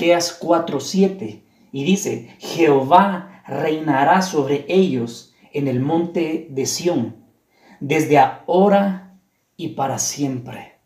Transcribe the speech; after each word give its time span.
Miqueas 0.00 0.40
4:7 0.40 1.42
y 1.72 1.84
dice, 1.84 2.34
Jehová 2.38 3.42
reinará 3.46 4.22
sobre 4.22 4.64
ellos 4.66 5.34
en 5.52 5.68
el 5.68 5.80
monte 5.80 6.46
de 6.48 6.64
Sión, 6.64 7.16
desde 7.80 8.18
ahora 8.18 9.18
y 9.58 9.68
para 9.68 9.98
siempre. 9.98 10.78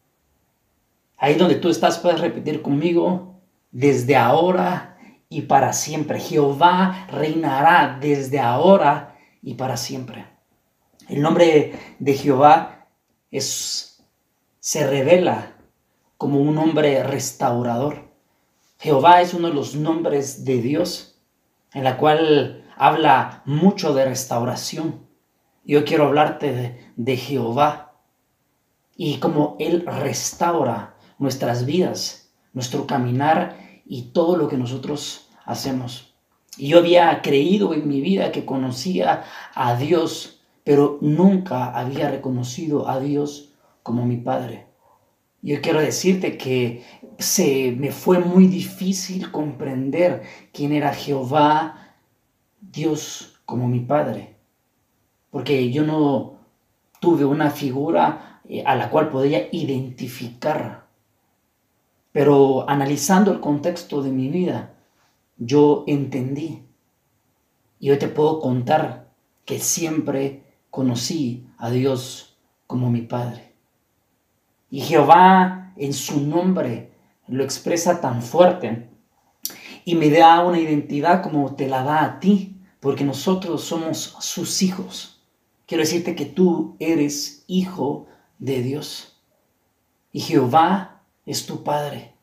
Ahí 1.16 1.36
donde 1.36 1.54
tú 1.54 1.68
estás 1.68 1.98
puedes 1.98 2.20
repetir 2.20 2.60
conmigo, 2.60 3.40
desde 3.70 4.16
ahora 4.16 4.98
y 5.28 5.42
para 5.42 5.72
siempre. 5.72 6.18
Jehová 6.18 7.06
reinará 7.08 7.96
desde 8.00 8.40
ahora 8.40 9.16
y 9.42 9.54
para 9.54 9.76
siempre. 9.76 10.26
El 11.08 11.22
nombre 11.22 11.72
de 12.00 12.14
Jehová 12.14 12.88
es, 13.30 14.04
se 14.58 14.84
revela 14.84 15.54
como 16.16 16.40
un 16.40 16.58
hombre 16.58 17.04
restaurador. 17.04 18.03
Jehová 18.78 19.22
es 19.22 19.34
uno 19.34 19.48
de 19.48 19.54
los 19.54 19.74
nombres 19.74 20.44
de 20.44 20.60
Dios, 20.60 21.20
en 21.72 21.84
la 21.84 21.96
cual 21.96 22.64
habla 22.76 23.42
mucho 23.46 23.94
de 23.94 24.04
restauración. 24.04 25.06
Yo 25.64 25.84
quiero 25.84 26.06
hablarte 26.06 26.92
de, 26.96 27.16
Jehová 27.16 27.94
y 28.96 29.18
cómo 29.18 29.56
Él 29.58 29.84
restaura 29.86 30.96
nuestras 31.18 31.64
vidas, 31.64 32.32
nuestro 32.52 32.86
caminar 32.86 33.56
y 33.86 34.12
todo 34.12 34.36
lo 34.36 34.48
que 34.48 34.58
nosotros 34.58 35.28
hacemos. 35.44 36.14
Yo 36.58 36.78
había 36.78 37.22
creído 37.22 37.74
en 37.74 37.88
mi 37.88 38.00
vida 38.00 38.30
que 38.30 38.44
conocía 38.44 39.24
a 39.54 39.74
Dios, 39.76 40.40
pero 40.62 40.98
nunca 41.00 41.76
había 41.76 42.10
reconocido 42.10 42.88
a 42.88 43.00
Dios 43.00 43.54
como 43.82 44.04
mi 44.04 44.18
Padre. 44.18 44.66
Yo 45.44 45.60
quiero 45.60 45.80
decirte 45.80 46.38
que 46.38 46.82
se 47.18 47.72
me 47.72 47.92
fue 47.92 48.18
muy 48.18 48.46
difícil 48.46 49.30
comprender 49.30 50.22
quién 50.54 50.72
era 50.72 50.94
Jehová, 50.94 51.96
Dios 52.62 53.38
como 53.44 53.68
mi 53.68 53.80
Padre, 53.80 54.36
porque 55.30 55.70
yo 55.70 55.84
no 55.84 56.38
tuve 56.98 57.26
una 57.26 57.50
figura 57.50 58.40
eh, 58.48 58.62
a 58.64 58.74
la 58.74 58.88
cual 58.88 59.10
podía 59.10 59.48
identificar. 59.52 60.86
Pero 62.10 62.66
analizando 62.66 63.30
el 63.30 63.40
contexto 63.40 64.02
de 64.02 64.12
mi 64.12 64.28
vida, 64.28 64.72
yo 65.36 65.84
entendí. 65.86 66.62
Y 67.78 67.90
hoy 67.90 67.98
te 67.98 68.08
puedo 68.08 68.40
contar 68.40 69.12
que 69.44 69.58
siempre 69.58 70.54
conocí 70.70 71.46
a 71.58 71.68
Dios 71.68 72.38
como 72.66 72.90
mi 72.90 73.02
Padre. 73.02 73.53
Y 74.74 74.80
Jehová 74.80 75.72
en 75.76 75.92
su 75.92 76.20
nombre 76.20 76.90
lo 77.28 77.44
expresa 77.44 78.00
tan 78.00 78.20
fuerte 78.22 78.90
y 79.84 79.94
me 79.94 80.10
da 80.10 80.44
una 80.44 80.58
identidad 80.58 81.22
como 81.22 81.54
te 81.54 81.68
la 81.68 81.84
da 81.84 82.02
a 82.02 82.18
ti, 82.18 82.56
porque 82.80 83.04
nosotros 83.04 83.62
somos 83.62 84.16
sus 84.18 84.62
hijos. 84.62 85.22
Quiero 85.66 85.84
decirte 85.84 86.16
que 86.16 86.26
tú 86.26 86.74
eres 86.80 87.44
hijo 87.46 88.08
de 88.40 88.62
Dios. 88.62 89.22
Y 90.10 90.18
Jehová 90.18 91.02
es 91.24 91.46
tu 91.46 91.62
Padre. 91.62 92.16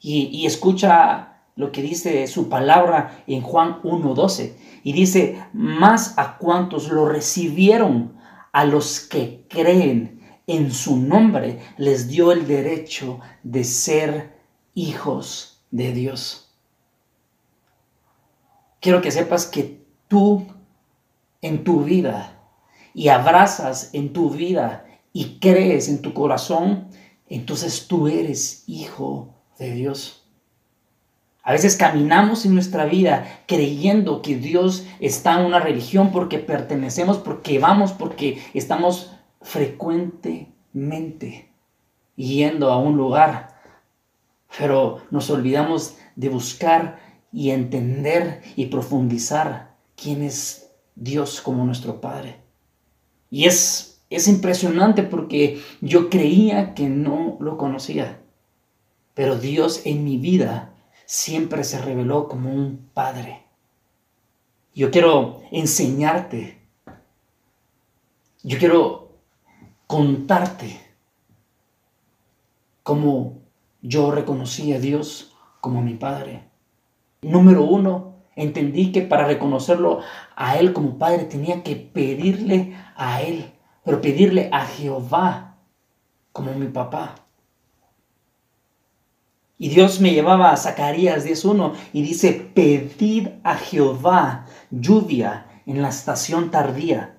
Y, 0.00 0.44
escucha 0.46 1.44
lo 1.54 1.70
que 1.70 1.80
dice 1.80 2.26
su 2.26 2.48
palabra 2.48 3.22
en 3.28 3.40
Juan 3.40 3.80
1.12. 3.82 4.54
Y 4.82 4.94
dice, 4.94 5.44
más 5.52 6.18
a 6.18 6.38
cuantos 6.38 6.88
lo 6.88 7.08
recibieron, 7.08 8.14
a 8.50 8.64
los 8.64 8.98
que 8.98 9.46
creen 9.48 10.13
en 10.46 10.72
su 10.72 10.96
nombre 10.96 11.60
les 11.76 12.08
dio 12.08 12.32
el 12.32 12.46
derecho 12.46 13.20
de 13.42 13.64
ser 13.64 14.34
hijos 14.74 15.60
de 15.70 15.92
Dios. 15.92 16.52
Quiero 18.80 19.00
que 19.00 19.10
sepas 19.10 19.46
que 19.46 19.82
tú 20.08 20.46
en 21.40 21.64
tu 21.64 21.84
vida 21.84 22.38
y 22.92 23.08
abrazas 23.08 23.90
en 23.92 24.12
tu 24.12 24.30
vida 24.30 24.86
y 25.12 25.38
crees 25.38 25.88
en 25.88 26.02
tu 26.02 26.12
corazón, 26.12 26.88
entonces 27.28 27.86
tú 27.86 28.08
eres 28.08 28.64
hijo 28.66 29.34
de 29.58 29.72
Dios. 29.72 30.24
A 31.42 31.52
veces 31.52 31.76
caminamos 31.76 32.46
en 32.46 32.54
nuestra 32.54 32.86
vida 32.86 33.42
creyendo 33.46 34.22
que 34.22 34.36
Dios 34.36 34.86
está 34.98 35.38
en 35.38 35.46
una 35.46 35.60
religión 35.60 36.10
porque 36.10 36.38
pertenecemos, 36.38 37.18
porque 37.18 37.58
vamos, 37.58 37.92
porque 37.92 38.42
estamos 38.54 39.13
frecuentemente 39.44 41.52
yendo 42.16 42.72
a 42.72 42.78
un 42.78 42.96
lugar, 42.96 43.60
pero 44.58 45.02
nos 45.10 45.30
olvidamos 45.30 45.96
de 46.16 46.30
buscar 46.30 46.98
y 47.30 47.50
entender 47.50 48.42
y 48.56 48.66
profundizar 48.66 49.76
quién 49.96 50.22
es 50.22 50.72
Dios 50.94 51.40
como 51.40 51.64
nuestro 51.64 52.00
Padre. 52.00 52.36
Y 53.30 53.44
es, 53.44 54.02
es 54.10 54.28
impresionante 54.28 55.02
porque 55.02 55.60
yo 55.80 56.08
creía 56.08 56.74
que 56.74 56.88
no 56.88 57.36
lo 57.40 57.58
conocía, 57.58 58.20
pero 59.12 59.38
Dios 59.38 59.82
en 59.84 60.04
mi 60.04 60.16
vida 60.16 60.72
siempre 61.04 61.64
se 61.64 61.82
reveló 61.82 62.28
como 62.28 62.52
un 62.52 62.88
Padre. 62.94 63.42
Yo 64.74 64.90
quiero 64.90 65.42
enseñarte, 65.50 66.58
yo 68.42 68.58
quiero 68.58 69.03
contarte 69.94 70.80
cómo 72.82 73.42
yo 73.80 74.10
reconocí 74.10 74.72
a 74.72 74.80
Dios 74.80 75.32
como 75.60 75.82
mi 75.82 75.94
Padre. 75.94 76.48
Número 77.22 77.62
uno, 77.62 78.16
entendí 78.34 78.90
que 78.90 79.02
para 79.02 79.28
reconocerlo 79.28 80.00
a 80.34 80.58
Él 80.58 80.72
como 80.72 80.98
Padre 80.98 81.26
tenía 81.26 81.62
que 81.62 81.76
pedirle 81.76 82.76
a 82.96 83.22
Él, 83.22 83.52
pero 83.84 84.00
pedirle 84.00 84.50
a 84.52 84.66
Jehová 84.66 85.58
como 86.32 86.52
mi 86.54 86.66
papá. 86.66 87.14
Y 89.58 89.68
Dios 89.68 90.00
me 90.00 90.10
llevaba 90.10 90.50
a 90.50 90.56
Zacarías 90.56 91.24
10.1 91.24 91.72
y 91.92 92.02
dice, 92.02 92.32
pedid 92.52 93.28
a 93.44 93.54
Jehová 93.54 94.46
lluvia 94.72 95.46
en 95.66 95.82
la 95.82 95.90
estación 95.90 96.50
tardía 96.50 97.13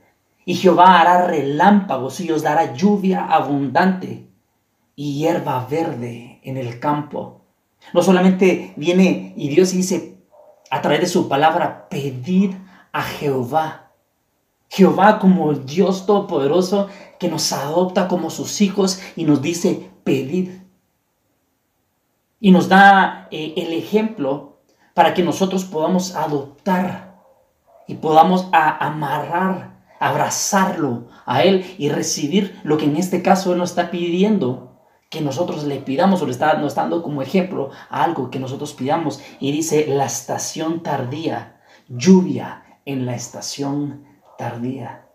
y 0.46 0.56
Jehová 0.56 1.02
hará 1.02 1.26
relámpagos 1.26 2.22
y 2.22 2.32
os 2.32 2.44
dará 2.44 2.74
lluvia 2.76 3.26
abundante 3.26 4.30
y 4.96 5.18
hierba 5.18 5.66
verde 5.66 6.40
en 6.44 6.58
el 6.58 6.80
campo. 6.80 7.42
No 7.94 8.04
solamente 8.04 8.74
viene 8.78 9.34
y 9.36 9.50
Dios 9.50 9.72
dice 9.72 10.20
a 10.70 10.82
través 10.82 11.02
de 11.02 11.08
su 11.08 11.28
palabra, 11.28 11.90
pedid 11.90 12.54
a 12.92 13.02
Jehová. 13.02 13.92
Jehová 14.70 15.20
como 15.20 15.54
Dios 15.54 16.06
Todopoderoso 16.06 16.90
que 17.20 17.28
nos 17.28 17.52
adopta 17.52 18.08
como 18.08 18.30
sus 18.30 18.62
hijos 18.62 19.02
y 19.16 19.26
nos 19.26 19.42
dice, 19.42 19.90
pedid. 20.04 20.62
Y 22.40 22.52
nos 22.52 22.70
da 22.70 23.28
eh, 23.32 23.54
el 23.58 23.74
ejemplo 23.74 24.60
para 24.94 25.14
que 25.14 25.24
nosotros 25.24 25.66
podamos 25.66 26.16
adoptar 26.16 27.16
y 27.88 27.96
podamos 27.96 28.48
amarrar 28.52 29.75
abrazarlo 30.00 31.08
a 31.26 31.44
Él 31.44 31.66
y 31.78 31.90
recibir 31.90 32.60
lo 32.64 32.78
que 32.78 32.86
en 32.86 32.98
este 32.98 33.22
caso 33.22 33.54
Él 33.54 33.60
nos 33.60 33.72
está 33.72 33.92
pidiendo 33.92 34.76
que 35.10 35.22
nosotros 35.22 35.64
le 35.64 35.78
pidamos 35.78 36.22
o 36.22 36.26
le 36.26 36.32
está, 36.32 36.56
dando 36.56 37.02
como 37.04 37.22
ejemplo 37.22 37.70
algo 37.90 38.30
que 38.30 38.40
nosotros 38.40 38.74
pidamos. 38.74 39.22
Y 39.40 39.52
dice 39.52 39.86
la 39.88 40.06
estación 40.06 40.84
tardía, 40.84 41.62
lluvia 41.88 42.64
en 42.86 43.06
la 43.06 43.16
estación 43.16 44.06
tardía. 44.38 45.06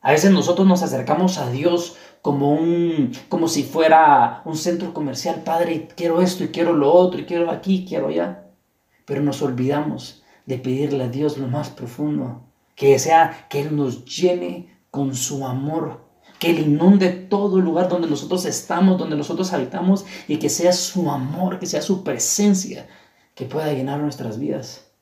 A 0.00 0.12
veces 0.12 0.30
nosotros 0.30 0.66
nos 0.66 0.82
acercamos 0.82 1.38
a 1.38 1.50
Dios 1.50 1.96
como 2.22 2.52
un 2.52 3.12
como 3.28 3.48
si 3.48 3.62
fuera 3.62 4.42
un 4.44 4.56
centro 4.56 4.94
comercial, 4.94 5.42
Padre, 5.44 5.88
quiero 5.96 6.20
esto 6.20 6.44
y 6.44 6.48
quiero 6.48 6.72
lo 6.72 6.92
otro 6.92 7.20
y 7.20 7.24
quiero 7.26 7.50
aquí, 7.50 7.84
quiero 7.86 8.08
allá. 8.08 8.46
Pero 9.04 9.22
nos 9.22 9.42
olvidamos 9.42 10.22
de 10.46 10.58
pedirle 10.58 11.04
a 11.04 11.08
Dios 11.08 11.36
lo 11.36 11.48
más 11.48 11.68
profundo 11.68 12.47
que 12.78 12.98
sea 13.00 13.48
que 13.50 13.60
Él 13.62 13.76
nos 13.76 14.04
llene 14.04 14.78
con 14.92 15.14
su 15.16 15.44
amor, 15.44 16.06
que 16.38 16.50
Él 16.50 16.60
inunde 16.60 17.10
todo 17.10 17.58
el 17.58 17.64
lugar 17.64 17.88
donde 17.88 18.08
nosotros 18.08 18.44
estamos, 18.44 18.96
donde 18.96 19.16
nosotros 19.16 19.52
habitamos, 19.52 20.06
y 20.28 20.36
que 20.36 20.48
sea 20.48 20.72
su 20.72 21.10
amor, 21.10 21.58
que 21.58 21.66
sea 21.66 21.82
su 21.82 22.04
presencia, 22.04 22.88
que 23.34 23.46
pueda 23.46 23.72
llenar 23.72 23.98
nuestras 23.98 24.38
vidas. 24.38 24.92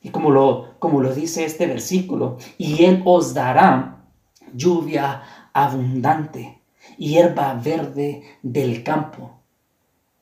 Y 0.00 0.10
como 0.10 0.30
lo, 0.30 0.78
como 0.78 1.00
lo 1.00 1.12
dice 1.12 1.44
este 1.44 1.66
versículo, 1.66 2.38
y 2.58 2.84
Él 2.84 3.02
os 3.04 3.34
dará 3.34 4.06
lluvia 4.52 5.22
abundante, 5.52 6.62
hierba 6.96 7.54
verde 7.54 8.22
del 8.42 8.84
campo. 8.84 9.40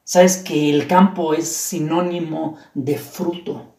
Sabes 0.04 0.38
que 0.38 0.70
el 0.70 0.86
campo 0.86 1.34
es 1.34 1.48
sinónimo 1.48 2.56
de 2.72 2.96
fruto. 2.96 3.71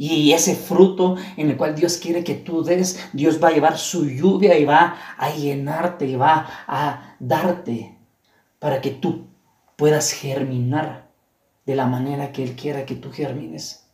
Y 0.00 0.32
ese 0.32 0.54
fruto 0.54 1.16
en 1.36 1.50
el 1.50 1.56
cual 1.56 1.74
Dios 1.74 1.96
quiere 1.96 2.22
que 2.22 2.36
tú 2.36 2.62
des, 2.62 3.10
Dios 3.12 3.42
va 3.42 3.48
a 3.48 3.52
llevar 3.52 3.76
su 3.76 4.08
lluvia 4.08 4.56
y 4.56 4.64
va 4.64 4.96
a 5.18 5.30
llenarte 5.34 6.06
y 6.06 6.14
va 6.14 6.46
a 6.68 7.16
darte 7.18 7.98
para 8.60 8.80
que 8.80 8.90
tú 8.90 9.26
puedas 9.74 10.12
germinar 10.12 11.10
de 11.66 11.74
la 11.74 11.86
manera 11.86 12.30
que 12.30 12.44
Él 12.44 12.54
quiera 12.54 12.86
que 12.86 12.94
tú 12.94 13.10
germines. 13.10 13.88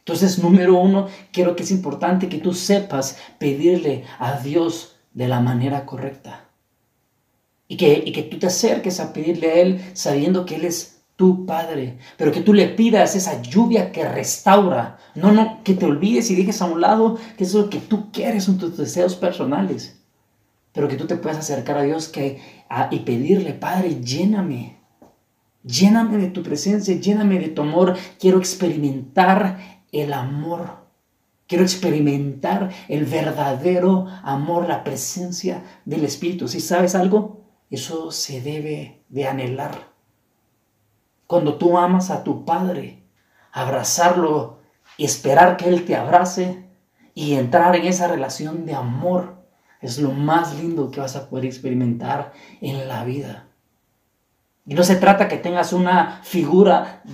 Entonces, 0.00 0.38
número 0.38 0.78
uno, 0.78 1.08
quiero 1.32 1.56
que 1.56 1.62
es 1.62 1.70
importante 1.70 2.28
que 2.28 2.38
tú 2.38 2.52
sepas 2.52 3.16
pedirle 3.38 4.04
a 4.18 4.38
Dios 4.38 4.96
de 5.14 5.28
la 5.28 5.40
manera 5.40 5.86
correcta. 5.86 6.50
Y 7.68 7.78
que, 7.78 8.02
y 8.04 8.12
que 8.12 8.24
tú 8.24 8.38
te 8.38 8.48
acerques 8.48 9.00
a 9.00 9.14
pedirle 9.14 9.50
a 9.50 9.54
Él 9.54 9.90
sabiendo 9.94 10.44
que 10.44 10.56
Él 10.56 10.66
es 10.66 10.99
tu 11.20 11.44
Padre, 11.44 11.98
pero 12.16 12.32
que 12.32 12.40
tú 12.40 12.54
le 12.54 12.66
pidas 12.66 13.14
esa 13.14 13.42
lluvia 13.42 13.92
que 13.92 14.08
restaura. 14.08 14.96
No, 15.14 15.32
no, 15.32 15.62
que 15.62 15.74
te 15.74 15.84
olvides 15.84 16.30
y 16.30 16.34
dejes 16.34 16.62
a 16.62 16.64
un 16.64 16.80
lado 16.80 17.18
que 17.36 17.44
eso 17.44 17.58
es 17.58 17.64
lo 17.66 17.70
que 17.70 17.78
tú 17.78 18.10
quieres, 18.10 18.44
son 18.44 18.56
tus 18.56 18.78
deseos 18.78 19.16
personales. 19.16 20.00
Pero 20.72 20.88
que 20.88 20.96
tú 20.96 21.06
te 21.06 21.16
puedas 21.16 21.36
acercar 21.36 21.76
a 21.76 21.82
Dios 21.82 22.08
que, 22.08 22.40
y 22.90 23.00
pedirle, 23.00 23.52
Padre, 23.52 24.00
lléname. 24.00 24.78
Lléname 25.62 26.16
de 26.16 26.28
tu 26.28 26.42
presencia, 26.42 26.98
lléname 26.98 27.38
de 27.38 27.48
tu 27.48 27.60
amor. 27.60 27.98
Quiero 28.18 28.38
experimentar 28.38 29.84
el 29.92 30.14
amor. 30.14 30.86
Quiero 31.46 31.64
experimentar 31.64 32.70
el 32.88 33.04
verdadero 33.04 34.06
amor, 34.22 34.66
la 34.66 34.84
presencia 34.84 35.64
del 35.84 36.02
Espíritu. 36.04 36.48
Si 36.48 36.60
sabes 36.60 36.94
algo, 36.94 37.44
eso 37.68 38.10
se 38.10 38.40
debe 38.40 39.04
de 39.10 39.26
anhelar. 39.26 39.89
Cuando 41.30 41.58
tú 41.58 41.78
amas 41.78 42.10
a 42.10 42.24
tu 42.24 42.44
Padre, 42.44 43.04
abrazarlo 43.52 44.58
esperar 44.98 45.56
que 45.56 45.68
Él 45.68 45.84
te 45.84 45.94
abrace 45.94 46.64
y 47.14 47.34
entrar 47.34 47.76
en 47.76 47.84
esa 47.84 48.08
relación 48.08 48.66
de 48.66 48.74
amor 48.74 49.46
es 49.80 50.00
lo 50.00 50.10
más 50.10 50.56
lindo 50.56 50.90
que 50.90 50.98
vas 50.98 51.14
a 51.14 51.30
poder 51.30 51.44
experimentar 51.44 52.32
en 52.60 52.88
la 52.88 53.04
vida. 53.04 53.46
Y 54.66 54.74
no 54.74 54.82
se 54.82 54.96
trata 54.96 55.28
que 55.28 55.36
tengas 55.36 55.72
una 55.72 56.20
figura 56.24 57.04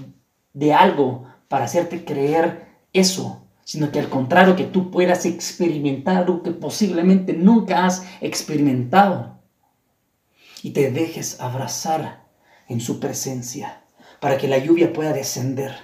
de 0.55 0.73
algo 0.73 1.27
para 1.49 1.67
hacerte 1.67 2.07
creer 2.07 2.69
eso, 2.95 3.47
sino 3.65 3.93
que 3.93 3.99
al 3.99 4.09
contrario, 4.09 4.57
que 4.57 4.65
tú 4.65 4.91
puedas 4.91 5.27
experimentar 5.27 6.17
algo 6.17 6.43
que 6.43 6.53
posiblemente 6.53 7.35
nunca 7.35 7.85
has 7.85 8.03
experimentado 8.23 9.41
y 10.63 10.71
te 10.71 10.91
dejes 10.91 11.39
abrazar 11.39 12.25
en 12.67 12.81
su 12.81 12.99
presencia 12.99 13.83
para 14.21 14.39
que 14.39 14.49
la 14.49 14.59
lluvia 14.59 14.93
pueda 14.93 15.13
descender. 15.13 15.75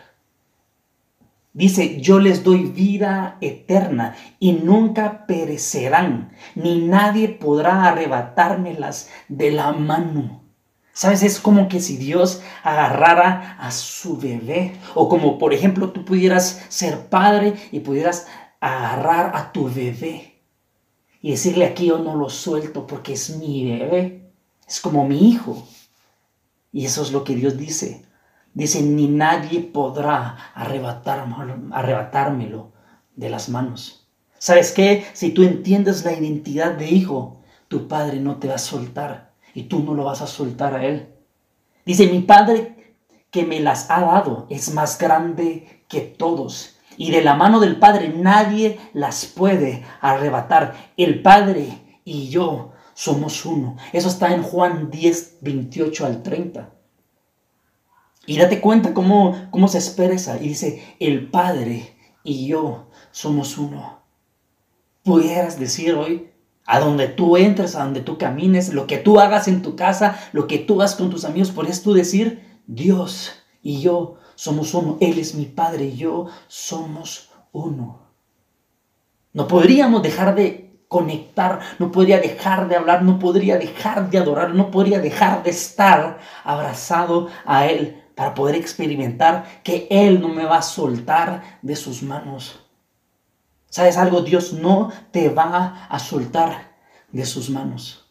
Dice, 1.54 2.00
yo 2.00 2.18
les 2.18 2.44
doy 2.44 2.64
vida 2.64 3.36
eterna 3.42 4.16
y 4.38 4.52
nunca 4.52 5.26
perecerán, 5.26 6.32
ni 6.54 6.80
nadie 6.80 7.28
podrá 7.28 7.84
arrebatármelas 7.84 9.10
de 9.28 9.50
la 9.50 9.72
mano. 9.72 10.42
¿Sabes? 10.94 11.22
Es 11.22 11.40
como 11.40 11.68
que 11.68 11.80
si 11.80 11.96
Dios 11.96 12.42
agarrara 12.62 13.56
a 13.58 13.70
su 13.70 14.18
bebé. 14.18 14.74
O 14.94 15.08
como 15.08 15.38
por 15.38 15.54
ejemplo 15.54 15.90
tú 15.90 16.04
pudieras 16.04 16.64
ser 16.68 17.08
padre 17.08 17.54
y 17.70 17.80
pudieras 17.80 18.26
agarrar 18.60 19.34
a 19.34 19.52
tu 19.52 19.70
bebé. 19.70 20.42
Y 21.22 21.30
decirle 21.30 21.64
aquí 21.64 21.86
yo 21.86 21.98
no 21.98 22.14
lo 22.14 22.28
suelto 22.28 22.86
porque 22.86 23.14
es 23.14 23.36
mi 23.36 23.70
bebé. 23.70 24.32
Es 24.68 24.80
como 24.80 25.06
mi 25.06 25.30
hijo. 25.30 25.66
Y 26.72 26.84
eso 26.84 27.02
es 27.02 27.12
lo 27.12 27.24
que 27.24 27.36
Dios 27.36 27.56
dice. 27.56 28.04
Dice, 28.54 28.82
ni 28.82 29.08
nadie 29.08 29.60
podrá 29.60 30.36
arrebatármelo 30.54 32.72
de 33.16 33.30
las 33.30 33.48
manos. 33.48 34.06
¿Sabes 34.38 34.72
qué? 34.72 35.06
Si 35.14 35.30
tú 35.30 35.42
entiendes 35.42 36.04
la 36.04 36.12
identidad 36.12 36.72
de 36.72 36.90
hijo, 36.90 37.40
tu 37.68 37.88
padre 37.88 38.20
no 38.20 38.36
te 38.36 38.48
va 38.48 38.56
a 38.56 38.58
soltar 38.58 39.32
y 39.54 39.64
tú 39.64 39.82
no 39.82 39.94
lo 39.94 40.04
vas 40.04 40.22
a 40.22 40.26
soltar 40.26 40.74
a 40.74 40.84
Él. 40.84 41.14
Dice, 41.84 42.06
mi 42.06 42.20
Padre 42.20 42.96
que 43.30 43.44
me 43.44 43.60
las 43.60 43.90
ha 43.90 44.00
dado 44.00 44.46
es 44.50 44.72
más 44.72 44.98
grande 44.98 45.84
que 45.88 46.00
todos. 46.00 46.76
Y 46.96 47.10
de 47.10 47.22
la 47.22 47.34
mano 47.34 47.60
del 47.60 47.78
Padre 47.78 48.12
nadie 48.14 48.78
las 48.92 49.24
puede 49.24 49.84
arrebatar. 50.00 50.74
El 50.96 51.22
Padre 51.22 52.00
y 52.04 52.28
yo 52.28 52.72
somos 52.94 53.46
uno. 53.46 53.76
Eso 53.92 54.08
está 54.08 54.34
en 54.34 54.42
Juan 54.42 54.90
10, 54.90 55.38
28 55.40 56.06
al 56.06 56.22
30. 56.22 56.70
Y 58.26 58.38
date 58.38 58.60
cuenta 58.60 58.94
cómo, 58.94 59.48
cómo 59.50 59.68
se 59.68 59.78
expresa. 59.78 60.38
Y 60.40 60.48
dice, 60.48 60.96
el 61.00 61.28
Padre 61.30 61.96
y 62.22 62.46
yo 62.46 62.88
somos 63.10 63.58
uno. 63.58 64.00
Pudieras 65.02 65.58
decir 65.58 65.94
hoy, 65.94 66.30
a 66.64 66.78
donde 66.78 67.08
tú 67.08 67.36
entres, 67.36 67.74
a 67.74 67.84
donde 67.84 68.00
tú 68.00 68.18
camines, 68.18 68.72
lo 68.72 68.86
que 68.86 68.98
tú 68.98 69.18
hagas 69.18 69.48
en 69.48 69.62
tu 69.62 69.74
casa, 69.74 70.18
lo 70.32 70.46
que 70.46 70.58
tú 70.58 70.80
hagas 70.80 70.94
con 70.94 71.10
tus 71.10 71.24
amigos, 71.24 71.50
puedes 71.50 71.82
tú 71.82 71.92
decir, 71.92 72.60
Dios 72.66 73.32
y 73.62 73.80
yo 73.80 74.18
somos 74.36 74.72
uno, 74.74 74.96
Él 75.00 75.18
es 75.18 75.34
mi 75.34 75.46
Padre 75.46 75.86
y 75.86 75.96
yo 75.96 76.26
somos 76.46 77.30
uno. 77.50 78.02
No 79.32 79.48
podríamos 79.48 80.02
dejar 80.02 80.34
de 80.34 80.84
conectar, 80.86 81.60
no 81.78 81.90
podría 81.90 82.20
dejar 82.20 82.68
de 82.68 82.76
hablar, 82.76 83.02
no 83.02 83.18
podría 83.18 83.56
dejar 83.56 84.10
de 84.10 84.18
adorar, 84.18 84.54
no 84.54 84.70
podría 84.70 85.00
dejar 85.00 85.42
de 85.42 85.50
estar 85.50 86.20
abrazado 86.44 87.28
a 87.44 87.66
Él 87.66 88.01
para 88.14 88.34
poder 88.34 88.54
experimentar 88.54 89.62
que 89.62 89.86
Él 89.90 90.20
no 90.20 90.28
me 90.28 90.44
va 90.44 90.58
a 90.58 90.62
soltar 90.62 91.42
de 91.62 91.76
sus 91.76 92.02
manos. 92.02 92.60
¿Sabes 93.68 93.96
algo? 93.96 94.20
Dios 94.20 94.52
no 94.52 94.92
te 95.10 95.30
va 95.30 95.86
a 95.88 95.98
soltar 95.98 96.72
de 97.10 97.24
sus 97.24 97.48
manos. 97.48 98.06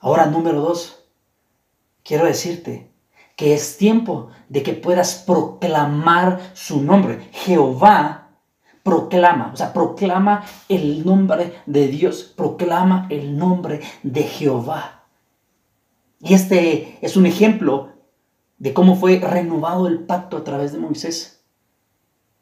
Ahora, 0.00 0.26
número 0.26 0.60
dos, 0.60 1.04
quiero 2.02 2.24
decirte 2.24 2.90
que 3.36 3.54
es 3.54 3.76
tiempo 3.76 4.30
de 4.48 4.62
que 4.62 4.72
puedas 4.72 5.16
proclamar 5.26 6.40
su 6.54 6.80
nombre. 6.80 7.28
Jehová 7.32 8.30
proclama, 8.82 9.50
o 9.52 9.56
sea, 9.56 9.72
proclama 9.72 10.44
el 10.68 11.04
nombre 11.04 11.60
de 11.66 11.88
Dios, 11.88 12.22
proclama 12.34 13.06
el 13.10 13.36
nombre 13.36 13.80
de 14.02 14.22
Jehová. 14.22 14.97
Y 16.20 16.34
este 16.34 16.98
es 17.00 17.16
un 17.16 17.26
ejemplo 17.26 17.92
de 18.58 18.74
cómo 18.74 18.96
fue 18.96 19.18
renovado 19.18 19.86
el 19.86 20.00
pacto 20.00 20.36
a 20.36 20.44
través 20.44 20.72
de 20.72 20.78
Moisés. 20.78 21.44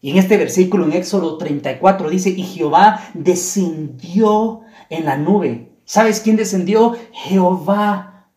Y 0.00 0.10
en 0.10 0.18
este 0.18 0.36
versículo, 0.36 0.84
en 0.84 0.92
Éxodo 0.92 1.36
34, 1.36 2.10
dice, 2.10 2.30
y 2.30 2.42
Jehová 2.42 3.00
descendió 3.14 4.60
en 4.88 5.04
la 5.04 5.16
nube. 5.16 5.72
¿Sabes 5.84 6.20
quién 6.20 6.36
descendió? 6.36 6.96
Jehová. 7.12 8.28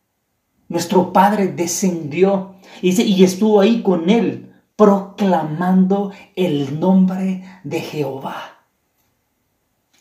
Nuestro 0.68 1.12
Padre 1.12 1.48
descendió. 1.48 2.54
Y 2.82 2.90
dice, 2.90 3.02
y 3.02 3.24
estuvo 3.24 3.60
ahí 3.60 3.82
con 3.82 4.10
él, 4.10 4.52
proclamando 4.76 6.12
el 6.36 6.80
nombre 6.80 7.44
de 7.64 7.80
Jehová. 7.80 8.64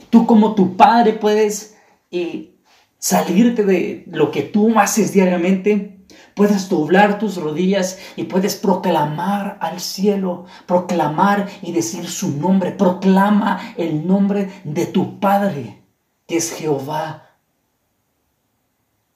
Tú 0.09 0.25
como 0.25 0.55
tu 0.55 0.75
Padre 0.75 1.13
puedes 1.13 1.75
eh, 2.11 2.55
salirte 2.99 3.63
de 3.63 4.03
lo 4.11 4.29
que 4.29 4.43
tú 4.43 4.77
haces 4.77 5.11
diariamente 5.11 5.99
puedes 6.39 6.69
doblar 6.69 7.19
tus 7.19 7.35
rodillas 7.35 7.99
y 8.15 8.23
puedes 8.23 8.55
proclamar 8.55 9.57
al 9.59 9.81
cielo, 9.81 10.45
proclamar 10.65 11.49
y 11.61 11.73
decir 11.73 12.07
su 12.07 12.37
nombre, 12.37 12.71
proclama 12.71 13.73
el 13.75 14.07
nombre 14.07 14.49
de 14.63 14.85
tu 14.85 15.19
Padre, 15.19 15.83
que 16.25 16.37
es 16.37 16.53
Jehová. 16.53 17.25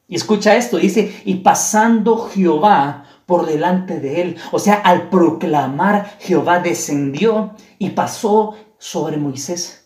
Y 0.09 0.15
escucha 0.15 0.57
esto, 0.57 0.77
dice, 0.77 1.21
y 1.23 1.35
pasando 1.35 2.27
Jehová 2.27 3.05
por 3.25 3.45
delante 3.45 4.01
de 4.01 4.21
él, 4.21 4.37
o 4.51 4.59
sea, 4.59 4.75
al 4.75 5.09
proclamar 5.09 6.17
Jehová 6.19 6.59
descendió 6.59 7.55
y 7.79 7.91
pasó 7.91 8.55
sobre 8.77 9.15
Moisés. 9.15 9.82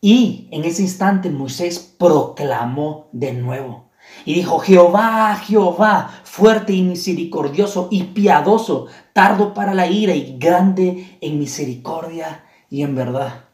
Y 0.00 0.48
en 0.50 0.64
ese 0.64 0.82
instante 0.82 1.30
Moisés 1.30 1.78
proclamó 1.78 3.08
de 3.12 3.32
nuevo. 3.32 3.90
Y 4.24 4.34
dijo, 4.34 4.58
Jehová, 4.58 5.36
Jehová, 5.36 6.22
fuerte 6.24 6.72
y 6.72 6.82
misericordioso 6.82 7.88
y 7.90 8.04
piadoso, 8.04 8.86
tardo 9.12 9.52
para 9.54 9.74
la 9.74 9.86
ira 9.86 10.14
y 10.14 10.38
grande 10.38 11.18
en 11.20 11.38
misericordia 11.38 12.44
y 12.70 12.82
en 12.82 12.94
verdad. 12.94 13.44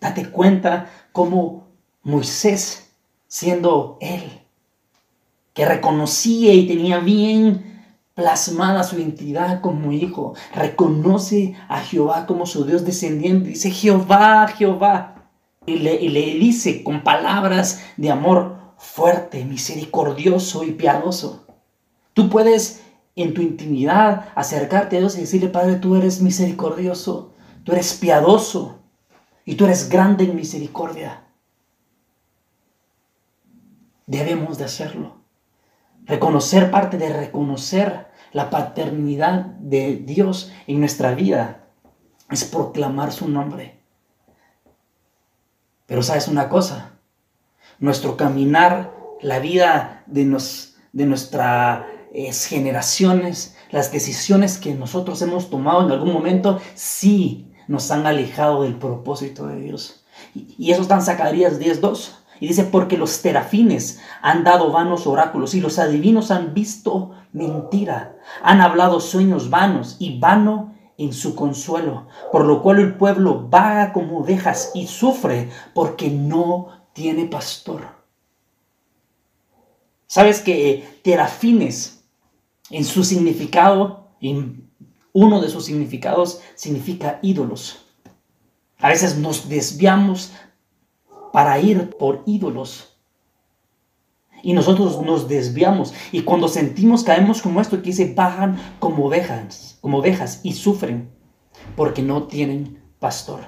Date 0.00 0.30
cuenta 0.30 0.90
cómo 1.12 1.68
Moisés, 2.02 2.92
siendo 3.28 3.98
él, 4.00 4.42
que 5.54 5.64
reconocía 5.64 6.54
y 6.54 6.66
tenía 6.66 6.98
bien 6.98 7.71
plasmada 8.14 8.84
su 8.84 8.98
identidad 8.98 9.60
como 9.60 9.92
hijo, 9.92 10.34
reconoce 10.54 11.54
a 11.68 11.80
Jehová 11.80 12.26
como 12.26 12.46
su 12.46 12.64
Dios 12.64 12.84
descendiente, 12.84 13.50
dice, 13.50 13.70
Jehová, 13.70 14.46
Jehová, 14.48 15.12
y 15.64 15.78
le, 15.78 15.98
dice 16.34 16.82
con 16.82 17.04
palabras 17.04 17.82
de 17.96 18.10
amor 18.10 18.56
fuerte, 18.78 19.44
misericordioso 19.44 20.64
y 20.64 20.72
piadoso. 20.72 21.46
Tú 22.14 22.28
puedes 22.28 22.82
en 23.14 23.32
tu 23.32 23.42
intimidad 23.42 24.30
acercarte 24.34 24.96
a 24.96 25.00
Dios 25.00 25.16
y 25.16 25.20
decirle, 25.20 25.48
Padre, 25.48 25.76
tú 25.76 25.96
eres 25.96 26.20
misericordioso, 26.20 27.32
tú 27.64 27.72
eres 27.72 27.94
piadoso 27.94 28.80
y 29.44 29.54
tú 29.54 29.64
eres 29.64 29.88
grande 29.88 30.24
en 30.24 30.36
misericordia. 30.36 31.24
Debemos 34.06 34.58
de 34.58 34.64
hacerlo. 34.64 35.21
Reconocer 36.12 36.70
parte 36.70 36.98
de 36.98 37.10
reconocer 37.10 38.08
la 38.32 38.50
paternidad 38.50 39.46
de 39.46 39.96
Dios 39.96 40.52
en 40.66 40.80
nuestra 40.80 41.14
vida 41.14 41.64
es 42.30 42.44
proclamar 42.44 43.12
su 43.12 43.30
nombre. 43.30 43.80
Pero 45.86 46.02
sabes 46.02 46.28
una 46.28 46.50
cosa, 46.50 46.98
nuestro 47.78 48.18
caminar, 48.18 48.92
la 49.22 49.38
vida 49.38 50.04
de, 50.04 50.38
de 50.92 51.06
nuestras 51.06 51.86
generaciones, 52.46 53.56
las 53.70 53.90
decisiones 53.90 54.58
que 54.58 54.74
nosotros 54.74 55.22
hemos 55.22 55.48
tomado 55.48 55.82
en 55.82 55.92
algún 55.92 56.12
momento, 56.12 56.60
sí 56.74 57.50
nos 57.68 57.90
han 57.90 58.06
alejado 58.06 58.64
del 58.64 58.74
propósito 58.74 59.46
de 59.46 59.62
Dios. 59.62 60.04
Y 60.34 60.72
eso 60.72 60.82
está 60.82 60.96
en 60.96 61.02
Zacarías 61.02 61.58
10.2. 61.58 62.21
Y 62.42 62.48
dice, 62.48 62.64
porque 62.64 62.98
los 62.98 63.22
terafines 63.22 64.00
han 64.20 64.42
dado 64.42 64.72
vanos 64.72 65.06
oráculos 65.06 65.54
y 65.54 65.60
los 65.60 65.78
adivinos 65.78 66.32
han 66.32 66.54
visto 66.54 67.12
mentira, 67.32 68.16
han 68.42 68.60
hablado 68.60 68.98
sueños 68.98 69.48
vanos 69.48 69.94
y 70.00 70.18
vano 70.18 70.74
en 70.98 71.12
su 71.12 71.36
consuelo, 71.36 72.08
por 72.32 72.44
lo 72.44 72.60
cual 72.60 72.80
el 72.80 72.96
pueblo 72.96 73.46
vaga 73.48 73.92
como 73.92 74.18
ovejas 74.18 74.72
y 74.74 74.88
sufre 74.88 75.50
porque 75.72 76.10
no 76.10 76.66
tiene 76.92 77.26
pastor. 77.26 77.82
¿Sabes 80.08 80.40
que 80.40 80.98
terafines 81.04 82.02
en 82.70 82.84
su 82.84 83.04
significado, 83.04 84.16
en 84.20 84.68
uno 85.12 85.40
de 85.40 85.48
sus 85.48 85.66
significados, 85.66 86.40
significa 86.56 87.20
ídolos? 87.22 87.86
A 88.80 88.88
veces 88.88 89.16
nos 89.16 89.48
desviamos 89.48 90.32
para 91.32 91.58
ir 91.58 91.90
por 91.98 92.22
ídolos. 92.26 92.96
Y 94.42 94.52
nosotros 94.54 95.00
nos 95.02 95.28
desviamos. 95.28 95.94
Y 96.10 96.22
cuando 96.22 96.48
sentimos, 96.48 97.04
caemos 97.04 97.42
como 97.42 97.60
esto, 97.60 97.76
que 97.78 97.90
dice, 97.90 98.12
bajan 98.14 98.58
como 98.80 99.06
ovejas, 99.06 99.78
como 99.80 99.98
ovejas 99.98 100.40
y 100.42 100.52
sufren 100.52 101.10
porque 101.76 102.02
no 102.02 102.26
tienen 102.26 102.82
pastor. 102.98 103.40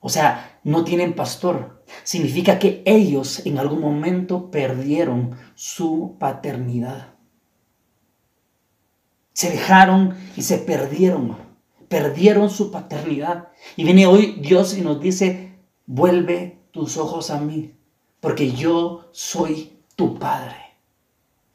O 0.00 0.08
sea, 0.08 0.60
no 0.64 0.84
tienen 0.84 1.14
pastor. 1.14 1.82
Significa 2.04 2.58
que 2.58 2.82
ellos 2.86 3.44
en 3.46 3.58
algún 3.58 3.80
momento 3.80 4.50
perdieron 4.50 5.36
su 5.54 6.16
paternidad. 6.18 7.14
Se 9.32 9.50
dejaron 9.50 10.16
y 10.36 10.42
se 10.42 10.58
perdieron. 10.58 11.36
Perdieron 11.88 12.50
su 12.50 12.70
paternidad. 12.70 13.48
Y 13.76 13.84
viene 13.84 14.06
hoy 14.06 14.38
Dios 14.40 14.76
y 14.76 14.82
nos 14.82 15.00
dice, 15.00 15.58
vuelve 15.86 16.59
tus 16.70 16.96
ojos 16.96 17.30
a 17.30 17.40
mí, 17.40 17.74
porque 18.20 18.52
yo 18.52 19.08
soy 19.12 19.78
tu 19.96 20.18
Padre. 20.18 20.56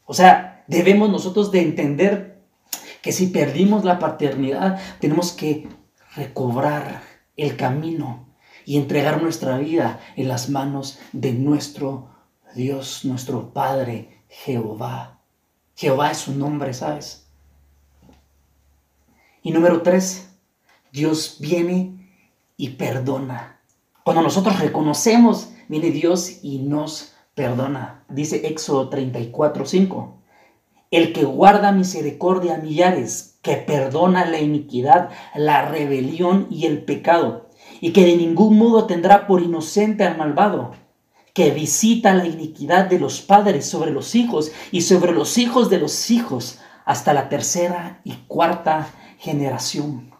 O 0.04 0.14
sea, 0.14 0.64
debemos 0.68 1.10
nosotros 1.10 1.50
de 1.50 1.62
entender 1.62 2.42
que 3.02 3.12
si 3.12 3.28
perdimos 3.28 3.84
la 3.84 3.98
paternidad, 3.98 4.80
tenemos 5.00 5.32
que 5.32 5.68
recobrar 6.14 7.02
el 7.36 7.56
camino 7.56 8.26
y 8.64 8.76
entregar 8.76 9.22
nuestra 9.22 9.58
vida 9.58 10.00
en 10.16 10.28
las 10.28 10.48
manos 10.48 10.98
de 11.12 11.32
nuestro 11.32 12.08
Dios, 12.54 13.04
nuestro 13.04 13.52
Padre, 13.52 14.22
Jehová. 14.28 15.20
Jehová 15.76 16.10
es 16.10 16.18
su 16.18 16.34
nombre, 16.34 16.72
¿sabes? 16.74 17.28
Y 19.42 19.52
número 19.52 19.82
tres, 19.82 20.30
Dios 20.90 21.36
viene 21.38 22.10
y 22.56 22.70
perdona. 22.70 23.55
Cuando 24.06 24.22
nosotros 24.22 24.60
reconocemos, 24.60 25.48
viene 25.66 25.90
Dios 25.90 26.38
y 26.44 26.58
nos 26.58 27.14
perdona. 27.34 28.04
Dice 28.08 28.46
Éxodo 28.46 28.88
34, 28.88 29.66
5. 29.66 30.22
El 30.92 31.12
que 31.12 31.24
guarda 31.24 31.72
misericordia 31.72 32.54
a 32.54 32.58
millares, 32.58 33.40
que 33.42 33.56
perdona 33.56 34.24
la 34.24 34.38
iniquidad, 34.38 35.10
la 35.34 35.64
rebelión 35.64 36.46
y 36.50 36.66
el 36.66 36.84
pecado, 36.84 37.48
y 37.80 37.92
que 37.92 38.04
de 38.04 38.16
ningún 38.16 38.56
modo 38.56 38.86
tendrá 38.86 39.26
por 39.26 39.42
inocente 39.42 40.04
al 40.04 40.16
malvado, 40.16 40.76
que 41.34 41.50
visita 41.50 42.14
la 42.14 42.26
iniquidad 42.26 42.86
de 42.86 43.00
los 43.00 43.20
padres 43.22 43.66
sobre 43.66 43.90
los 43.90 44.14
hijos 44.14 44.52
y 44.70 44.82
sobre 44.82 45.14
los 45.14 45.36
hijos 45.36 45.68
de 45.68 45.80
los 45.80 46.12
hijos 46.12 46.60
hasta 46.84 47.12
la 47.12 47.28
tercera 47.28 48.02
y 48.04 48.12
cuarta 48.28 48.88
generación. 49.18 50.12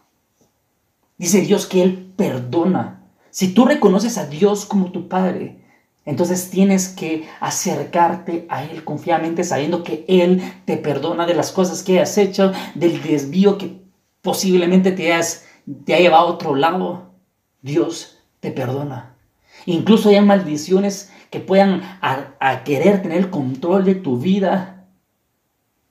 Dice 1.17 1.39
Dios 1.39 1.65
que 1.65 1.83
Él 1.83 2.13
perdona 2.17 2.96
si 3.37 3.49
tú 3.49 3.65
reconoces 3.65 4.17
a 4.17 4.25
Dios 4.25 4.65
como 4.65 4.91
tu 4.91 5.07
Padre, 5.07 5.59
entonces 6.05 6.49
tienes 6.49 6.89
que 6.89 7.29
acercarte 7.39 8.47
a 8.49 8.63
Él 8.63 8.83
confiadamente 8.83 9.43
sabiendo 9.43 9.83
que 9.83 10.05
Él 10.07 10.41
te 10.65 10.75
perdona 10.75 11.27
de 11.27 11.35
las 11.35 11.51
cosas 11.51 11.83
que 11.83 11.99
has 11.99 12.17
hecho, 12.17 12.51
del 12.73 12.99
desvío 13.03 13.59
que 13.59 13.79
posiblemente 14.23 14.91
te, 14.91 15.13
has, 15.13 15.45
te 15.85 15.93
ha 15.93 15.99
llevado 15.99 16.29
a 16.29 16.31
otro 16.31 16.55
lado. 16.55 17.11
Dios 17.61 18.17
te 18.39 18.49
perdona. 18.49 19.13
Incluso 19.67 20.09
hay 20.09 20.19
maldiciones 20.21 21.11
que 21.29 21.39
puedan 21.39 21.83
a, 22.01 22.63
querer 22.63 23.03
tener 23.03 23.29
control 23.29 23.85
de 23.85 23.93
tu 23.93 24.17
vida, 24.17 24.87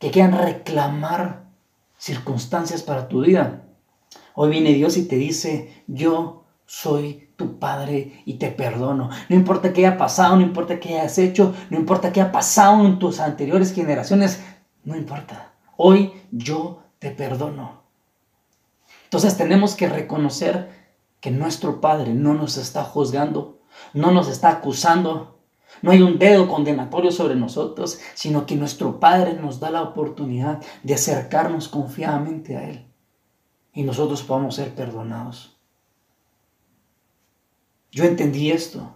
que 0.00 0.10
quieran 0.10 0.36
reclamar 0.36 1.44
circunstancias 1.96 2.82
para 2.82 3.06
tu 3.06 3.20
vida. 3.20 3.62
Hoy 4.34 4.50
viene 4.50 4.72
Dios 4.72 4.96
y 4.96 5.06
te 5.06 5.14
dice, 5.14 5.84
yo 5.86 6.42
soy 6.66 7.25
tu 7.36 7.58
Padre 7.58 8.22
y 8.24 8.34
te 8.34 8.50
perdono. 8.50 9.10
No 9.28 9.36
importa 9.36 9.72
qué 9.72 9.86
haya 9.86 9.98
pasado, 9.98 10.36
no 10.36 10.42
importa 10.42 10.80
qué 10.80 10.98
hayas 10.98 11.18
hecho, 11.18 11.54
no 11.70 11.78
importa 11.78 12.12
qué 12.12 12.20
haya 12.20 12.32
pasado 12.32 12.84
en 12.84 12.98
tus 12.98 13.20
anteriores 13.20 13.72
generaciones, 13.72 14.42
no 14.84 14.96
importa. 14.96 15.52
Hoy 15.76 16.12
yo 16.30 16.82
te 16.98 17.10
perdono. 17.10 17.82
Entonces 19.04 19.36
tenemos 19.36 19.74
que 19.74 19.88
reconocer 19.88 20.70
que 21.20 21.30
nuestro 21.30 21.80
Padre 21.80 22.14
no 22.14 22.34
nos 22.34 22.56
está 22.56 22.84
juzgando, 22.84 23.60
no 23.92 24.10
nos 24.10 24.28
está 24.28 24.50
acusando, 24.50 25.38
no 25.82 25.90
hay 25.90 26.00
un 26.02 26.18
dedo 26.18 26.48
condenatorio 26.48 27.10
sobre 27.10 27.36
nosotros, 27.36 28.00
sino 28.14 28.46
que 28.46 28.56
nuestro 28.56 28.98
Padre 28.98 29.34
nos 29.34 29.60
da 29.60 29.70
la 29.70 29.82
oportunidad 29.82 30.62
de 30.82 30.94
acercarnos 30.94 31.68
confiadamente 31.68 32.56
a 32.56 32.68
Él 32.68 32.86
y 33.72 33.82
nosotros 33.82 34.22
podamos 34.22 34.54
ser 34.54 34.74
perdonados. 34.74 35.55
Yo 37.90 38.04
entendí 38.04 38.50
esto 38.50 38.92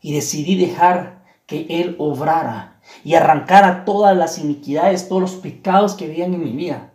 y 0.00 0.12
decidí 0.14 0.56
dejar 0.56 1.22
que 1.46 1.66
Él 1.68 1.96
obrara 1.98 2.80
y 3.04 3.14
arrancara 3.14 3.84
todas 3.84 4.16
las 4.16 4.38
iniquidades, 4.38 5.08
todos 5.08 5.22
los 5.22 5.34
pecados 5.34 5.94
que 5.94 6.06
habían 6.06 6.34
en 6.34 6.44
mi 6.44 6.52
vida, 6.52 6.92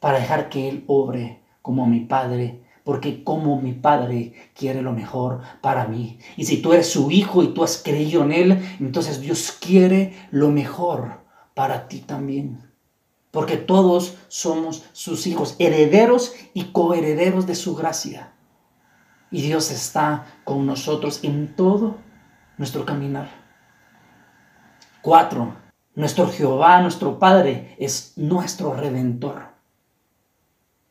para 0.00 0.18
dejar 0.18 0.48
que 0.48 0.68
Él 0.68 0.84
obre 0.86 1.40
como 1.62 1.86
mi 1.86 2.00
Padre, 2.00 2.60
porque 2.84 3.22
como 3.22 3.60
mi 3.60 3.72
Padre 3.72 4.34
quiere 4.54 4.82
lo 4.82 4.92
mejor 4.92 5.40
para 5.60 5.86
mí. 5.86 6.18
Y 6.36 6.44
si 6.46 6.60
tú 6.60 6.72
eres 6.72 6.88
su 6.88 7.10
hijo 7.10 7.42
y 7.42 7.48
tú 7.48 7.62
has 7.62 7.78
creído 7.78 8.24
en 8.24 8.32
Él, 8.32 8.76
entonces 8.80 9.20
Dios 9.20 9.52
quiere 9.52 10.14
lo 10.30 10.50
mejor 10.50 11.20
para 11.54 11.86
ti 11.86 12.00
también. 12.00 12.68
Porque 13.30 13.56
todos 13.56 14.16
somos 14.28 14.84
sus 14.92 15.26
hijos, 15.26 15.54
herederos 15.58 16.34
y 16.52 16.64
coherederos 16.64 17.46
de 17.46 17.54
su 17.54 17.76
gracia. 17.76 18.31
Y 19.32 19.40
Dios 19.42 19.70
está 19.70 20.26
con 20.44 20.66
nosotros 20.66 21.24
en 21.24 21.56
todo 21.56 21.96
nuestro 22.58 22.84
caminar. 22.84 23.30
Cuatro, 25.00 25.56
nuestro 25.94 26.28
Jehová, 26.28 26.80
nuestro 26.82 27.18
Padre, 27.18 27.74
es 27.80 28.12
nuestro 28.16 28.74
redentor. 28.74 29.48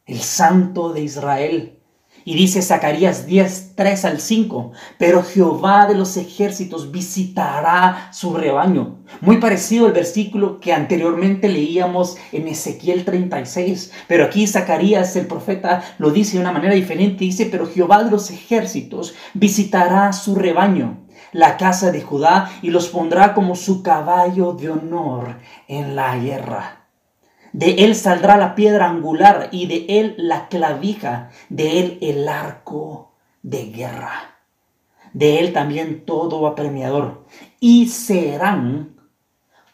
El 0.06 0.20
Santo 0.20 0.92
de 0.92 1.02
Israel 1.02 1.81
y 2.26 2.36
dice 2.36 2.62
Zacarías 2.62 3.26
10, 3.26 3.74
3 3.76 4.06
al 4.06 4.20
5, 4.20 4.72
pero 4.98 5.24
Jehová 5.24 5.88
de 5.88 5.96
los 5.96 6.18
ejércitos 6.18 6.92
visitará 6.92 8.10
su 8.12 8.34
rebaño. 8.34 9.00
Muy 9.22 9.38
parecido 9.38 9.88
al 9.88 9.94
versículo 9.94 10.60
que 10.60 10.74
anteriormente 10.74 11.50
leíamos 11.50 12.18
en 12.32 12.48
Ezequiel 12.48 13.06
36, 13.06 13.92
pero 14.08 14.26
aquí 14.26 14.48
Zacarías 14.48 15.16
el 15.16 15.28
profeta 15.28 15.84
lo 15.98 16.12
dice 16.12 16.38
de 16.38 16.42
una 16.42 16.52
manera 16.52 16.74
diferente, 16.74 17.26
dice, 17.26 17.48
pero 17.52 17.68
Jehová 17.68 18.04
de 18.04 18.12
los 18.12 18.30
ejércitos 18.32 19.16
visitará 19.34 20.14
su 20.14 20.36
rebaño, 20.36 20.98
la 21.32 21.58
casa 21.58 21.92
de 21.92 22.02
Judá, 22.02 22.52
y 22.62 22.70
los 22.70 22.90
pondrá 22.90 23.34
como 23.34 23.56
su 23.56 23.84
caballo 23.84 24.54
de 24.54 24.70
honor 24.70 25.38
en 25.68 25.96
la 25.96 26.18
guerra. 26.18 26.81
De 27.54 27.84
él 27.84 27.96
saldrá 27.96 28.38
la 28.38 28.56
piedra 28.56 28.90
angular 28.90 29.50
y 29.52 29.68
de 29.68 29.86
él 30.00 30.16
la 30.18 30.48
clavija, 30.48 31.30
de 31.50 31.80
él 31.80 31.98
el 32.02 32.28
arco 32.28 33.12
de 33.44 33.72
guerra. 33.72 34.38
De 35.14 35.40
él 35.40 35.52
también 35.52 36.06
todo 36.06 36.48
apremiador. 36.48 37.26
Y 37.60 37.90
serán 37.90 38.96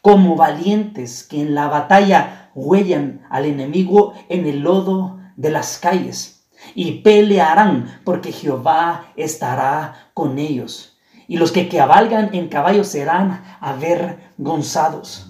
como 0.02 0.34
valientes 0.34 1.22
que 1.22 1.40
en 1.40 1.54
la 1.54 1.68
batalla 1.68 2.50
huellan 2.54 3.26
al 3.30 3.44
enemigo 3.44 4.14
en 4.28 4.46
el 4.46 4.60
lodo 4.60 5.20
de 5.36 5.50
las 5.50 5.78
calles. 5.78 6.48
Y 6.74 7.02
pelearán 7.02 8.00
porque 8.04 8.32
Jehová 8.32 9.12
estará 9.16 10.10
con 10.14 10.38
ellos. 10.38 10.94
y 11.30 11.36
los 11.36 11.52
que 11.52 11.68
cabalgan 11.68 12.34
en 12.34 12.48
caballos 12.48 12.88
serán 12.88 13.44
avergonzados. 13.60 15.27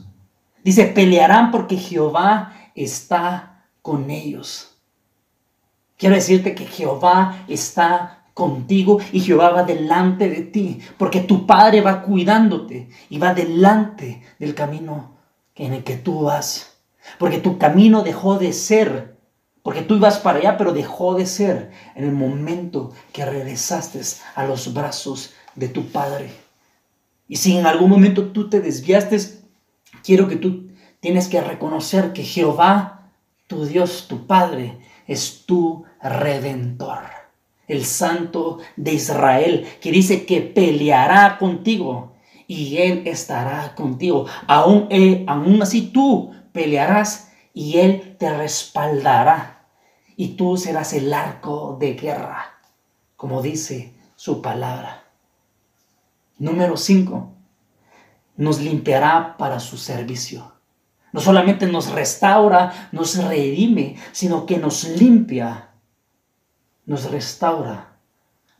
Dice, 0.64 0.86
pelearán 0.86 1.50
porque 1.50 1.76
Jehová 1.76 2.70
está 2.74 3.64
con 3.82 4.10
ellos. 4.10 4.76
Quiero 5.96 6.14
decirte 6.14 6.54
que 6.54 6.66
Jehová 6.66 7.44
está 7.48 8.18
contigo 8.34 9.00
y 9.12 9.20
Jehová 9.20 9.50
va 9.50 9.62
delante 9.64 10.30
de 10.30 10.42
ti, 10.42 10.78
porque 10.96 11.20
tu 11.20 11.44
Padre 11.44 11.80
va 11.80 12.02
cuidándote 12.02 12.88
y 13.10 13.18
va 13.18 13.34
delante 13.34 14.22
del 14.38 14.54
camino 14.54 15.16
en 15.56 15.72
el 15.74 15.82
que 15.82 15.96
tú 15.96 16.22
vas. 16.22 16.76
Porque 17.18 17.38
tu 17.38 17.58
camino 17.58 18.02
dejó 18.02 18.38
de 18.38 18.52
ser, 18.52 19.18
porque 19.64 19.82
tú 19.82 19.96
ibas 19.96 20.18
para 20.18 20.38
allá, 20.38 20.56
pero 20.56 20.72
dejó 20.72 21.14
de 21.14 21.26
ser 21.26 21.72
en 21.96 22.04
el 22.04 22.12
momento 22.12 22.92
que 23.12 23.24
regresaste 23.24 24.00
a 24.36 24.44
los 24.44 24.72
brazos 24.72 25.32
de 25.56 25.68
tu 25.68 25.86
Padre. 25.86 26.30
Y 27.26 27.36
si 27.36 27.56
en 27.56 27.66
algún 27.66 27.90
momento 27.90 28.28
tú 28.28 28.48
te 28.48 28.60
desviaste, 28.60 29.18
quiero 30.08 30.26
que 30.26 30.36
tú 30.36 30.70
tienes 31.00 31.28
que 31.28 31.42
reconocer 31.42 32.14
que 32.14 32.22
Jehová, 32.22 33.10
tu 33.46 33.66
Dios, 33.66 34.06
tu 34.08 34.26
Padre, 34.26 34.78
es 35.06 35.44
tu 35.44 35.84
redentor, 36.02 37.02
el 37.66 37.84
Santo 37.84 38.58
de 38.76 38.94
Israel, 38.94 39.68
que 39.82 39.92
dice 39.92 40.24
que 40.24 40.40
peleará 40.40 41.36
contigo 41.36 42.14
y 42.46 42.78
Él 42.78 43.02
estará 43.04 43.74
contigo. 43.74 44.24
Aún, 44.46 44.86
eh, 44.88 45.26
aún 45.28 45.60
así 45.60 45.88
tú 45.88 46.32
pelearás 46.52 47.30
y 47.52 47.76
Él 47.76 48.16
te 48.18 48.34
respaldará 48.34 49.66
y 50.16 50.28
tú 50.36 50.56
serás 50.56 50.94
el 50.94 51.12
arco 51.12 51.76
de 51.78 51.92
guerra, 51.92 52.62
como 53.14 53.42
dice 53.42 53.92
su 54.16 54.40
palabra. 54.40 55.04
Número 56.38 56.78
5. 56.78 57.37
Nos 58.38 58.58
limpiará 58.60 59.36
para 59.36 59.60
su 59.60 59.76
servicio. 59.76 60.54
No 61.12 61.20
solamente 61.20 61.66
nos 61.66 61.90
restaura, 61.90 62.88
nos 62.92 63.22
redime, 63.22 63.96
sino 64.12 64.46
que 64.46 64.56
nos 64.56 64.84
limpia, 64.84 65.70
nos 66.86 67.10
restaura 67.10 67.98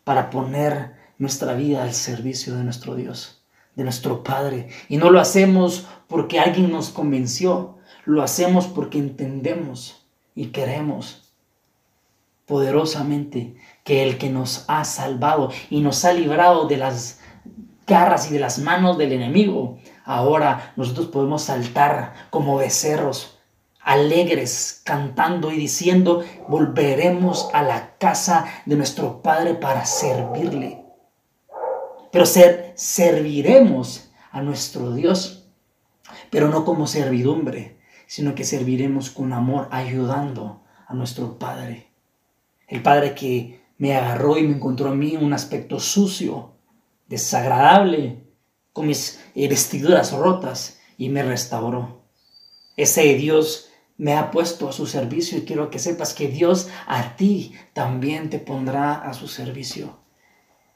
para 0.05 0.29
poner 0.29 0.95
nuestra 1.19 1.55
vida 1.55 1.83
al 1.83 1.95
servicio 1.95 2.55
de 2.57 2.65
nuestro 2.65 2.95
Dios, 2.95 3.43
de 3.75 3.85
nuestro 3.85 4.23
Padre. 4.23 4.69
Y 4.89 4.99
no 4.99 5.11
lo 5.11 5.21
hacemos 5.21 5.87
porque 6.07 6.39
alguien 6.39 6.71
nos 6.71 6.91
convenció, 6.91 7.79
lo 8.05 8.23
hacemos 8.23 8.67
porque 8.67 8.99
entendemos 8.99 10.07
y 10.35 10.47
queremos 10.47 11.29
poderosamente 12.49 13.57
que 13.85 14.03
el 14.03 14.17
que 14.17 14.31
nos 14.31 14.65
ha 14.69 14.85
salvado 14.85 15.53
y 15.69 15.83
nos 15.83 16.05
ha 16.05 16.15
librado 16.15 16.67
de 16.67 16.79
las 16.79 17.21
garras 17.89 18.31
y 18.31 18.35
de 18.35 18.41
las 18.41 18.59
manos 18.59 18.99
del 18.99 19.13
enemigo 19.13 19.79
Ahora 20.09 20.73
nosotros 20.77 21.09
podemos 21.09 21.43
saltar 21.43 22.15
como 22.31 22.57
becerros, 22.57 23.39
alegres, 23.79 24.81
cantando 24.83 25.53
y 25.53 25.59
diciendo, 25.59 26.25
volveremos 26.49 27.51
a 27.53 27.61
la 27.63 27.99
casa 27.99 28.47
de 28.65 28.77
nuestro 28.77 29.21
Padre 29.21 29.53
para 29.53 29.85
servirle. 29.85 30.83
Pero 32.11 32.25
ser, 32.25 32.73
serviremos 32.75 34.11
a 34.31 34.41
nuestro 34.41 34.95
Dios, 34.95 35.51
pero 36.31 36.49
no 36.49 36.65
como 36.65 36.87
servidumbre, 36.87 37.77
sino 38.07 38.35
que 38.35 38.45
serviremos 38.45 39.11
con 39.11 39.35
amor, 39.35 39.69
ayudando 39.71 40.63
a 40.87 40.95
nuestro 40.95 41.39
Padre. 41.39 41.93
El 42.67 42.81
Padre 42.81 43.15
que 43.15 43.61
me 43.77 43.95
agarró 43.95 44.39
y 44.39 44.45
me 44.45 44.57
encontró 44.57 44.89
a 44.89 44.95
mí 44.95 45.19
un 45.19 45.35
aspecto 45.35 45.81
sucio, 45.81 46.55
desagradable, 47.09 48.25
con 48.73 48.87
mis 48.87 49.21
vestiduras 49.35 50.13
rotas 50.13 50.79
y 50.97 51.09
me 51.09 51.23
restauró. 51.23 52.05
Ese 52.77 53.15
Dios 53.15 53.71
me 53.97 54.15
ha 54.15 54.31
puesto 54.31 54.69
a 54.69 54.73
su 54.73 54.87
servicio 54.87 55.39
y 55.39 55.43
quiero 55.43 55.71
que 55.71 55.81
sepas 55.81 56.15
que 56.15 56.29
Dios 56.29 56.69
a 56.87 57.17
ti 57.17 57.55
también 57.73 58.31
te 58.31 58.39
pondrá 58.39 58.95
a 58.95 59.13
su 59.15 59.27
servicio. 59.27 59.99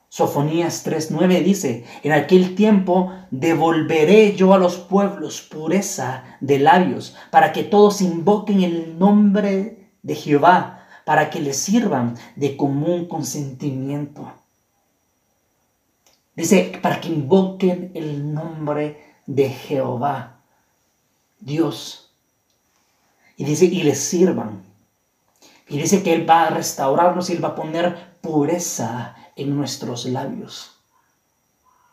Sofonías 0.09 0.85
3:9 0.85 1.42
dice, 1.42 1.85
en 2.03 2.12
aquel 2.12 2.55
tiempo 2.55 3.12
devolveré 3.31 4.35
yo 4.35 4.53
a 4.53 4.59
los 4.59 4.77
pueblos 4.77 5.40
pureza 5.40 6.25
de 6.40 6.59
labios, 6.59 7.16
para 7.31 7.53
que 7.53 7.62
todos 7.62 8.03
invoquen 8.03 8.62
el 8.62 8.99
nombre 8.99 9.92
de 10.03 10.14
Jehová, 10.14 10.87
para 11.07 11.31
que 11.31 11.40
le 11.40 11.55
sirvan 11.55 12.16
de 12.37 12.57
común 12.57 13.07
consentimiento. 13.07 14.33
Dice, 16.35 16.79
para 16.81 17.01
que 17.01 17.09
invoquen 17.09 17.90
el 17.95 18.33
nombre 18.33 19.16
de 19.27 19.51
Jehová, 19.51 20.40
Dios. 21.38 22.11
Y 23.37 23.45
dice, 23.45 23.66
y 23.66 23.83
les 23.83 24.01
sirvan. 24.01 24.62
Y 25.68 25.79
dice 25.79 26.03
que 26.03 26.14
Él 26.14 26.29
va 26.29 26.45
a 26.45 26.51
restaurarnos 26.51 27.29
y 27.29 27.35
Él 27.35 27.45
va 27.45 27.49
a 27.49 27.55
poner 27.55 28.12
pureza 28.23 29.14
en 29.37 29.55
nuestros 29.55 30.07
labios. 30.07 30.79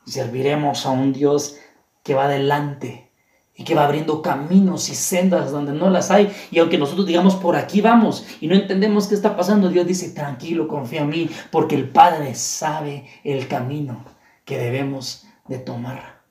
Serviremos 0.05 0.85
a 0.85 0.91
un 0.91 1.11
Dios 1.11 1.57
que 2.03 2.13
va 2.13 2.25
adelante 2.25 3.09
y 3.55 3.65
que 3.65 3.75
va 3.75 3.83
abriendo 3.83 4.21
caminos 4.21 4.87
y 4.89 4.95
sendas 4.95 5.51
donde 5.51 5.73
no 5.73 5.89
las 5.89 6.11
hay. 6.11 6.33
Y 6.49 6.59
aunque 6.59 6.77
nosotros 6.77 7.05
digamos 7.05 7.35
por 7.35 7.57
aquí 7.57 7.81
vamos 7.81 8.25
y 8.39 8.47
no 8.47 8.55
entendemos 8.55 9.07
qué 9.07 9.15
está 9.15 9.35
pasando, 9.35 9.67
Dios 9.67 9.85
dice, 9.85 10.11
tranquilo, 10.11 10.67
confía 10.67 11.01
en 11.01 11.09
mí, 11.09 11.29
porque 11.51 11.75
el 11.75 11.89
Padre 11.89 12.35
sabe 12.35 13.05
el 13.25 13.47
camino 13.49 14.18
que 14.49 14.57
debemos 14.57 15.27
de 15.47 15.59
tomar. 15.59 16.23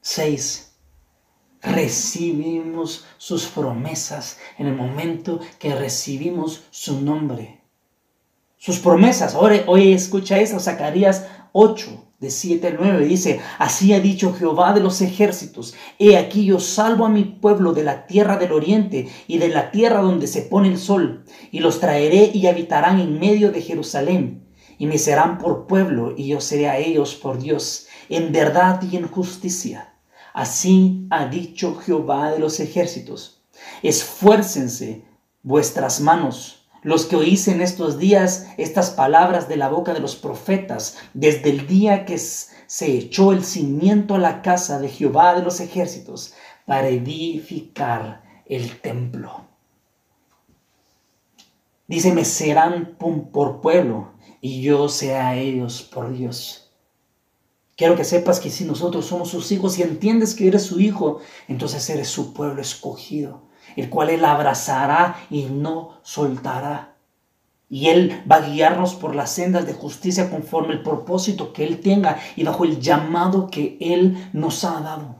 6. 0.00 0.72
Recibimos 1.62 3.06
sus 3.16 3.46
promesas 3.46 4.38
en 4.58 4.66
el 4.66 4.74
momento 4.74 5.38
que 5.60 5.76
recibimos 5.76 6.64
su 6.72 7.00
nombre. 7.00 7.60
Sus 8.56 8.80
promesas. 8.80 9.36
Ahora, 9.36 9.62
hoy 9.68 9.92
escucha 9.92 10.40
eso, 10.40 10.58
Zacarías 10.58 11.28
8, 11.52 12.06
de 12.18 12.30
7 12.32 12.66
al 12.66 12.78
9 12.80 13.06
dice, 13.06 13.40
así 13.60 13.92
ha 13.92 14.00
dicho 14.00 14.34
Jehová 14.34 14.72
de 14.72 14.80
los 14.80 15.00
ejércitos, 15.00 15.76
he 16.00 16.16
aquí 16.16 16.44
yo 16.44 16.58
salvo 16.58 17.06
a 17.06 17.08
mi 17.08 17.22
pueblo 17.22 17.72
de 17.72 17.84
la 17.84 18.08
tierra 18.08 18.36
del 18.36 18.50
oriente 18.50 19.08
y 19.28 19.38
de 19.38 19.48
la 19.48 19.70
tierra 19.70 20.00
donde 20.00 20.26
se 20.26 20.42
pone 20.42 20.66
el 20.66 20.78
sol, 20.78 21.24
y 21.52 21.60
los 21.60 21.78
traeré 21.78 22.32
y 22.34 22.48
habitarán 22.48 22.98
en 22.98 23.20
medio 23.20 23.52
de 23.52 23.62
Jerusalén 23.62 24.47
y 24.78 24.86
me 24.86 24.96
serán 24.96 25.38
por 25.38 25.66
pueblo, 25.66 26.14
y 26.16 26.28
yo 26.28 26.40
seré 26.40 26.68
a 26.68 26.78
ellos 26.78 27.14
por 27.16 27.38
Dios, 27.38 27.88
en 28.08 28.32
verdad 28.32 28.80
y 28.82 28.96
en 28.96 29.08
justicia. 29.08 29.92
Así 30.32 31.06
ha 31.10 31.26
dicho 31.26 31.74
Jehová 31.74 32.30
de 32.30 32.38
los 32.38 32.60
ejércitos. 32.60 33.42
Esfuércense 33.82 35.04
vuestras 35.42 36.00
manos, 36.00 36.68
los 36.82 37.06
que 37.06 37.16
oís 37.16 37.48
en 37.48 37.60
estos 37.60 37.98
días 37.98 38.46
estas 38.56 38.90
palabras 38.90 39.48
de 39.48 39.56
la 39.56 39.68
boca 39.68 39.92
de 39.92 40.00
los 40.00 40.14
profetas, 40.14 40.96
desde 41.12 41.50
el 41.50 41.66
día 41.66 42.04
que 42.04 42.18
se 42.18 42.86
echó 42.86 43.32
el 43.32 43.44
cimiento 43.44 44.14
a 44.14 44.18
la 44.18 44.42
casa 44.42 44.78
de 44.78 44.88
Jehová 44.88 45.34
de 45.34 45.42
los 45.42 45.58
ejércitos, 45.58 46.34
para 46.66 46.88
edificar 46.88 48.22
el 48.46 48.80
templo. 48.80 49.46
Dice, 51.88 52.12
me 52.12 52.24
serán 52.24 52.96
por 52.98 53.60
pueblo 53.60 54.12
y 54.40 54.62
yo 54.62 54.88
sea 54.88 55.28
a 55.28 55.36
ellos 55.36 55.82
por 55.82 56.12
Dios. 56.12 56.68
Quiero 57.78 57.94
que 57.94 58.02
sepas 58.02 58.40
que 58.40 58.50
si 58.50 58.64
nosotros 58.64 59.06
somos 59.06 59.28
sus 59.28 59.52
hijos 59.52 59.78
y 59.78 59.82
entiendes 59.82 60.34
que 60.34 60.48
eres 60.48 60.64
su 60.64 60.80
hijo, 60.80 61.20
entonces 61.46 61.88
eres 61.88 62.08
su 62.08 62.32
pueblo 62.32 62.60
escogido, 62.60 63.42
el 63.76 63.88
cual 63.88 64.10
Él 64.10 64.24
abrazará 64.24 65.16
y 65.30 65.44
no 65.44 66.00
soltará. 66.02 66.96
Y 67.70 67.86
Él 67.88 68.24
va 68.28 68.36
a 68.36 68.48
guiarnos 68.48 68.94
por 68.94 69.14
las 69.14 69.30
sendas 69.30 69.64
de 69.64 69.74
justicia 69.74 70.28
conforme 70.28 70.72
el 70.72 70.82
propósito 70.82 71.52
que 71.52 71.64
Él 71.64 71.80
tenga 71.80 72.18
y 72.34 72.42
bajo 72.42 72.64
el 72.64 72.80
llamado 72.80 73.48
que 73.48 73.78
Él 73.80 74.28
nos 74.32 74.64
ha 74.64 74.80
dado. 74.80 75.14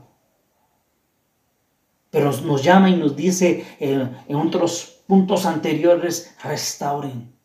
Pero 2.09 2.33
nos 2.41 2.61
llama 2.61 2.89
y 2.89 2.97
nos 2.97 3.15
dice 3.15 3.65
eh, 3.79 4.09
en 4.27 4.35
otros 4.35 5.03
puntos 5.07 5.45
anteriores, 5.45 6.35
restauren 6.43 7.38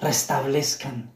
restablezcan. 0.00 1.12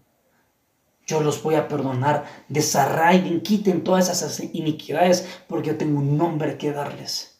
Yo 1.07 1.20
los 1.20 1.42
voy 1.42 1.57
a 1.57 1.68
perdonar, 1.68 2.25
desarraiguen, 2.49 3.42
quiten 3.42 3.85
todas 3.85 4.09
esas 4.09 4.40
iniquidades, 4.55 5.27
porque 5.49 5.68
yo 5.68 5.77
tengo 5.77 5.99
un 5.99 6.16
nombre 6.16 6.57
que 6.57 6.73
darles. 6.73 7.38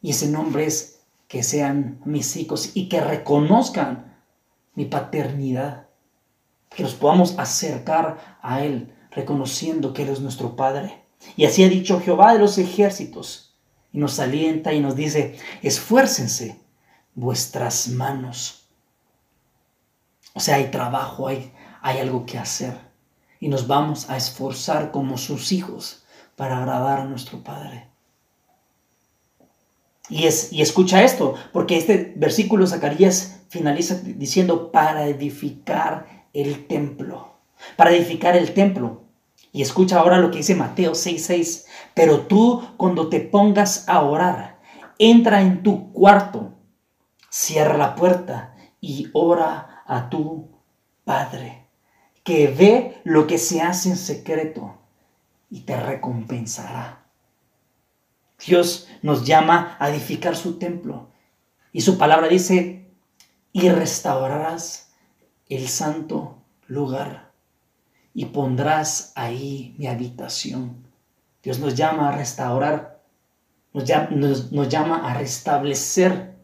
Y 0.00 0.10
ese 0.10 0.28
nombre 0.28 0.66
es 0.66 1.00
que 1.26 1.42
sean 1.42 2.00
mis 2.04 2.36
hijos 2.36 2.70
y 2.74 2.88
que 2.88 3.00
reconozcan 3.00 4.16
mi 4.74 4.84
paternidad. 4.84 5.88
Que 6.70 6.84
los 6.84 6.94
podamos 6.94 7.38
acercar 7.38 8.38
a 8.40 8.62
Él, 8.62 8.94
reconociendo 9.10 9.92
que 9.92 10.02
Él 10.02 10.10
es 10.10 10.20
nuestro 10.20 10.54
Padre. 10.54 11.02
Y 11.36 11.44
así 11.44 11.64
ha 11.64 11.68
dicho 11.68 12.00
Jehová 12.00 12.34
de 12.34 12.38
los 12.38 12.58
ejércitos. 12.58 13.56
Y 13.92 13.98
nos 13.98 14.20
alienta 14.20 14.72
y 14.72 14.80
nos 14.80 14.94
dice, 14.94 15.36
esfuércense 15.62 16.60
vuestras 17.14 17.88
manos 17.88 18.65
o 20.36 20.40
sea, 20.40 20.56
hay 20.56 20.70
trabajo, 20.70 21.28
hay, 21.28 21.50
hay 21.80 21.98
algo 21.98 22.26
que 22.26 22.36
hacer 22.36 22.74
y 23.40 23.48
nos 23.48 23.66
vamos 23.66 24.10
a 24.10 24.18
esforzar 24.18 24.90
como 24.90 25.16
sus 25.16 25.50
hijos 25.50 26.04
para 26.36 26.58
agradar 26.58 27.00
a 27.00 27.04
nuestro 27.06 27.42
Padre. 27.42 27.88
Y, 30.10 30.26
es, 30.26 30.52
y 30.52 30.60
escucha 30.60 31.02
esto, 31.02 31.36
porque 31.54 31.78
este 31.78 32.12
versículo 32.16 32.66
Zacarías 32.66 33.40
finaliza 33.48 33.94
diciendo 33.94 34.70
para 34.70 35.06
edificar 35.06 36.26
el 36.34 36.66
templo, 36.66 37.38
para 37.76 37.92
edificar 37.92 38.36
el 38.36 38.52
templo. 38.52 39.04
Y 39.52 39.62
escucha 39.62 39.98
ahora 39.98 40.18
lo 40.18 40.30
que 40.30 40.38
dice 40.38 40.54
Mateo 40.54 40.92
6:6, 40.92 41.64
pero 41.94 42.26
tú 42.26 42.62
cuando 42.76 43.08
te 43.08 43.20
pongas 43.20 43.88
a 43.88 44.02
orar, 44.02 44.60
entra 44.98 45.40
en 45.40 45.62
tu 45.62 45.92
cuarto, 45.92 46.52
cierra 47.30 47.78
la 47.78 47.94
puerta 47.94 48.54
y 48.82 49.08
ora 49.14 49.75
a 49.86 50.10
tu 50.10 50.50
Padre, 51.04 51.68
que 52.24 52.48
ve 52.48 53.00
lo 53.04 53.26
que 53.26 53.38
se 53.38 53.62
hace 53.62 53.90
en 53.90 53.96
secreto 53.96 54.78
y 55.48 55.60
te 55.60 55.78
recompensará. 55.78 57.06
Dios 58.44 58.88
nos 59.02 59.24
llama 59.24 59.76
a 59.78 59.88
edificar 59.90 60.36
su 60.36 60.58
templo 60.58 61.10
y 61.72 61.80
su 61.82 61.96
palabra 61.96 62.28
dice, 62.28 62.90
y 63.52 63.68
restaurarás 63.68 64.92
el 65.48 65.68
santo 65.68 66.42
lugar 66.66 67.32
y 68.12 68.26
pondrás 68.26 69.12
ahí 69.14 69.74
mi 69.78 69.86
habitación. 69.86 70.86
Dios 71.42 71.58
nos 71.60 71.74
llama 71.74 72.08
a 72.08 72.12
restaurar, 72.12 73.02
nos 73.72 73.84
llama, 73.84 74.08
nos 74.10 74.68
llama 74.68 75.08
a 75.08 75.14
restablecer 75.14 76.35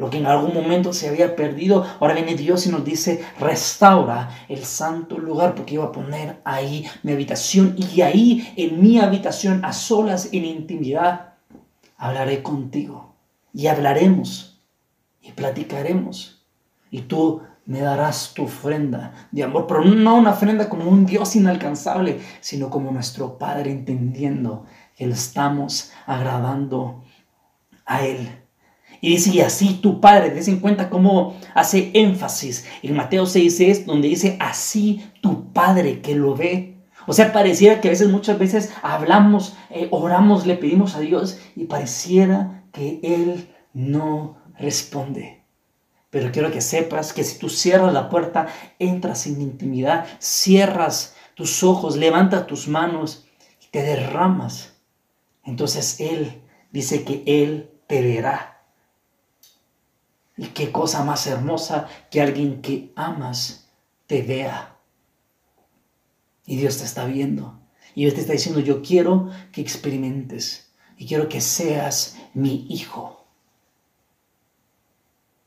lo 0.00 0.08
que 0.08 0.16
en 0.16 0.26
algún 0.26 0.54
momento 0.54 0.94
se 0.94 1.08
había 1.08 1.36
perdido. 1.36 1.86
Ahora 2.00 2.14
viene 2.14 2.34
Dios 2.34 2.66
y 2.66 2.70
nos 2.70 2.84
dice, 2.84 3.22
restaura 3.38 4.30
el 4.48 4.64
santo 4.64 5.18
lugar 5.18 5.54
porque 5.54 5.74
iba 5.74 5.84
a 5.84 5.92
poner 5.92 6.40
ahí 6.44 6.86
mi 7.02 7.12
habitación 7.12 7.76
y 7.76 8.00
ahí 8.00 8.52
en 8.56 8.82
mi 8.82 8.98
habitación 8.98 9.62
a 9.62 9.74
solas 9.74 10.30
en 10.32 10.46
intimidad 10.46 11.34
hablaré 11.98 12.42
contigo 12.42 13.14
y 13.52 13.66
hablaremos 13.66 14.62
y 15.20 15.32
platicaremos 15.32 16.46
y 16.90 17.02
tú 17.02 17.42
me 17.66 17.80
darás 17.80 18.32
tu 18.34 18.44
ofrenda 18.44 19.12
de 19.30 19.44
amor, 19.44 19.66
pero 19.68 19.84
no 19.84 20.16
una 20.16 20.30
ofrenda 20.30 20.68
como 20.70 20.90
un 20.90 21.04
Dios 21.04 21.36
inalcanzable, 21.36 22.20
sino 22.40 22.70
como 22.70 22.90
nuestro 22.90 23.36
Padre 23.36 23.70
entendiendo 23.70 24.64
que 24.96 25.06
le 25.06 25.12
estamos 25.12 25.92
agradando 26.06 27.04
a 27.84 28.04
Él. 28.04 28.39
Y 29.00 29.10
dice, 29.10 29.42
así 29.42 29.74
tu 29.74 30.00
Padre, 30.00 30.30
des 30.30 30.48
en 30.48 30.60
cuenta 30.60 30.90
cómo 30.90 31.36
hace 31.54 31.90
énfasis 31.94 32.66
en 32.82 32.94
Mateo 32.94 33.26
6, 33.26 33.86
donde 33.86 34.08
dice, 34.08 34.36
así 34.40 35.04
tu 35.22 35.52
Padre 35.52 36.00
que 36.00 36.14
lo 36.14 36.34
ve. 36.34 36.76
O 37.06 37.12
sea, 37.12 37.32
pareciera 37.32 37.80
que 37.80 37.88
a 37.88 37.92
veces, 37.92 38.08
muchas 38.08 38.38
veces 38.38 38.72
hablamos, 38.82 39.56
eh, 39.70 39.88
oramos, 39.90 40.46
le 40.46 40.56
pedimos 40.56 40.94
a 40.96 41.00
Dios 41.00 41.38
y 41.56 41.64
pareciera 41.64 42.64
que 42.72 43.00
Él 43.02 43.48
no 43.72 44.36
responde. 44.58 45.42
Pero 46.10 46.32
quiero 46.32 46.50
que 46.50 46.60
sepas 46.60 47.12
que 47.12 47.24
si 47.24 47.38
tú 47.38 47.48
cierras 47.48 47.92
la 47.94 48.10
puerta, 48.10 48.48
entras 48.78 49.26
en 49.26 49.40
intimidad, 49.40 50.06
cierras 50.18 51.14
tus 51.34 51.62
ojos, 51.62 51.96
levantas 51.96 52.46
tus 52.46 52.68
manos 52.68 53.26
y 53.62 53.68
te 53.70 53.82
derramas. 53.82 54.74
Entonces 55.44 56.00
Él 56.00 56.42
dice 56.72 57.04
que 57.04 57.22
Él 57.26 57.70
te 57.86 58.02
verá. 58.02 58.49
Y 60.40 60.46
qué 60.54 60.72
cosa 60.72 61.04
más 61.04 61.26
hermosa 61.26 61.86
que 62.10 62.22
alguien 62.22 62.62
que 62.62 62.94
amas 62.96 63.68
te 64.06 64.22
vea. 64.22 64.74
Y 66.46 66.56
Dios 66.56 66.78
te 66.78 66.84
está 66.84 67.04
viendo. 67.04 67.60
Y 67.94 68.04
Dios 68.04 68.14
te 68.14 68.22
está 68.22 68.32
diciendo, 68.32 68.58
yo 68.60 68.80
quiero 68.80 69.28
que 69.52 69.60
experimentes. 69.60 70.72
Y 70.96 71.06
quiero 71.06 71.28
que 71.28 71.42
seas 71.42 72.16
mi 72.32 72.66
hijo. 72.70 73.26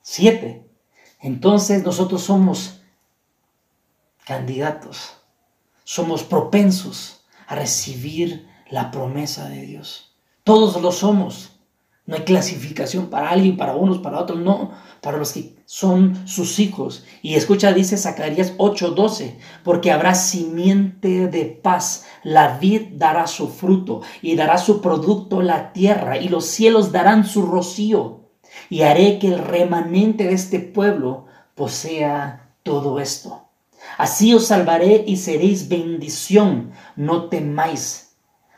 Siete. 0.03 0.69
Entonces 1.19 1.83
nosotros 1.83 2.21
somos 2.21 2.83
candidatos. 4.25 5.17
Somos 5.85 6.21
propensos 6.21 7.25
a 7.47 7.55
recibir 7.55 8.47
la 8.69 8.91
promesa 8.91 9.49
de 9.49 9.61
Dios. 9.61 10.15
Todos 10.43 10.79
lo 10.79 10.91
somos. 10.91 11.52
No 12.05 12.15
hay 12.15 12.23
clasificación 12.23 13.07
para 13.07 13.29
alguien, 13.29 13.55
para 13.55 13.75
unos, 13.75 13.99
para 13.99 14.19
otros, 14.19 14.39
no, 14.39 14.71
para 14.99 15.17
los 15.17 15.31
que 15.31 15.55
son 15.65 16.27
sus 16.27 16.59
hijos. 16.59 17.05
Y 17.21 17.35
escucha, 17.35 17.71
dice 17.71 17.97
Zacarías 17.97 18.57
8:12, 18.57 19.37
porque 19.63 19.91
habrá 19.91 20.13
simiente 20.13 21.27
de 21.29 21.45
paz, 21.45 22.05
la 22.23 22.57
vid 22.57 22.93
dará 22.97 23.25
su 23.27 23.47
fruto 23.47 24.01
y 24.21 24.35
dará 24.35 24.57
su 24.57 24.81
producto 24.81 25.41
la 25.41 25.71
tierra 25.71 26.17
y 26.17 26.27
los 26.27 26.45
cielos 26.45 26.91
darán 26.91 27.25
su 27.25 27.43
rocío. 27.43 28.19
Y 28.69 28.81
haré 28.81 29.17
que 29.17 29.27
el 29.27 29.39
remanente 29.39 30.25
de 30.25 30.33
este 30.33 30.59
pueblo 30.59 31.25
posea 31.55 32.49
todo 32.63 32.99
esto. 32.99 33.43
Así 33.97 34.33
os 34.33 34.47
salvaré 34.47 35.03
y 35.07 35.17
seréis 35.17 35.69
bendición, 35.69 36.71
no 36.95 37.29
temáis. 37.29 38.15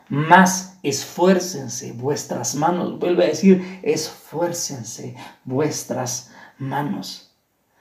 Más 0.08 0.75
esfuércense 0.88 1.92
vuestras 1.92 2.54
manos. 2.54 2.98
Vuelve 2.98 3.24
a 3.24 3.28
decir, 3.28 3.80
esfuércense 3.82 5.16
vuestras 5.44 6.30
manos, 6.58 7.32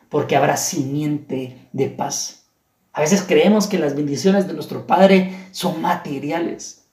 porque 0.09 0.35
habrá 0.35 0.57
simiente 0.57 1.69
de 1.71 1.89
paz. 1.89 2.45
A 2.93 3.01
veces 3.01 3.21
creemos 3.21 3.67
que 3.67 3.77
las 3.77 3.95
bendiciones 3.95 4.47
de 4.47 4.53
nuestro 4.53 4.87
Padre 4.87 5.47
son 5.51 5.81
materiales. 5.81 6.85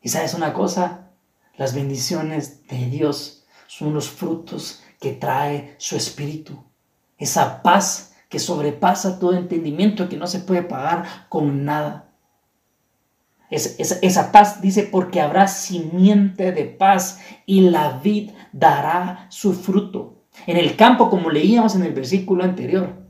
Y 0.00 0.10
sabes 0.10 0.34
una 0.34 0.52
cosa, 0.52 1.10
las 1.56 1.74
bendiciones 1.74 2.66
de 2.68 2.86
Dios 2.86 3.44
son 3.66 3.94
los 3.94 4.08
frutos 4.08 4.82
que 5.00 5.12
trae 5.12 5.74
su 5.78 5.96
Espíritu. 5.96 6.62
Esa 7.18 7.62
paz 7.62 8.12
que 8.28 8.38
sobrepasa 8.38 9.18
todo 9.18 9.34
entendimiento, 9.34 10.08
que 10.08 10.16
no 10.16 10.28
se 10.28 10.40
puede 10.40 10.62
pagar 10.62 11.26
con 11.28 11.64
nada 11.64 12.05
esa 13.50 14.32
paz 14.32 14.60
dice, 14.60 14.84
porque 14.84 15.20
habrá 15.20 15.46
simiente 15.46 16.52
de 16.52 16.64
paz 16.64 17.20
y 17.46 17.60
la 17.60 17.98
vid 17.98 18.30
dará 18.52 19.26
su 19.30 19.54
fruto. 19.54 20.24
En 20.46 20.56
el 20.56 20.76
campo, 20.76 21.08
como 21.08 21.30
leíamos 21.30 21.76
en 21.76 21.84
el 21.84 21.92
versículo 21.92 22.44
anterior, 22.44 23.06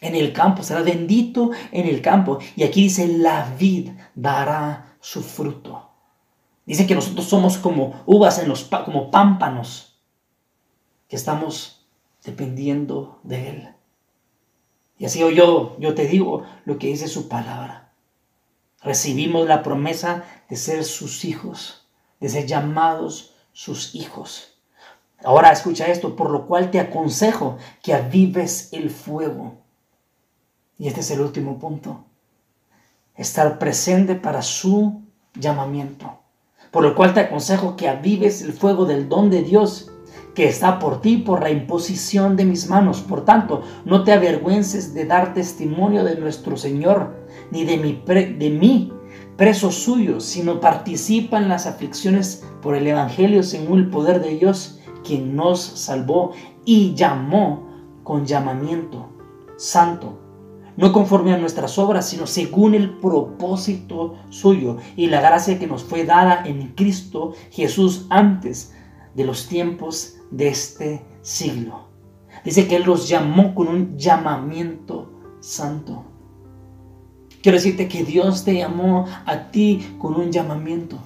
en 0.00 0.14
el 0.14 0.32
campo 0.32 0.62
será 0.62 0.82
bendito 0.82 1.50
en 1.72 1.86
el 1.86 2.00
campo. 2.02 2.38
Y 2.54 2.62
aquí 2.62 2.82
dice, 2.82 3.08
la 3.08 3.52
vid 3.58 3.90
dará 4.14 4.96
su 5.00 5.22
fruto. 5.22 5.90
Dice 6.64 6.86
que 6.86 6.94
nosotros 6.94 7.26
somos 7.26 7.58
como 7.58 8.02
uvas 8.06 8.38
en 8.38 8.48
los, 8.48 8.64
como 8.64 9.10
pámpanos, 9.10 10.00
que 11.08 11.16
estamos 11.16 11.86
dependiendo 12.24 13.20
de 13.22 13.48
Él. 13.48 13.68
Y 14.98 15.04
así 15.04 15.18
yo, 15.18 15.78
yo 15.78 15.94
te 15.94 16.06
digo 16.06 16.44
lo 16.64 16.78
que 16.78 16.88
dice 16.88 17.06
su 17.06 17.28
palabra 17.28 17.85
recibimos 18.86 19.48
la 19.48 19.64
promesa 19.64 20.24
de 20.48 20.54
ser 20.54 20.84
sus 20.84 21.24
hijos, 21.24 21.88
de 22.20 22.28
ser 22.28 22.46
llamados 22.46 23.34
sus 23.52 23.96
hijos. 23.96 24.52
Ahora 25.24 25.50
escucha 25.50 25.88
esto, 25.88 26.14
por 26.14 26.30
lo 26.30 26.46
cual 26.46 26.70
te 26.70 26.78
aconsejo 26.78 27.58
que 27.82 27.94
avives 27.94 28.68
el 28.72 28.90
fuego. 28.90 29.54
Y 30.78 30.86
este 30.86 31.00
es 31.00 31.10
el 31.10 31.20
último 31.20 31.58
punto. 31.58 32.04
Estar 33.16 33.58
presente 33.58 34.14
para 34.14 34.40
su 34.42 35.02
llamamiento. 35.34 36.20
Por 36.70 36.84
lo 36.84 36.94
cual 36.94 37.12
te 37.12 37.20
aconsejo 37.20 37.76
que 37.76 37.88
avives 37.88 38.40
el 38.40 38.52
fuego 38.52 38.84
del 38.84 39.08
don 39.08 39.30
de 39.30 39.42
Dios 39.42 39.90
que 40.36 40.46
está 40.46 40.78
por 40.78 41.00
ti 41.00 41.16
por 41.16 41.40
la 41.40 41.50
imposición 41.50 42.36
de 42.36 42.44
mis 42.44 42.68
manos. 42.68 43.00
Por 43.00 43.24
tanto, 43.24 43.62
no 43.86 44.04
te 44.04 44.12
avergüences 44.12 44.92
de 44.92 45.06
dar 45.06 45.32
testimonio 45.32 46.04
de 46.04 46.16
nuestro 46.16 46.58
Señor 46.58 47.25
ni 47.50 47.64
de, 47.64 47.76
mi 47.76 48.02
de 48.04 48.50
mí, 48.50 48.92
preso 49.36 49.70
suyo, 49.70 50.20
sino 50.20 50.60
participa 50.60 51.38
en 51.38 51.48
las 51.48 51.66
aflicciones 51.66 52.44
por 52.62 52.74
el 52.74 52.86
Evangelio 52.86 53.42
según 53.42 53.78
el 53.78 53.90
poder 53.90 54.22
de 54.22 54.38
Dios, 54.38 54.80
quien 55.04 55.36
nos 55.36 55.60
salvó 55.60 56.32
y 56.64 56.94
llamó 56.94 57.66
con 58.02 58.26
llamamiento 58.26 59.08
santo, 59.56 60.18
no 60.76 60.92
conforme 60.92 61.32
a 61.32 61.38
nuestras 61.38 61.78
obras, 61.78 62.08
sino 62.08 62.26
según 62.26 62.74
el 62.74 62.98
propósito 62.98 64.14
suyo 64.28 64.76
y 64.96 65.06
la 65.06 65.20
gracia 65.20 65.58
que 65.58 65.66
nos 65.66 65.84
fue 65.84 66.04
dada 66.04 66.42
en 66.44 66.74
Cristo 66.74 67.34
Jesús 67.50 68.06
antes 68.10 68.74
de 69.14 69.24
los 69.24 69.48
tiempos 69.48 70.16
de 70.30 70.48
este 70.48 71.06
siglo. 71.22 71.88
Dice 72.44 72.68
que 72.68 72.76
Él 72.76 72.84
los 72.84 73.08
llamó 73.08 73.54
con 73.54 73.68
un 73.68 73.96
llamamiento 73.96 75.10
santo. 75.40 76.04
Quiero 77.46 77.58
decirte 77.58 77.86
que 77.86 78.02
Dios 78.02 78.42
te 78.42 78.56
llamó 78.56 79.06
a 79.24 79.52
ti 79.52 79.94
con 79.98 80.16
un 80.16 80.32
llamamiento. 80.32 80.98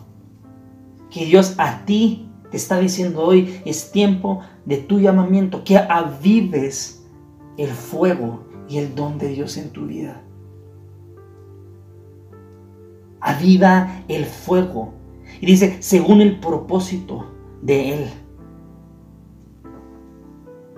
Que 1.11 1.26
Dios 1.26 1.55
a 1.59 1.85
ti 1.85 2.31
te 2.50 2.57
está 2.57 2.79
diciendo 2.79 3.20
hoy, 3.20 3.61
es 3.66 3.92
tiempo 3.92 4.40
de 4.64 4.79
tu 4.79 5.00
llamamiento, 5.00 5.64
que 5.64 5.76
avives 5.76 7.07
el 7.59 7.68
fuego 7.68 8.46
y 8.70 8.79
el 8.79 8.94
don 8.94 9.18
de 9.18 9.29
Dios 9.29 9.59
en 9.59 9.68
tu 9.68 9.85
vida. 9.85 10.22
Aviva 13.20 14.03
el 14.09 14.24
fuego. 14.24 14.94
Y 15.42 15.44
dice, 15.44 15.76
según 15.81 16.22
el 16.22 16.40
propósito 16.40 17.31
de 17.61 17.92
Él. 17.92 18.11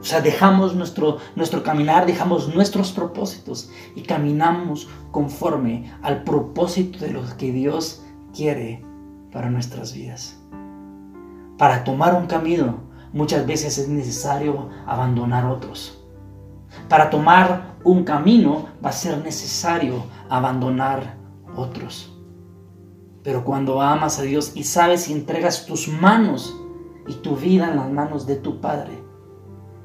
O 0.03 0.05
sea, 0.05 0.21
dejamos 0.21 0.75
nuestro, 0.75 1.19
nuestro 1.37 1.63
caminar, 1.63 2.07
dejamos 2.07 2.53
nuestros 2.53 2.91
propósitos 2.91 3.71
y 3.95 4.03
caminamos 4.03 4.89
conforme 5.13 5.93
al 6.03 6.25
propósito 6.25 6.99
de 6.99 7.13
lo 7.13 7.23
que 7.37 7.53
Dios 7.53 8.03
quiere 8.35 8.85
para 9.31 9.49
nuestras 9.49 9.95
vidas. 9.95 10.37
Para 11.57 11.85
tomar 11.85 12.17
un 12.17 12.27
camino 12.27 12.81
muchas 13.13 13.47
veces 13.47 13.79
es 13.79 13.89
necesario 13.89 14.71
abandonar 14.89 15.47
otros. 15.47 16.03
Para 16.89 17.09
tomar 17.09 17.77
un 17.85 18.03
camino 18.03 18.71
va 18.85 18.91
a 18.91 18.93
ser 18.93 19.23
necesario 19.23 20.05
abandonar 20.29 21.17
otros. 21.55 22.13
Pero 23.23 23.45
cuando 23.45 23.81
amas 23.81 24.19
a 24.19 24.23
Dios 24.23 24.51
y 24.57 24.65
sabes 24.65 25.09
y 25.09 25.13
entregas 25.13 25.65
tus 25.65 25.87
manos 25.87 26.57
y 27.07 27.15
tu 27.15 27.37
vida 27.37 27.69
en 27.71 27.77
las 27.77 27.89
manos 27.89 28.27
de 28.27 28.35
tu 28.35 28.61
Padre, 28.61 29.02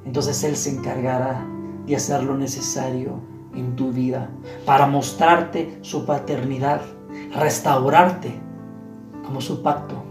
entonces 0.07 0.41
Él 0.45 0.55
se 0.55 0.69
encargará 0.69 1.45
de 1.85 1.97
hacer 1.97 2.23
lo 2.23 2.37
necesario 2.37 3.19
en 3.53 3.75
tu 3.75 3.91
vida 3.91 4.29
para 4.65 4.87
mostrarte 4.87 5.79
su 5.81 6.05
paternidad, 6.05 6.79
restaurarte 7.35 8.31
como 9.25 9.41
su 9.41 9.61
pacto 9.61 10.01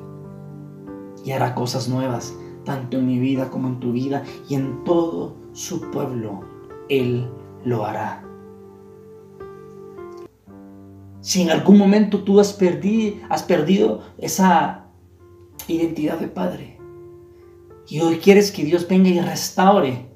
y 1.24 1.30
hará 1.30 1.54
cosas 1.54 1.88
nuevas, 1.88 2.37
tanto 2.64 2.98
en 2.98 3.06
mi 3.06 3.18
vida 3.18 3.48
como 3.48 3.68
en 3.68 3.80
tu 3.80 3.92
vida 3.92 4.22
y 4.50 4.54
en 4.56 4.85
todo 4.85 5.35
su 5.54 5.90
pueblo. 5.90 6.42
Él 6.90 7.30
lo 7.64 7.87
hará. 7.87 8.22
Si 11.22 11.40
en 11.40 11.48
algún 11.48 11.78
momento 11.78 12.22
tú 12.22 12.38
has 12.38 12.52
perdido, 12.52 13.16
has 13.30 13.42
perdido 13.42 14.02
esa 14.18 14.88
identidad 15.68 16.18
de 16.18 16.28
padre 16.28 16.76
y 17.88 18.01
hoy 18.01 18.18
quieres 18.18 18.51
que 18.51 18.64
Dios 18.64 18.87
venga 18.88 19.09
y 19.09 19.20
restaure, 19.20 20.07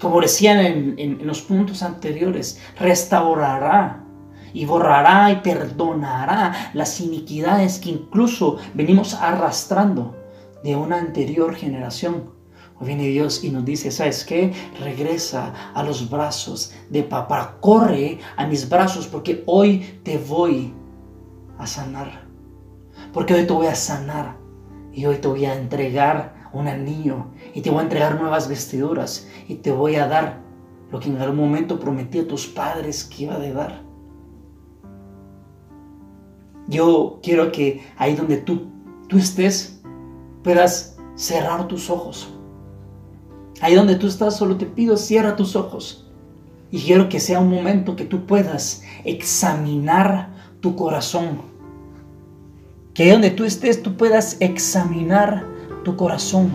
como 0.00 0.20
decían 0.20 0.94
en, 0.98 1.26
los 1.26 1.42
puntos 1.42 1.82
anteriores, 1.82 2.60
restaurará 2.78 4.04
y 4.52 4.66
borrará 4.66 5.30
y 5.30 5.36
perdonará 5.36 6.72
las 6.74 7.00
iniquidades 7.00 7.78
que 7.78 7.90
incluso 7.90 8.58
venimos 8.74 9.14
arrastrando 9.14 10.16
de 10.62 10.76
una 10.76 10.98
anterior 10.98 11.54
generación. 11.54 12.30
Hoy 12.78 12.88
viene 12.88 13.06
Dios 13.06 13.44
y 13.44 13.50
nos 13.50 13.64
dice, 13.64 13.92
¿sabes 13.92 14.24
qué? 14.24 14.52
Regresa 14.80 15.54
a 15.72 15.82
los 15.84 16.10
brazos 16.10 16.74
de 16.90 17.04
papá, 17.04 17.58
corre 17.60 18.18
a 18.36 18.46
mis 18.46 18.68
brazos 18.68 19.06
porque 19.06 19.44
hoy 19.46 20.00
te 20.02 20.18
voy 20.18 20.74
a 21.58 21.66
sanar. 21.66 22.26
Porque 23.12 23.34
hoy 23.34 23.46
te 23.46 23.52
voy 23.52 23.68
a 23.68 23.74
sanar 23.74 24.36
y 24.92 25.06
hoy 25.06 25.16
te 25.16 25.28
voy 25.28 25.44
a 25.44 25.54
entregar 25.54 26.31
un 26.52 26.68
anillo 26.68 27.26
y 27.54 27.62
te 27.62 27.70
voy 27.70 27.80
a 27.80 27.82
entregar 27.84 28.20
nuevas 28.20 28.48
vestiduras 28.48 29.28
y 29.48 29.56
te 29.56 29.72
voy 29.72 29.96
a 29.96 30.06
dar 30.06 30.40
lo 30.90 31.00
que 31.00 31.08
en 31.08 31.16
algún 31.16 31.38
momento 31.38 31.80
prometí 31.80 32.20
a 32.20 32.28
tus 32.28 32.46
padres 32.46 33.04
que 33.04 33.24
iba 33.24 33.34
a 33.34 33.38
dar. 33.38 33.82
Yo 36.68 37.20
quiero 37.22 37.50
que 37.50 37.82
ahí 37.96 38.14
donde 38.14 38.36
tú, 38.36 38.68
tú 39.08 39.18
estés 39.18 39.82
puedas 40.42 40.98
cerrar 41.14 41.68
tus 41.68 41.90
ojos. 41.90 42.28
Ahí 43.60 43.74
donde 43.74 43.96
tú 43.96 44.06
estás, 44.06 44.36
solo 44.36 44.56
te 44.56 44.66
pido, 44.66 44.96
cierra 44.96 45.36
tus 45.36 45.56
ojos. 45.56 46.10
Y 46.70 46.80
quiero 46.80 47.08
que 47.08 47.20
sea 47.20 47.40
un 47.40 47.50
momento 47.50 47.96
que 47.96 48.04
tú 48.04 48.26
puedas 48.26 48.82
examinar 49.04 50.34
tu 50.60 50.74
corazón. 50.74 51.42
Que 52.94 53.04
ahí 53.04 53.10
donde 53.10 53.30
tú 53.30 53.44
estés, 53.44 53.82
tú 53.82 53.96
puedas 53.96 54.36
examinar 54.40 55.51
tu 55.82 55.96
corazón. 55.96 56.50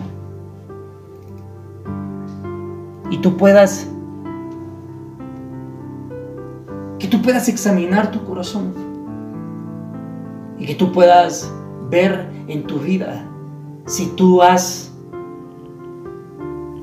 Y 3.10 3.18
tú 3.18 3.36
puedas... 3.36 3.88
Que 6.98 7.06
tú 7.06 7.22
puedas 7.22 7.48
examinar 7.48 8.10
tu 8.10 8.24
corazón 8.24 8.74
y 10.58 10.66
que 10.66 10.74
tú 10.74 10.90
puedas 10.90 11.52
ver 11.88 12.28
en 12.48 12.64
tu 12.66 12.78
vida 12.80 13.24
si 13.88 14.06
tú 14.08 14.42
has 14.42 14.92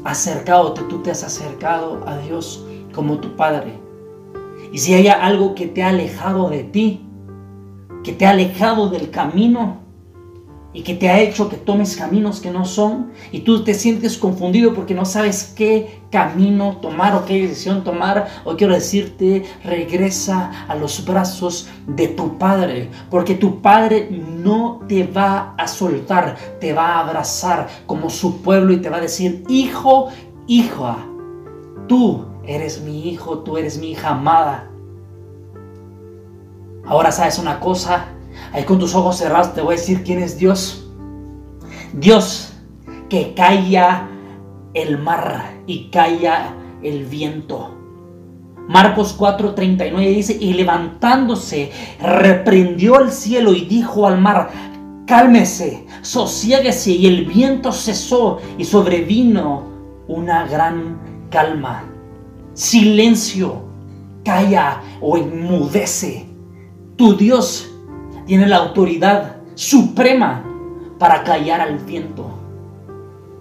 acercado, 0.04 0.74
tú 0.74 1.00
te 1.04 1.12
has 1.12 1.24
acercado 1.24 2.02
a 2.08 2.18
Dios 2.18 2.66
como 2.94 3.20
tu 3.20 3.36
Padre. 3.36 3.80
Y 4.72 4.80
si 4.80 4.94
hay 4.94 5.08
algo 5.08 5.54
que 5.54 5.68
te 5.68 5.84
ha 5.84 5.90
alejado 5.90 6.50
de 6.50 6.64
ti, 6.64 7.06
que 8.04 8.12
te 8.12 8.26
ha 8.26 8.32
alejado 8.32 8.90
del 8.90 9.12
camino 9.12 9.78
y 10.76 10.84
que 10.84 10.94
te 10.94 11.08
ha 11.10 11.22
hecho 11.22 11.48
que 11.48 11.56
tomes 11.56 11.96
caminos 11.96 12.42
que 12.42 12.52
no 12.52 12.66
son 12.66 13.14
y 13.32 13.40
tú 13.40 13.64
te 13.64 13.74
sientes 13.74 14.18
confundido 14.18 14.74
porque 14.74 14.94
no 14.94 15.06
sabes 15.06 15.54
qué 15.56 16.02
camino 16.12 16.80
tomar 16.82 17.16
o 17.16 17.24
qué 17.24 17.48
decisión 17.48 17.86
tomar, 17.86 18.28
o 18.44 18.58
quiero 18.58 18.74
decirte, 18.74 19.46
regresa 19.64 20.66
a 20.68 20.76
los 20.76 21.06
brazos 21.06 21.70
de 21.88 22.10
tu 22.10 22.38
Padre, 22.38 22.90
porque 23.10 23.36
tu 23.36 23.62
Padre 23.62 24.10
no 24.12 24.82
te 24.86 25.08
va 25.08 25.56
a 25.58 25.66
soltar, 25.70 26.36
te 26.60 26.74
va 26.74 26.96
a 26.96 27.08
abrazar 27.08 27.70
como 27.86 28.10
su 28.10 28.42
pueblo 28.42 28.74
y 28.74 28.82
te 28.82 28.90
va 28.90 28.98
a 28.98 29.02
decir, 29.02 29.46
hijo, 29.48 30.10
hija, 30.46 30.98
tú 31.88 32.26
eres 32.46 32.82
mi 32.82 33.08
hijo, 33.10 33.40
tú 33.40 33.58
eres 33.58 33.78
mi 33.78 33.92
hija 33.92 34.10
amada. 34.10 34.70
Ahora 36.86 37.14
sabes 37.14 37.40
una 37.40 37.62
cosa, 37.62 38.10
Ahí 38.56 38.64
con 38.64 38.80
tus 38.80 38.96
ojos 38.96 39.18
cerrados 39.18 39.54
te 39.54 39.60
voy 39.60 39.76
a 39.76 39.78
decir 39.78 40.02
quién 40.06 40.20
es 40.20 40.40
Dios. 40.40 40.90
Dios 41.92 42.54
que 43.10 43.34
calla 43.34 44.08
el 44.74 44.98
mar 44.98 45.58
y 45.68 45.90
calla 45.90 46.56
el 46.82 47.04
viento. 47.04 47.76
Marcos 48.70 49.14
4:39 49.20 50.16
dice, 50.16 50.38
y 50.40 50.54
levantándose, 50.54 51.70
reprendió 52.02 53.02
el 53.02 53.12
cielo 53.12 53.54
y 53.54 53.66
dijo 53.66 54.08
al 54.08 54.22
mar, 54.22 54.50
cálmese, 55.06 55.86
sosiéguese, 56.02 56.92
y 56.92 57.08
el 57.08 57.26
viento 57.26 57.74
cesó 57.74 58.40
y 58.58 58.64
sobrevino 58.64 59.64
una 60.08 60.48
gran 60.48 61.28
calma. 61.30 61.84
Silencio, 62.54 63.64
calla 64.24 64.82
o 65.02 65.18
enmudece. 65.18 66.26
Tu 66.96 67.18
Dios 67.18 67.75
tiene 68.26 68.48
la 68.48 68.58
autoridad 68.58 69.38
suprema 69.56 70.44
para 71.00 71.24
callar 71.24 71.62
al 71.62 71.78
viento 71.80 72.26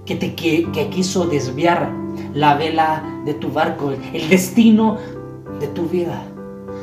que, 0.05 0.15
te, 0.17 0.35
que, 0.35 0.89
quiso 0.91 1.27
desviar 1.27 1.91
la 2.35 2.55
vela 2.55 3.03
de 3.25 3.35
tu 3.35 3.51
barco, 3.51 3.93
el 4.13 4.29
destino 4.29 4.99
de 5.61 5.69
tu 5.69 5.87
vida. 5.87 6.23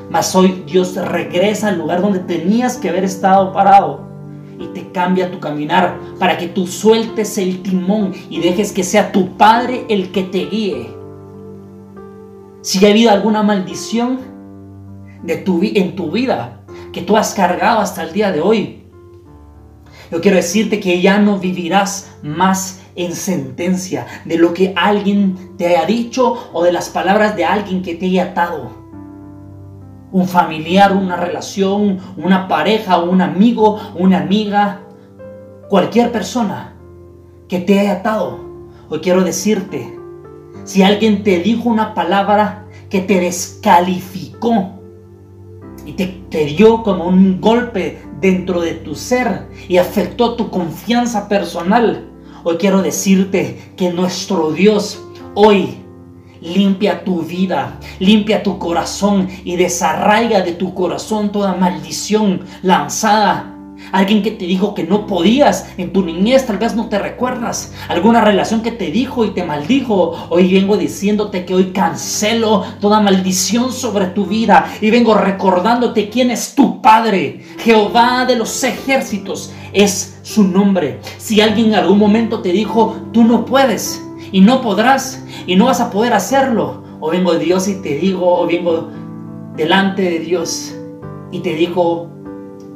Mas 0.10 0.36
hoy 0.36 0.64
Dios 0.66 0.96
regresa 0.96 1.70
al 1.70 1.78
lugar 1.78 2.02
donde 2.02 2.20
tenías 2.20 2.78
que 2.78 2.90
haber 2.90 3.04
estado 3.04 3.54
parado 3.54 4.02
y 4.60 4.68
te 4.68 4.92
cambia 4.92 5.32
tu 5.32 5.40
caminar 5.40 5.98
para 6.20 6.38
que 6.38 6.48
tú 6.48 6.68
sueltes 6.68 7.38
el 7.38 7.62
timón 7.62 8.14
y 8.30 8.40
dejes 8.40 8.72
que 8.72 8.84
sea 8.84 9.12
tu 9.12 9.38
Padre 9.38 9.86
el 9.90 10.12
que 10.12 10.24
te 10.24 10.46
guíe. 10.46 10.96
Si 12.62 12.86
ha 12.86 12.90
habido 12.90 13.12
alguna 13.12 13.42
maldición 13.42 14.20
de 15.24 15.38
tu, 15.38 15.62
en 15.64 15.96
tu 15.96 16.12
vida, 16.12 16.62
que 16.92 17.02
tú 17.02 17.18
has 17.18 17.34
cargado 17.34 17.80
hasta 17.80 18.04
el 18.04 18.14
día 18.14 18.32
de 18.32 18.42
hoy. 18.42 18.84
Yo 20.12 20.20
quiero 20.20 20.38
decirte 20.38 20.80
que 20.80 21.02
ya 21.02 21.20
no 21.20 21.40
vivirás 21.40 22.12
más 22.22 22.82
en 22.96 23.16
sentencia 23.16 24.06
de 24.26 24.38
lo 24.38 24.54
que 24.54 24.74
alguien 24.76 25.56
te 25.58 25.68
haya 25.68 25.86
dicho 25.86 26.50
o 26.52 26.64
de 26.64 26.72
las 26.72 26.90
palabras 26.90 27.36
de 27.36 27.46
alguien 27.46 27.82
que 27.82 27.96
te 27.96 28.08
haya 28.08 28.26
atado. 28.26 28.72
Un 30.12 30.28
familiar, 30.28 30.92
una 30.92 31.16
relación, 31.16 32.00
una 32.18 32.50
pareja, 32.50 33.00
un 33.00 33.22
amigo, 33.22 33.80
una 33.96 34.20
amiga, 34.20 34.82
cualquier 35.70 36.12
persona 36.12 36.74
que 37.48 37.60
te 37.60 37.80
haya 37.80 37.94
atado. 37.94 38.40
Hoy 38.90 39.00
quiero 39.00 39.24
decirte, 39.24 39.98
si 40.66 40.84
alguien 40.84 41.24
te 41.24 41.40
dijo 41.40 41.70
una 41.70 41.94
palabra 41.94 42.66
que 42.90 43.00
te 43.00 43.22
descalificó, 43.22 44.81
y 45.86 45.94
te, 45.94 46.46
dio 46.46 46.84
como 46.84 47.08
un 47.08 47.42
golpe 47.42 48.02
dentro 48.20 48.62
de 48.62 48.74
tu 48.74 48.96
ser 48.96 49.48
y 49.68 49.78
afectó 49.78 50.36
tu 50.36 50.50
confianza 50.50 51.28
personal. 51.28 52.08
Hoy 52.44 52.58
quiero 52.58 52.82
decirte 52.82 53.74
que 53.76 53.92
nuestro 53.92 54.52
Dios 54.52 55.04
hoy 55.36 55.78
limpia 56.42 57.04
tu 57.04 57.22
vida, 57.22 57.80
limpia 58.00 58.42
tu 58.44 58.58
corazón 58.58 59.28
y 59.44 59.56
desarraiga 59.56 60.42
de 60.42 60.54
tu 60.54 60.74
corazón 60.74 61.32
toda 61.32 61.54
maldición 61.54 62.42
lanzada 62.64 63.51
Alguien 63.92 64.24
que 64.24 64.32
te 64.32 64.46
dijo 64.46 64.74
que 64.74 64.84
no 64.84 65.06
podías 65.06 65.70
en 65.78 65.92
tu 65.92 66.04
niñez, 66.04 66.46
tal 66.46 66.58
vez 66.58 66.76
no 66.76 66.88
te 66.88 67.00
recuerdas. 67.00 67.74
Alguna 67.90 68.22
relación 68.22 68.62
que 68.62 68.72
te 68.72 68.92
dijo 68.92 69.26
y 69.26 69.32
te 69.32 69.44
maldijo. 69.44 70.28
Hoy 70.30 70.54
vengo 70.54 70.78
diciéndote 70.78 71.46
que 71.46 71.54
hoy 71.54 71.72
cancelo 71.72 72.64
toda 72.80 73.02
maldición 73.02 73.72
sobre 73.74 74.08
tu 74.08 74.26
vida 74.26 74.72
y 74.82 74.90
vengo 74.92 75.14
recordándote 75.14 76.10
quién 76.10 76.32
es 76.32 76.56
tu 76.56 76.82
Padre. 76.82 77.42
Jehová 77.60 78.26
de 78.26 78.36
los 78.36 78.64
ejércitos 78.64 79.52
es 79.74 80.20
su 80.24 80.44
nombre. 80.44 81.00
Si 81.18 81.42
alguien 81.42 81.68
en 81.68 81.76
algún 81.76 82.00
momento 82.00 82.42
te 82.42 82.52
dijo, 82.52 82.96
tú 83.12 83.24
no 83.24 83.46
puedes 83.46 84.02
y 84.32 84.42
no 84.42 84.62
podrás 84.62 85.24
y 85.48 85.56
no 85.56 85.66
vas 85.66 85.82
a 85.82 85.92
poder 85.92 86.14
hacerlo. 86.14 86.84
O 87.00 87.10
vengo 87.10 87.34
de 87.34 87.40
Dios 87.40 87.68
y 87.68 87.82
te 87.82 87.96
digo, 87.98 88.40
o 88.40 88.46
vengo 88.46 88.90
delante 89.56 90.04
de 90.04 90.20
Dios 90.20 90.76
y 91.32 91.40
te 91.40 91.56
digo, 91.56 92.11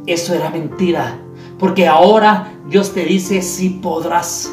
eso 0.05 0.33
era 0.33 0.49
mentira. 0.49 1.19
Porque 1.59 1.87
ahora 1.87 2.51
Dios 2.69 2.93
te 2.93 3.05
dice, 3.05 3.41
si 3.41 3.69
podrás. 3.69 4.51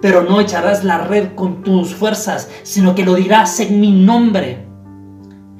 Pero 0.00 0.22
no 0.22 0.40
echarás 0.40 0.84
la 0.84 0.98
red 0.98 1.34
con 1.34 1.62
tus 1.62 1.94
fuerzas, 1.94 2.50
sino 2.62 2.94
que 2.94 3.04
lo 3.04 3.14
dirás 3.14 3.60
en 3.60 3.80
mi 3.80 3.92
nombre. 3.92 4.66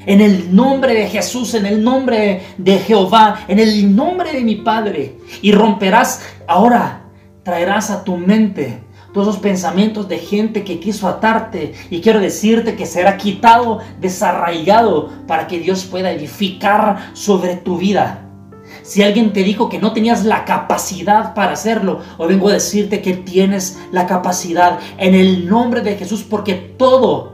En 0.05 0.21
el 0.21 0.55
nombre 0.55 0.95
de 0.95 1.09
Jesús, 1.09 1.55
en 1.55 1.67
el 1.67 1.83
nombre 1.83 2.43
de 2.59 2.79
Jehová, 2.79 3.45
en 3.47 3.59
el 3.61 3.95
nombre 3.95 4.33
de 4.33 4.41
mi 4.41 4.57
Padre. 4.57 5.19
Y 5.43 5.53
romperás, 5.53 6.23
ahora 6.49 7.05
traerás 7.45 7.91
a 7.91 8.03
tu 8.03 8.17
mente 8.17 8.83
todos 9.13 9.29
esos 9.29 9.41
pensamientos 9.41 10.09
de 10.09 10.19
gente 10.19 10.65
que 10.65 10.81
quiso 10.81 11.07
atarte. 11.07 11.75
Y 11.91 12.01
quiero 12.01 12.19
decirte 12.19 12.75
que 12.77 12.87
será 12.87 13.17
quitado, 13.17 13.81
desarraigado, 14.01 15.11
para 15.27 15.47
que 15.47 15.59
Dios 15.59 15.85
pueda 15.85 16.11
edificar 16.11 17.11
sobre 17.13 17.57
tu 17.57 17.79
vida. 17.79 18.22
Si 18.83 19.03
alguien 19.03 19.33
te 19.33 19.45
dijo 19.45 19.69
que 19.69 19.79
no 19.79 19.93
tenías 19.93 20.25
la 20.25 20.45
capacidad 20.45 21.35
para 21.35 21.53
hacerlo, 21.53 22.01
hoy 22.19 22.29
vengo 22.29 22.49
a 22.49 22.55
decirte 22.55 23.01
que 23.01 23.15
tienes 23.15 23.79
la 23.93 24.07
capacidad 24.07 24.79
en 24.99 25.15
el 25.15 25.49
nombre 25.49 25.83
de 25.83 25.97
Jesús, 25.97 26.25
porque 26.29 26.55
todo 26.55 27.33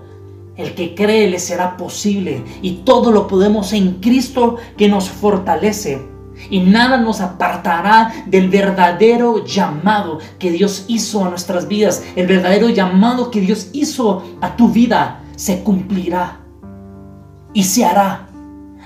el 0.56 0.74
que 0.74 0.94
cree 0.94 1.30
le 1.30 1.38
será 1.38 1.76
posible 1.76 2.42
y 2.60 2.82
todo 2.84 3.12
lo 3.12 3.26
podemos 3.28 3.72
en 3.72 3.94
Cristo 3.94 4.56
que 4.76 4.88
nos 4.88 5.08
fortalece. 5.08 6.06
Y 6.50 6.60
nada 6.60 6.98
nos 6.98 7.20
apartará 7.20 8.12
del 8.26 8.48
verdadero 8.48 9.44
llamado 9.44 10.18
que 10.38 10.52
Dios 10.52 10.84
hizo 10.86 11.24
a 11.24 11.30
nuestras 11.30 11.66
vidas. 11.66 12.04
El 12.14 12.26
verdadero 12.26 12.68
llamado 12.68 13.30
que 13.30 13.40
Dios 13.40 13.70
hizo 13.72 14.22
a 14.40 14.54
tu 14.54 14.68
vida 14.68 15.22
se 15.34 15.62
cumplirá 15.62 16.40
y 17.54 17.64
se 17.64 17.84
hará. 17.84 18.28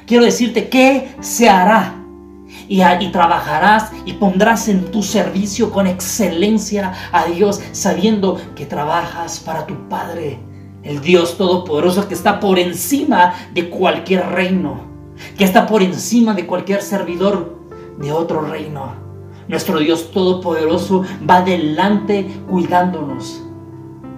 Quiero 0.06 0.24
decirte 0.24 0.68
que 0.68 1.14
se 1.20 1.48
hará 1.48 2.01
y, 2.68 2.80
trabajarás 3.12 3.90
y 4.04 4.14
pondrás 4.14 4.68
en 4.68 4.90
tu 4.90 5.02
servicio 5.02 5.70
con 5.70 5.86
excelencia 5.86 6.92
a 7.12 7.26
Dios, 7.26 7.60
sabiendo 7.72 8.40
que 8.54 8.66
trabajas 8.66 9.40
para 9.40 9.66
tu 9.66 9.88
Padre, 9.88 10.38
el 10.82 11.00
Dios 11.00 11.36
Todopoderoso 11.36 12.08
que 12.08 12.14
está 12.14 12.40
por 12.40 12.58
encima 12.58 13.34
de 13.54 13.68
cualquier 13.70 14.26
reino, 14.28 14.80
que 15.36 15.44
está 15.44 15.66
por 15.66 15.82
encima 15.82 16.34
de 16.34 16.46
cualquier 16.46 16.82
servidor 16.82 17.58
de 17.98 18.12
otro 18.12 18.40
reino. 18.42 18.94
Nuestro 19.48 19.78
Dios 19.78 20.10
Todopoderoso 20.12 21.04
va 21.28 21.38
adelante 21.38 22.26
cuidándonos 22.48 23.42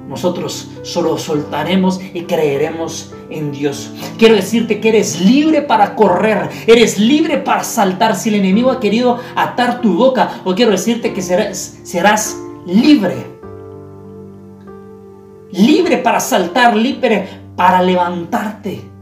nosotros 0.08 0.68
solo 0.82 1.18
soltaremos 1.18 2.00
y 2.12 2.22
creeremos 2.22 3.12
en 3.30 3.52
Dios. 3.52 3.92
Quiero 4.18 4.34
decirte 4.34 4.80
que 4.80 4.90
eres 4.90 5.20
libre 5.20 5.62
para 5.62 5.94
correr, 5.96 6.50
eres 6.66 6.98
libre 6.98 7.38
para 7.38 7.64
saltar. 7.64 8.16
Si 8.16 8.28
el 8.28 8.36
enemigo 8.36 8.70
ha 8.70 8.80
querido 8.80 9.18
atar 9.34 9.80
tu 9.80 9.94
boca, 9.94 10.40
o 10.44 10.54
quiero 10.54 10.70
decirte 10.72 11.12
que 11.12 11.22
serás, 11.22 11.78
serás 11.82 12.36
libre. 12.66 13.14
Libre 15.50 15.98
para 15.98 16.20
saltar, 16.20 16.76
libre 16.76 17.28
para 17.56 17.80
levantarte 17.80 18.93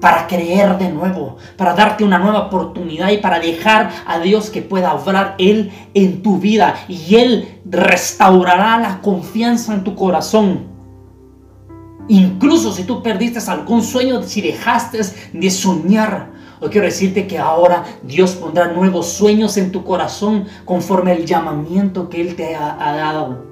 para 0.00 0.26
creer 0.26 0.78
de 0.78 0.90
nuevo, 0.90 1.36
para 1.56 1.74
darte 1.74 2.04
una 2.04 2.18
nueva 2.18 2.46
oportunidad 2.46 3.10
y 3.10 3.18
para 3.18 3.38
dejar 3.38 3.90
a 4.06 4.18
Dios 4.18 4.50
que 4.50 4.62
pueda 4.62 4.94
obrar 4.94 5.34
Él 5.38 5.70
en 5.94 6.22
tu 6.22 6.38
vida 6.38 6.74
y 6.88 7.16
Él 7.16 7.60
restaurará 7.66 8.78
la 8.78 9.00
confianza 9.00 9.74
en 9.74 9.84
tu 9.84 9.94
corazón. 9.94 10.70
Incluso 12.08 12.72
si 12.72 12.84
tú 12.84 13.02
perdiste 13.02 13.38
algún 13.50 13.82
sueño, 13.82 14.22
si 14.22 14.40
dejaste 14.40 15.00
de 15.32 15.50
soñar, 15.50 16.30
hoy 16.60 16.70
quiero 16.70 16.86
decirte 16.86 17.26
que 17.26 17.38
ahora 17.38 17.84
Dios 18.02 18.32
pondrá 18.32 18.72
nuevos 18.72 19.06
sueños 19.06 19.56
en 19.56 19.70
tu 19.70 19.84
corazón 19.84 20.46
conforme 20.64 21.12
el 21.12 21.26
llamamiento 21.26 22.08
que 22.08 22.20
Él 22.20 22.34
te 22.34 22.56
ha, 22.56 22.76
ha 22.80 22.96
dado. 22.96 23.44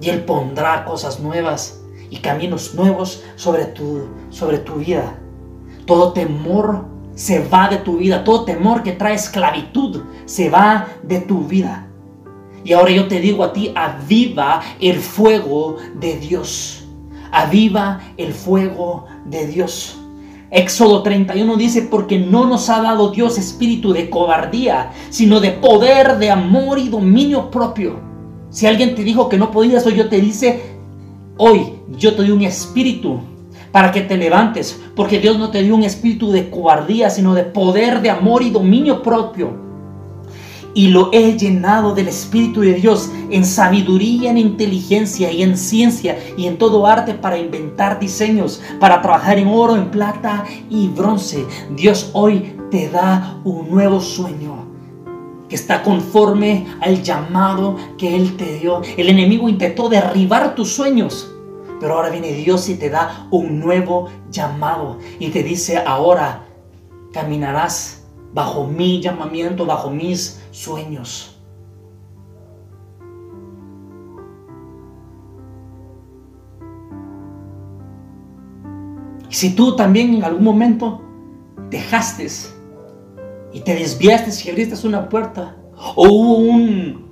Y 0.00 0.08
Él 0.08 0.24
pondrá 0.24 0.84
cosas 0.84 1.20
nuevas 1.20 1.82
y 2.10 2.16
caminos 2.16 2.74
nuevos 2.74 3.22
sobre 3.36 3.66
tu, 3.66 4.06
sobre 4.30 4.58
tu 4.58 4.74
vida. 4.74 5.18
Todo 5.86 6.12
temor 6.12 6.84
se 7.14 7.40
va 7.48 7.68
de 7.68 7.78
tu 7.78 7.96
vida, 7.96 8.24
todo 8.24 8.44
temor 8.44 8.82
que 8.82 8.92
trae 8.92 9.14
esclavitud 9.14 10.02
se 10.26 10.50
va 10.50 10.86
de 11.02 11.20
tu 11.20 11.42
vida. 11.42 11.88
Y 12.64 12.72
ahora 12.72 12.90
yo 12.90 13.06
te 13.06 13.20
digo 13.20 13.44
a 13.44 13.52
ti, 13.52 13.72
aviva 13.74 14.60
el 14.80 14.98
fuego 14.98 15.76
de 15.94 16.18
Dios. 16.18 16.84
Aviva 17.30 18.00
el 18.16 18.32
fuego 18.32 19.06
de 19.24 19.46
Dios. 19.46 19.98
Éxodo 20.50 21.02
31 21.02 21.56
dice, 21.56 21.82
porque 21.82 22.18
no 22.18 22.46
nos 22.46 22.68
ha 22.70 22.80
dado 22.80 23.10
Dios 23.10 23.38
espíritu 23.38 23.92
de 23.92 24.10
cobardía, 24.10 24.90
sino 25.10 25.40
de 25.40 25.52
poder, 25.52 26.18
de 26.18 26.30
amor 26.30 26.78
y 26.78 26.88
dominio 26.88 27.50
propio. 27.50 28.00
Si 28.50 28.66
alguien 28.66 28.94
te 28.94 29.04
dijo 29.04 29.28
que 29.28 29.38
no 29.38 29.50
podías, 29.50 29.86
hoy 29.86 29.96
yo 29.96 30.08
te 30.08 30.20
dice, 30.20 30.75
Hoy 31.38 31.74
yo 31.98 32.12
te 32.14 32.22
doy 32.22 32.30
un 32.30 32.42
espíritu 32.42 33.20
para 33.70 33.92
que 33.92 34.00
te 34.00 34.16
levantes, 34.16 34.80
porque 34.94 35.18
Dios 35.18 35.38
no 35.38 35.50
te 35.50 35.62
dio 35.62 35.74
un 35.74 35.82
espíritu 35.82 36.32
de 36.32 36.48
cobardía, 36.48 37.10
sino 37.10 37.34
de 37.34 37.42
poder, 37.42 38.00
de 38.00 38.08
amor 38.08 38.42
y 38.42 38.48
dominio 38.48 39.02
propio. 39.02 39.66
Y 40.72 40.88
lo 40.88 41.10
he 41.12 41.36
llenado 41.36 41.94
del 41.94 42.08
Espíritu 42.08 42.60
de 42.60 42.74
Dios 42.74 43.10
en 43.30 43.44
sabiduría, 43.44 44.30
en 44.30 44.38
inteligencia 44.38 45.30
y 45.32 45.42
en 45.42 45.56
ciencia 45.56 46.18
y 46.36 46.46
en 46.46 46.58
todo 46.58 46.86
arte 46.86 47.14
para 47.14 47.38
inventar 47.38 47.98
diseños, 47.98 48.62
para 48.78 49.00
trabajar 49.00 49.38
en 49.38 49.48
oro, 49.48 49.76
en 49.76 49.90
plata 49.90 50.44
y 50.70 50.88
bronce. 50.88 51.44
Dios 51.76 52.10
hoy 52.12 52.56
te 52.70 52.88
da 52.90 53.40
un 53.44 53.70
nuevo 53.70 54.00
sueño 54.00 54.65
que 55.48 55.54
está 55.54 55.82
conforme 55.82 56.66
al 56.80 57.02
llamado 57.02 57.76
que 57.98 58.16
Él 58.16 58.36
te 58.36 58.58
dio. 58.58 58.82
El 58.96 59.08
enemigo 59.08 59.48
intentó 59.48 59.88
derribar 59.88 60.54
tus 60.54 60.72
sueños, 60.72 61.32
pero 61.80 61.94
ahora 61.94 62.10
viene 62.10 62.32
Dios 62.32 62.68
y 62.68 62.74
te 62.74 62.90
da 62.90 63.26
un 63.30 63.60
nuevo 63.60 64.08
llamado 64.30 64.98
y 65.18 65.28
te 65.28 65.42
dice, 65.42 65.78
ahora 65.78 66.44
caminarás 67.12 68.04
bajo 68.32 68.66
mi 68.66 69.00
llamamiento, 69.00 69.64
bajo 69.66 69.90
mis 69.90 70.40
sueños. 70.50 71.32
Si 79.28 79.54
tú 79.54 79.76
también 79.76 80.14
en 80.14 80.24
algún 80.24 80.44
momento 80.44 81.02
dejaste 81.68 82.28
y 83.56 83.60
te 83.60 83.74
desviaste 83.74 84.30
y 84.44 84.50
abriste 84.50 84.86
una 84.86 85.08
puerta, 85.08 85.56
o 85.94 86.06
hubo 86.10 86.36
un 86.36 87.06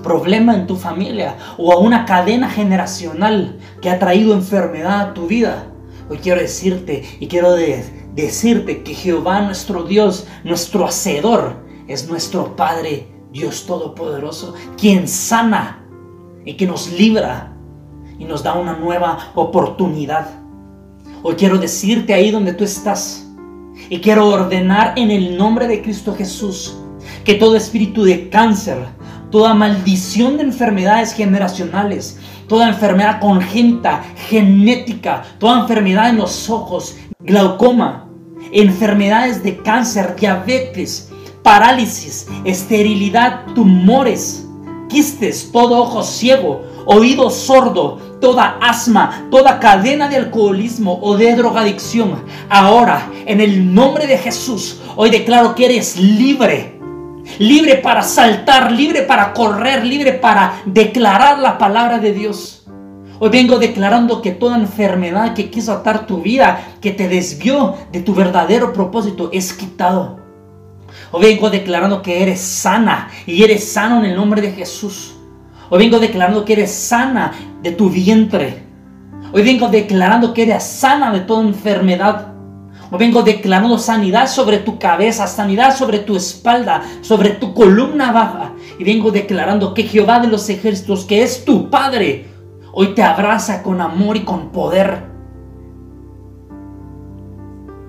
problema 0.00 0.54
en 0.54 0.68
tu 0.68 0.76
familia, 0.76 1.36
o 1.58 1.76
una 1.80 2.04
cadena 2.04 2.48
generacional 2.48 3.58
que 3.80 3.90
ha 3.90 3.98
traído 3.98 4.32
enfermedad 4.32 5.00
a 5.00 5.12
tu 5.12 5.26
vida, 5.26 5.66
hoy 6.08 6.18
quiero 6.18 6.40
decirte 6.40 7.02
y 7.18 7.26
quiero 7.26 7.52
decirte 8.14 8.84
que 8.84 8.94
Jehová 8.94 9.40
nuestro 9.40 9.82
Dios, 9.82 10.28
nuestro 10.44 10.86
Hacedor, 10.86 11.56
es 11.88 12.08
nuestro 12.08 12.54
Padre, 12.54 13.08
Dios 13.32 13.66
Todopoderoso, 13.66 14.54
quien 14.78 15.08
sana 15.08 15.84
y 16.44 16.54
que 16.54 16.68
nos 16.68 16.92
libra 16.92 17.56
y 18.20 18.24
nos 18.24 18.44
da 18.44 18.54
una 18.54 18.76
nueva 18.76 19.32
oportunidad. 19.34 20.28
Hoy 21.24 21.34
quiero 21.34 21.58
decirte 21.58 22.14
ahí 22.14 22.30
donde 22.30 22.52
tú 22.52 22.62
estás, 22.62 23.31
y 23.88 24.00
quiero 24.00 24.28
ordenar 24.28 24.94
en 24.96 25.10
el 25.10 25.36
nombre 25.36 25.66
de 25.68 25.82
Cristo 25.82 26.14
Jesús 26.16 26.76
que 27.24 27.34
todo 27.34 27.56
espíritu 27.56 28.04
de 28.04 28.28
cáncer, 28.28 28.78
toda 29.30 29.54
maldición 29.54 30.36
de 30.36 30.44
enfermedades 30.44 31.14
generacionales, 31.14 32.18
toda 32.48 32.68
enfermedad 32.68 33.20
congénita, 33.20 34.04
genética, 34.28 35.22
toda 35.38 35.60
enfermedad 35.60 36.10
en 36.10 36.18
los 36.18 36.50
ojos, 36.50 36.96
glaucoma, 37.20 38.08
enfermedades 38.52 39.42
de 39.42 39.56
cáncer, 39.58 40.16
diabetes, 40.16 41.10
parálisis, 41.42 42.28
esterilidad, 42.44 43.46
tumores, 43.54 44.46
quistes, 44.88 45.50
todo 45.50 45.82
ojo 45.82 46.02
ciego, 46.02 46.62
oído 46.86 47.30
sordo, 47.30 48.11
toda 48.22 48.56
asma, 48.60 49.26
toda 49.30 49.60
cadena 49.60 50.08
de 50.08 50.16
alcoholismo 50.16 50.98
o 51.02 51.16
de 51.16 51.34
drogadicción. 51.34 52.24
Ahora, 52.48 53.10
en 53.26 53.40
el 53.40 53.74
nombre 53.74 54.06
de 54.06 54.16
Jesús, 54.16 54.80
hoy 54.96 55.10
declaro 55.10 55.54
que 55.54 55.66
eres 55.66 55.98
libre 55.98 56.80
libre 57.38 57.76
para 57.76 58.02
saltar, 58.02 58.72
libre 58.72 59.02
para 59.02 59.32
correr, 59.32 59.84
libre 59.84 60.12
para 60.12 60.60
declarar 60.66 61.38
la 61.38 61.56
palabra 61.56 61.98
de 61.98 62.12
Dios. 62.12 62.64
Hoy 63.18 63.30
vengo 63.30 63.58
declarando 63.58 64.20
que 64.20 64.32
toda 64.32 64.56
enfermedad 64.56 65.34
que 65.34 65.48
quiso 65.48 65.72
atar 65.72 66.06
tu 66.06 66.20
vida, 66.20 66.74
que 66.80 66.90
te 66.90 67.08
desvió 67.08 67.76
de 67.92 68.00
tu 68.00 68.14
verdadero 68.14 68.72
propósito, 68.72 69.30
es 69.32 69.52
quitado. 69.52 70.18
Hoy 71.12 71.22
vengo 71.22 71.48
declarando 71.48 72.02
que 72.02 72.22
eres 72.22 72.40
sana 72.40 73.10
y 73.26 73.42
eres 73.44 73.72
sano 73.72 74.00
en 74.00 74.10
el 74.10 74.16
nombre 74.16 74.42
de 74.42 74.52
Jesús. 74.52 75.14
Hoy 75.72 75.78
vengo 75.78 75.98
declarando 75.98 76.44
que 76.44 76.52
eres 76.52 76.70
sana 76.70 77.32
de 77.62 77.72
tu 77.72 77.88
vientre. 77.88 78.62
Hoy 79.32 79.42
vengo 79.42 79.68
declarando 79.68 80.34
que 80.34 80.42
eres 80.42 80.64
sana 80.64 81.10
de 81.10 81.20
toda 81.20 81.48
enfermedad. 81.48 82.34
Hoy 82.90 82.98
vengo 82.98 83.22
declarando 83.22 83.78
sanidad 83.78 84.26
sobre 84.26 84.58
tu 84.58 84.78
cabeza, 84.78 85.26
sanidad 85.26 85.74
sobre 85.74 86.00
tu 86.00 86.14
espalda, 86.14 86.82
sobre 87.00 87.30
tu 87.30 87.54
columna 87.54 88.12
baja. 88.12 88.52
Y 88.78 88.84
vengo 88.84 89.10
declarando 89.10 89.72
que 89.72 89.84
Jehová 89.84 90.20
de 90.20 90.28
los 90.28 90.46
ejércitos, 90.50 91.06
que 91.06 91.22
es 91.22 91.42
tu 91.46 91.70
Padre, 91.70 92.26
hoy 92.74 92.88
te 92.88 93.02
abraza 93.02 93.62
con 93.62 93.80
amor 93.80 94.18
y 94.18 94.24
con 94.24 94.50
poder. 94.50 95.04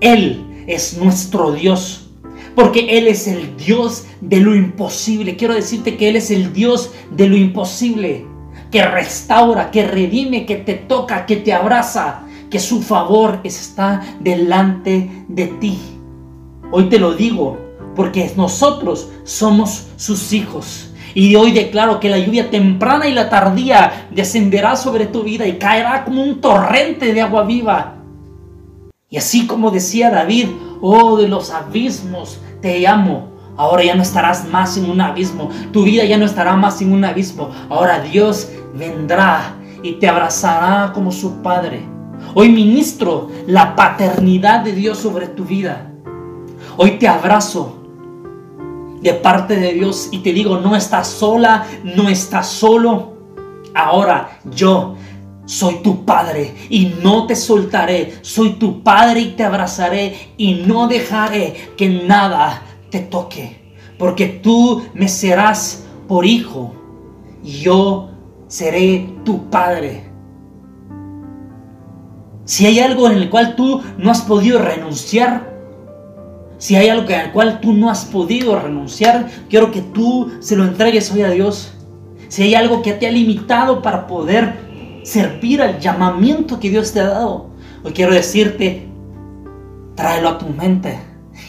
Él 0.00 0.64
es 0.66 0.96
nuestro 0.96 1.52
Dios. 1.52 2.03
Porque 2.54 2.98
Él 2.98 3.08
es 3.08 3.26
el 3.26 3.56
Dios 3.56 4.06
de 4.20 4.40
lo 4.40 4.54
imposible. 4.54 5.36
Quiero 5.36 5.54
decirte 5.54 5.96
que 5.96 6.08
Él 6.08 6.16
es 6.16 6.30
el 6.30 6.52
Dios 6.52 6.92
de 7.10 7.28
lo 7.28 7.36
imposible. 7.36 8.26
Que 8.70 8.84
restaura, 8.84 9.70
que 9.70 9.84
redime, 9.84 10.46
que 10.46 10.56
te 10.56 10.74
toca, 10.74 11.26
que 11.26 11.36
te 11.36 11.52
abraza 11.52 12.24
que 12.54 12.60
su 12.60 12.82
favor 12.82 13.40
está 13.42 14.00
delante 14.20 15.10
de 15.26 15.46
ti. 15.46 15.76
Hoy 16.70 16.84
te 16.84 17.00
lo 17.00 17.12
digo 17.14 17.58
porque 17.96 18.30
nosotros 18.36 19.08
somos 19.24 19.88
sus 19.96 20.32
hijos. 20.32 20.90
Y 21.14 21.34
hoy 21.34 21.50
declaro 21.50 21.98
que 21.98 22.08
la 22.08 22.18
lluvia 22.18 22.50
temprana 22.50 23.08
y 23.08 23.12
la 23.12 23.28
tardía 23.28 24.06
descenderá 24.12 24.76
sobre 24.76 25.06
tu 25.06 25.24
vida 25.24 25.48
y 25.48 25.58
caerá 25.58 26.04
como 26.04 26.22
un 26.22 26.40
torrente 26.40 27.12
de 27.12 27.20
agua 27.20 27.42
viva. 27.42 27.96
Y 29.10 29.16
así 29.16 29.48
como 29.48 29.72
decía 29.72 30.10
David, 30.10 30.46
oh 30.86 31.16
de 31.16 31.28
los 31.28 31.50
abismos 31.50 32.38
te 32.60 32.86
amo. 32.86 33.32
Ahora 33.56 33.84
ya 33.84 33.94
no 33.94 34.02
estarás 34.02 34.46
más 34.48 34.76
en 34.76 34.90
un 34.90 35.00
abismo. 35.00 35.48
Tu 35.72 35.84
vida 35.84 36.04
ya 36.04 36.18
no 36.18 36.26
estará 36.26 36.56
más 36.56 36.82
en 36.82 36.92
un 36.92 37.04
abismo. 37.04 37.50
Ahora 37.70 38.00
Dios 38.00 38.50
vendrá 38.74 39.54
y 39.82 39.92
te 39.92 40.08
abrazará 40.08 40.92
como 40.92 41.10
su 41.10 41.40
Padre. 41.40 41.88
Hoy 42.34 42.50
ministro 42.50 43.30
la 43.46 43.74
paternidad 43.76 44.60
de 44.60 44.72
Dios 44.72 44.98
sobre 44.98 45.28
tu 45.28 45.44
vida. 45.44 45.90
Hoy 46.76 46.92
te 46.92 47.08
abrazo 47.08 47.78
de 49.00 49.14
parte 49.14 49.56
de 49.56 49.72
Dios 49.72 50.08
y 50.10 50.18
te 50.18 50.32
digo, 50.32 50.58
no 50.58 50.76
estás 50.76 51.08
sola, 51.08 51.64
no 51.82 52.08
estás 52.08 52.48
solo. 52.48 53.14
Ahora 53.74 54.38
yo 54.44 54.96
soy 55.46 55.76
tu 55.82 56.04
padre 56.04 56.54
y 56.70 56.94
no 57.02 57.26
te 57.26 57.36
soltaré. 57.36 58.14
Soy 58.22 58.54
tu 58.54 58.82
padre 58.82 59.20
y 59.20 59.30
te 59.32 59.44
abrazaré 59.44 60.32
y 60.36 60.54
no 60.66 60.88
dejaré 60.88 61.72
que 61.76 61.88
nada 61.88 62.62
te 62.90 63.00
toque. 63.00 63.74
Porque 63.98 64.26
tú 64.26 64.82
me 64.94 65.08
serás 65.08 65.84
por 66.08 66.24
hijo 66.24 66.74
y 67.42 67.60
yo 67.60 68.10
seré 68.48 69.08
tu 69.24 69.48
padre. 69.50 70.10
Si 72.44 72.66
hay 72.66 72.80
algo 72.80 73.08
en 73.08 73.16
el 73.16 73.30
cual 73.30 73.56
tú 73.56 73.82
no 73.98 74.10
has 74.10 74.22
podido 74.22 74.58
renunciar, 74.58 75.54
si 76.58 76.76
hay 76.76 76.88
algo 76.88 77.10
en 77.10 77.20
el 77.20 77.32
cual 77.32 77.60
tú 77.60 77.72
no 77.72 77.90
has 77.90 78.04
podido 78.04 78.58
renunciar, 78.58 79.28
quiero 79.48 79.70
que 79.70 79.82
tú 79.82 80.30
se 80.40 80.56
lo 80.56 80.64
entregues 80.64 81.10
hoy 81.12 81.22
a 81.22 81.30
Dios. 81.30 81.72
Si 82.28 82.42
hay 82.42 82.54
algo 82.54 82.82
que 82.82 82.92
te 82.92 83.06
ha 83.06 83.10
limitado 83.10 83.82
para 83.82 84.06
poder 84.06 84.63
servir 85.04 85.62
al 85.62 85.78
llamamiento 85.78 86.58
que 86.58 86.70
Dios 86.70 86.92
te 86.92 87.00
ha 87.00 87.08
dado, 87.08 87.50
hoy 87.84 87.92
quiero 87.92 88.12
decirte, 88.12 88.88
tráelo 89.94 90.30
a 90.30 90.38
tu 90.38 90.46
mente 90.46 90.98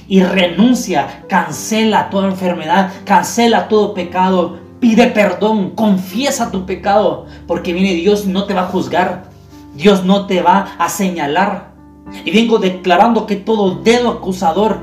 y 0.07 0.21
renuncia, 0.21 1.23
cancela 1.27 2.09
toda 2.09 2.27
enfermedad, 2.27 2.91
cancela 3.05 3.67
todo 3.67 3.93
pecado, 3.93 4.59
pide 4.79 5.07
perdón, 5.07 5.71
confiesa 5.71 6.51
tu 6.51 6.65
pecado, 6.65 7.25
porque 7.47 7.73
viene 7.73 7.93
Dios 7.93 8.25
y 8.25 8.29
no 8.29 8.45
te 8.45 8.53
va 8.53 8.61
a 8.61 8.67
juzgar. 8.67 9.29
Dios 9.75 10.05
no 10.05 10.25
te 10.25 10.41
va 10.41 10.75
a 10.77 10.89
señalar. 10.89 11.73
Y 12.23 12.31
vengo 12.31 12.59
declarando 12.59 13.25
que 13.25 13.35
todo 13.35 13.81
dedo 13.81 14.09
acusador 14.09 14.79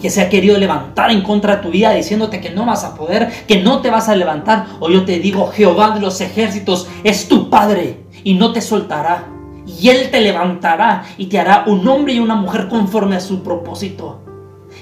que 0.00 0.10
se 0.10 0.22
ha 0.22 0.28
querido 0.28 0.58
levantar 0.58 1.10
en 1.10 1.22
contra 1.22 1.56
de 1.56 1.62
tu 1.62 1.70
vida 1.70 1.92
diciéndote 1.92 2.40
que 2.40 2.50
no 2.50 2.66
vas 2.66 2.84
a 2.84 2.94
poder, 2.94 3.30
que 3.46 3.62
no 3.62 3.80
te 3.80 3.90
vas 3.90 4.08
a 4.08 4.16
levantar, 4.16 4.66
o 4.80 4.88
yo 4.88 5.04
te 5.04 5.18
digo, 5.18 5.48
Jehová 5.48 5.90
de 5.90 6.00
los 6.00 6.20
ejércitos 6.20 6.88
es 7.04 7.28
tu 7.28 7.50
Padre 7.50 8.04
y 8.24 8.34
no 8.34 8.52
te 8.52 8.60
soltará. 8.60 9.28
Y 9.66 9.88
Él 9.88 10.10
te 10.10 10.20
levantará 10.20 11.04
y 11.16 11.26
te 11.26 11.38
hará 11.38 11.64
un 11.66 11.86
hombre 11.86 12.14
y 12.14 12.18
una 12.18 12.34
mujer 12.34 12.68
conforme 12.68 13.16
a 13.16 13.20
su 13.20 13.42
propósito. 13.42 14.20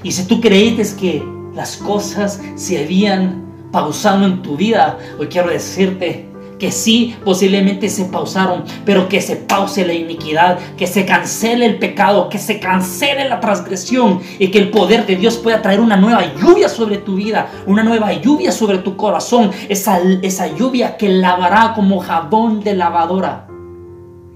Y 0.03 0.13
si 0.13 0.27
tú 0.27 0.41
creítes 0.41 0.95
que 0.95 1.23
las 1.55 1.77
cosas 1.77 2.41
se 2.55 2.83
habían 2.83 3.45
pausado 3.73 4.25
en 4.25 4.43
tu 4.43 4.57
vida, 4.57 4.99
hoy 5.19 5.27
quiero 5.27 5.51
decirte 5.51 6.28
que 6.59 6.73
sí 6.73 7.17
posiblemente 7.25 7.89
se 7.89 8.07
pausaron, 8.07 8.65
pero 8.85 9.09
que 9.09 9.21
se 9.21 9.37
pause 9.37 9.87
la 9.87 9.93
iniquidad, 9.93 10.59
que 10.77 10.87
se 10.87 11.07
cancele 11.07 11.67
el 11.67 11.79
pecado, 11.79 12.29
que 12.29 12.39
se 12.39 12.61
cancele 12.61 13.29
la 13.29 13.41
transgresión 13.41 14.21
y 14.39 14.49
que 14.49 14.59
el 14.59 14.71
poder 14.71 15.07
de 15.07 15.17
Dios 15.17 15.37
pueda 15.37 15.63
traer 15.63 15.81
una 15.81 15.97
nueva 15.97 16.35
lluvia 16.35 16.69
sobre 16.69 16.99
tu 16.99 17.17
vida, 17.17 17.49
una 17.67 17.83
nueva 17.83 18.13
lluvia 18.13 18.53
sobre 18.53 18.79
tu 18.79 18.97
corazón, 18.97 19.51
esa, 19.69 20.01
esa 20.23 20.47
lluvia 20.55 20.97
que 20.97 21.09
lavará 21.09 21.73
como 21.75 22.01
jabón 22.01 22.61
de 22.61 22.75
lavadora 22.75 23.47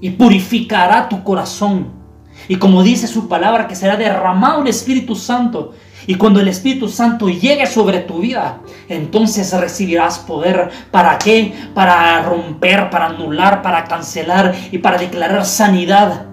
y 0.01 0.11
purificará 0.11 1.09
tu 1.09 1.23
corazón. 1.23 2.03
Y 2.49 2.57
como 2.57 2.83
dice 2.83 3.07
su 3.07 3.29
palabra, 3.29 3.69
que 3.69 3.77
será 3.77 3.97
derramado 3.97 4.63
el 4.63 4.69
Espíritu 4.69 5.15
Santo 5.15 5.75
y 6.07 6.17
cuando 6.17 6.41
el 6.41 6.49
Espíritu 6.49 6.89
Santo 6.89 7.29
llegue 7.29 7.67
sobre 7.67 8.01
tu 8.01 8.21
vida, 8.21 8.61
entonces 8.89 9.53
recibirás 9.59 10.19
poder. 10.19 10.71
¿Para 10.91 11.19
qué? 11.19 11.53
Para 11.75 12.23
romper, 12.23 12.91
para 12.91 13.07
anular, 13.07 13.63
para 13.63 13.85
cancelar 13.85 14.55
y 14.71 14.79
para 14.79 14.99
declarar 14.99 15.45
sanidad. 15.45 16.27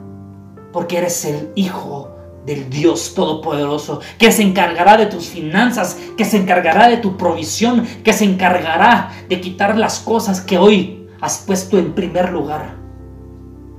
Porque 0.73 0.97
eres 0.97 1.25
el 1.25 1.49
Hijo 1.55 2.15
del 2.45 2.69
Dios 2.69 3.13
Todopoderoso, 3.13 4.01
que 4.17 4.31
se 4.31 4.41
encargará 4.41 4.97
de 4.97 5.05
tus 5.05 5.27
finanzas, 5.27 5.97
que 6.17 6.25
se 6.25 6.37
encargará 6.37 6.87
de 6.87 6.97
tu 6.97 7.15
provisión, 7.17 7.85
que 8.03 8.13
se 8.13 8.25
encargará 8.25 9.11
de 9.27 9.39
quitar 9.39 9.77
las 9.77 9.99
cosas 9.99 10.41
que 10.41 10.57
hoy 10.57 11.07
has 11.21 11.39
puesto 11.39 11.77
en 11.77 11.93
primer 11.93 12.31
lugar. 12.31 12.75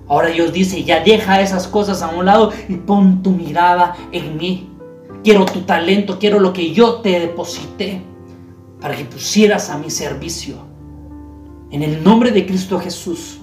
Ahora 0.08 0.28
Dios 0.28 0.52
dice, 0.52 0.82
ya 0.84 1.00
deja 1.00 1.40
esas 1.40 1.68
cosas 1.68 2.02
a 2.02 2.08
un 2.08 2.26
lado 2.26 2.52
y 2.68 2.74
pon 2.74 3.22
tu 3.22 3.30
mirada 3.30 3.94
en 4.12 4.36
mí. 4.36 4.69
Quiero 5.22 5.44
tu 5.44 5.60
talento, 5.62 6.18
quiero 6.18 6.40
lo 6.40 6.54
que 6.54 6.72
yo 6.72 6.96
te 7.02 7.20
deposité 7.20 8.00
para 8.80 8.96
que 8.96 9.04
pusieras 9.04 9.68
a 9.68 9.76
mi 9.76 9.90
servicio. 9.90 10.56
En 11.70 11.82
el 11.82 12.02
nombre 12.02 12.30
de 12.30 12.46
Cristo 12.46 12.80
Jesús, 12.80 13.38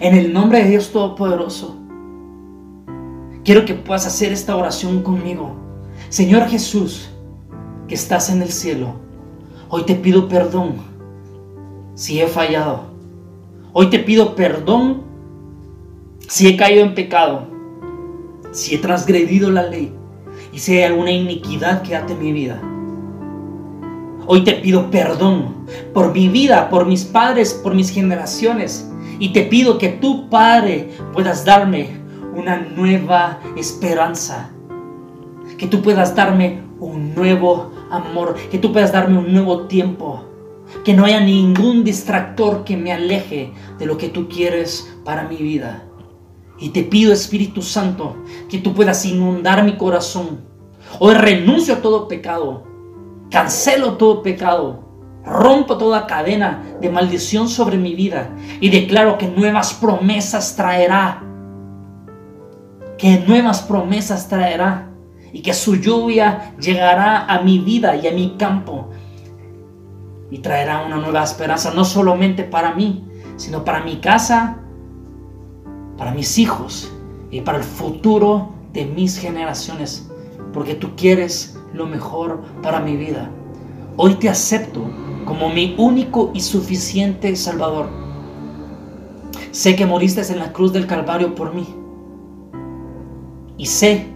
en 0.00 0.14
el 0.14 0.30
nombre 0.30 0.62
de 0.62 0.68
Dios 0.68 0.90
Todopoderoso, 0.92 1.76
quiero 3.44 3.64
que 3.64 3.72
puedas 3.72 4.06
hacer 4.06 4.30
esta 4.30 4.56
oración 4.56 5.02
conmigo. 5.02 5.56
Señor 6.10 6.48
Jesús, 6.48 7.08
que 7.88 7.94
estás 7.94 8.28
en 8.28 8.42
el 8.42 8.50
cielo, 8.50 8.96
hoy 9.70 9.84
te 9.84 9.94
pido 9.94 10.28
perdón 10.28 10.74
si 11.94 12.20
he 12.20 12.26
fallado. 12.26 12.92
Hoy 13.72 13.88
te 13.88 14.00
pido 14.00 14.36
perdón 14.36 15.02
si 16.28 16.46
he 16.46 16.58
caído 16.58 16.84
en 16.84 16.94
pecado, 16.94 17.48
si 18.52 18.74
he 18.74 18.78
transgredido 18.78 19.50
la 19.50 19.62
ley 19.62 19.90
y 20.54 20.58
si 20.60 20.76
hay 20.76 20.84
alguna 20.84 21.10
iniquidad 21.10 21.82
que 21.82 21.96
ate 21.96 22.14
mi 22.14 22.32
vida. 22.32 22.62
Hoy 24.26 24.44
te 24.44 24.52
pido 24.52 24.90
perdón 24.90 25.66
por 25.92 26.12
mi 26.12 26.28
vida, 26.28 26.70
por 26.70 26.86
mis 26.86 27.04
padres, 27.04 27.52
por 27.52 27.74
mis 27.74 27.90
generaciones. 27.90 28.88
Y 29.18 29.32
te 29.32 29.42
pido 29.42 29.78
que 29.78 29.88
tú, 29.88 30.30
Padre, 30.30 30.90
puedas 31.12 31.44
darme 31.44 31.88
una 32.34 32.56
nueva 32.56 33.40
esperanza. 33.56 34.50
Que 35.58 35.66
tú 35.66 35.82
puedas 35.82 36.14
darme 36.14 36.62
un 36.78 37.14
nuevo 37.14 37.72
amor. 37.90 38.36
Que 38.50 38.58
tú 38.58 38.72
puedas 38.72 38.92
darme 38.92 39.18
un 39.18 39.32
nuevo 39.32 39.66
tiempo. 39.66 40.24
Que 40.84 40.94
no 40.94 41.04
haya 41.04 41.20
ningún 41.20 41.84
distractor 41.84 42.64
que 42.64 42.76
me 42.76 42.92
aleje 42.92 43.52
de 43.78 43.86
lo 43.86 43.98
que 43.98 44.08
tú 44.08 44.28
quieres 44.28 44.90
para 45.04 45.28
mi 45.28 45.36
vida. 45.36 45.84
Y 46.58 46.70
te 46.70 46.82
pido, 46.82 47.12
Espíritu 47.12 47.62
Santo, 47.62 48.16
que 48.48 48.58
tú 48.58 48.74
puedas 48.74 49.04
inundar 49.04 49.64
mi 49.64 49.76
corazón. 49.76 50.42
Hoy 50.98 51.14
renuncio 51.14 51.74
a 51.74 51.82
todo 51.82 52.08
pecado. 52.08 52.64
Cancelo 53.30 53.96
todo 53.96 54.22
pecado. 54.22 54.84
Rompo 55.24 55.78
toda 55.78 56.06
cadena 56.06 56.62
de 56.80 56.90
maldición 56.90 57.48
sobre 57.48 57.76
mi 57.76 57.94
vida. 57.94 58.30
Y 58.60 58.70
declaro 58.70 59.18
que 59.18 59.26
nuevas 59.26 59.74
promesas 59.74 60.54
traerá. 60.54 61.22
Que 62.98 63.24
nuevas 63.26 63.62
promesas 63.62 64.28
traerá. 64.28 64.90
y 65.32 65.42
que 65.42 65.52
su 65.52 65.74
lluvia 65.74 66.54
llegará 66.60 67.26
a 67.26 67.40
mi 67.40 67.58
vida 67.58 67.96
y 67.96 68.06
a 68.06 68.12
mi 68.12 68.36
campo 68.38 68.90
y 70.34 70.38
traerá 70.38 70.84
una 70.84 70.96
nueva 70.96 71.22
esperanza, 71.22 71.72
no 71.74 71.84
solamente 71.84 72.42
para 72.42 72.74
mí, 72.74 73.04
sino 73.36 73.64
para 73.64 73.84
mi 73.84 73.96
casa, 73.96 74.58
para 75.96 76.12
mis 76.12 76.38
hijos 76.38 76.90
y 77.30 77.40
para 77.40 77.58
el 77.58 77.64
futuro 77.64 78.50
de 78.72 78.84
mis 78.86 79.18
generaciones, 79.18 80.08
porque 80.52 80.74
tú 80.74 80.90
quieres 80.96 81.58
lo 81.72 81.86
mejor 81.86 82.42
para 82.62 82.80
mi 82.80 82.96
vida. 82.96 83.30
Hoy 83.96 84.14
te 84.14 84.28
acepto 84.28 84.82
como 85.24 85.48
mi 85.48 85.74
único 85.78 86.30
y 86.34 86.40
suficiente 86.40 87.34
Salvador. 87.36 87.88
Sé 89.50 89.76
que 89.76 89.86
moriste 89.86 90.20
en 90.32 90.38
la 90.40 90.52
cruz 90.52 90.72
del 90.72 90.86
Calvario 90.86 91.34
por 91.34 91.54
mí. 91.54 91.66
Y 93.56 93.66
sé 93.66 94.06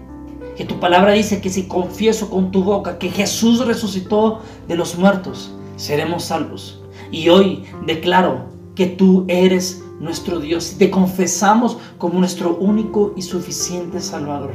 que 0.56 0.64
tu 0.64 0.80
palabra 0.80 1.12
dice 1.12 1.40
que 1.40 1.50
si 1.50 1.68
confieso 1.68 2.28
con 2.28 2.50
tu 2.50 2.64
boca 2.64 2.98
que 2.98 3.10
Jesús 3.10 3.64
resucitó 3.64 4.40
de 4.66 4.76
los 4.76 4.98
muertos, 4.98 5.54
seremos 5.76 6.24
salvos. 6.24 6.82
Y 7.12 7.28
hoy 7.28 7.64
declaro 7.86 8.46
que 8.74 8.86
tú 8.86 9.24
eres 9.28 9.84
nuestro 10.00 10.38
Dios 10.38 10.76
te 10.78 10.90
confesamos 10.90 11.78
como 11.98 12.18
nuestro 12.18 12.56
único 12.56 13.12
y 13.16 13.22
suficiente 13.22 14.00
Salvador. 14.00 14.52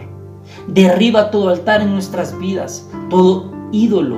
Derriba 0.68 1.32
todo 1.32 1.50
altar 1.50 1.82
en 1.82 1.92
nuestras 1.92 2.38
vidas, 2.38 2.90
todo 3.10 3.52
ídolo 3.72 4.18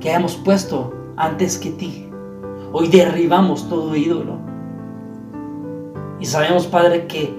que 0.00 0.10
hayamos 0.10 0.36
puesto 0.36 0.94
antes 1.16 1.58
que 1.58 1.70
ti. 1.70 2.08
Hoy 2.72 2.88
derribamos 2.88 3.68
todo 3.68 3.96
ídolo. 3.96 4.38
Y 6.20 6.26
sabemos, 6.26 6.66
Padre, 6.66 7.06
que 7.06 7.34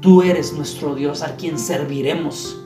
tú 0.00 0.22
eres 0.22 0.52
nuestro 0.52 0.94
Dios 0.94 1.22
a 1.22 1.36
quien 1.36 1.58
serviremos. 1.58 2.60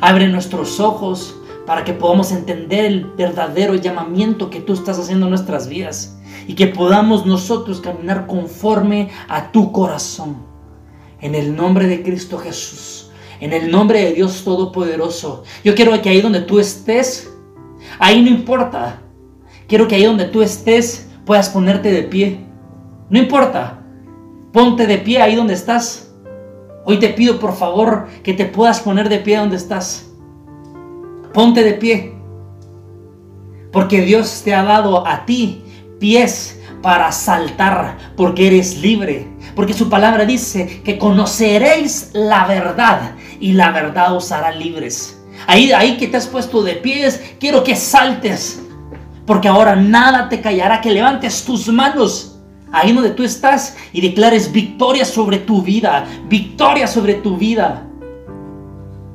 Abre 0.00 0.28
nuestros 0.28 0.80
ojos 0.80 1.36
para 1.66 1.84
que 1.84 1.92
podamos 1.92 2.32
entender 2.32 2.84
el 2.84 3.04
verdadero 3.16 3.74
llamamiento 3.74 4.50
que 4.50 4.60
tú 4.60 4.72
estás 4.72 4.98
haciendo 4.98 5.26
en 5.26 5.30
nuestras 5.30 5.68
vidas 5.68 6.15
y 6.46 6.54
que 6.54 6.68
podamos 6.68 7.26
nosotros 7.26 7.80
caminar 7.80 8.26
conforme 8.26 9.10
a 9.28 9.50
tu 9.50 9.72
corazón. 9.72 10.36
En 11.20 11.34
el 11.34 11.56
nombre 11.56 11.86
de 11.86 12.02
Cristo 12.02 12.38
Jesús, 12.38 13.10
en 13.40 13.52
el 13.52 13.70
nombre 13.70 14.04
de 14.04 14.12
Dios 14.12 14.44
Todopoderoso, 14.44 15.44
yo 15.64 15.74
quiero 15.74 16.00
que 16.00 16.08
ahí 16.08 16.20
donde 16.20 16.40
tú 16.40 16.58
estés, 16.58 17.32
ahí 17.98 18.22
no 18.22 18.28
importa, 18.28 19.00
quiero 19.66 19.88
que 19.88 19.96
ahí 19.96 20.04
donde 20.04 20.26
tú 20.26 20.42
estés 20.42 21.08
puedas 21.24 21.48
ponerte 21.48 21.90
de 21.90 22.02
pie. 22.02 22.46
No 23.08 23.18
importa, 23.18 23.82
ponte 24.52 24.86
de 24.86 24.98
pie 24.98 25.20
ahí 25.20 25.34
donde 25.34 25.54
estás. 25.54 26.14
Hoy 26.84 26.98
te 26.98 27.08
pido 27.08 27.40
por 27.40 27.54
favor 27.54 28.06
que 28.22 28.32
te 28.32 28.44
puedas 28.44 28.80
poner 28.80 29.08
de 29.08 29.18
pie 29.18 29.38
donde 29.38 29.56
estás. 29.56 30.08
Ponte 31.32 31.64
de 31.64 31.72
pie. 31.72 32.14
Porque 33.72 34.02
Dios 34.02 34.42
te 34.44 34.54
ha 34.54 34.62
dado 34.62 35.06
a 35.06 35.26
ti 35.26 35.64
pies 35.98 36.60
para 36.82 37.10
saltar, 37.12 37.96
porque 38.16 38.46
eres 38.46 38.78
libre. 38.78 39.28
Porque 39.54 39.72
su 39.72 39.88
palabra 39.88 40.24
dice 40.24 40.82
que 40.84 40.98
conoceréis 40.98 42.10
la 42.12 42.46
verdad 42.46 43.14
y 43.40 43.52
la 43.52 43.70
verdad 43.70 44.14
os 44.14 44.30
hará 44.32 44.52
libres. 44.52 45.18
Ahí, 45.46 45.72
ahí 45.72 45.96
que 45.96 46.08
te 46.08 46.16
has 46.16 46.26
puesto 46.26 46.62
de 46.62 46.74
pies, 46.74 47.20
quiero 47.40 47.64
que 47.64 47.74
saltes. 47.74 48.62
Porque 49.24 49.48
ahora 49.48 49.74
nada 49.74 50.28
te 50.28 50.40
callará, 50.40 50.80
que 50.80 50.92
levantes 50.92 51.44
tus 51.44 51.68
manos 51.68 52.36
ahí 52.72 52.92
donde 52.92 53.10
tú 53.10 53.22
estás 53.22 53.76
y 53.92 54.00
declares 54.00 54.52
victoria 54.52 55.04
sobre 55.04 55.38
tu 55.38 55.62
vida, 55.62 56.06
victoria 56.28 56.86
sobre 56.86 57.14
tu 57.14 57.36
vida. 57.36 57.86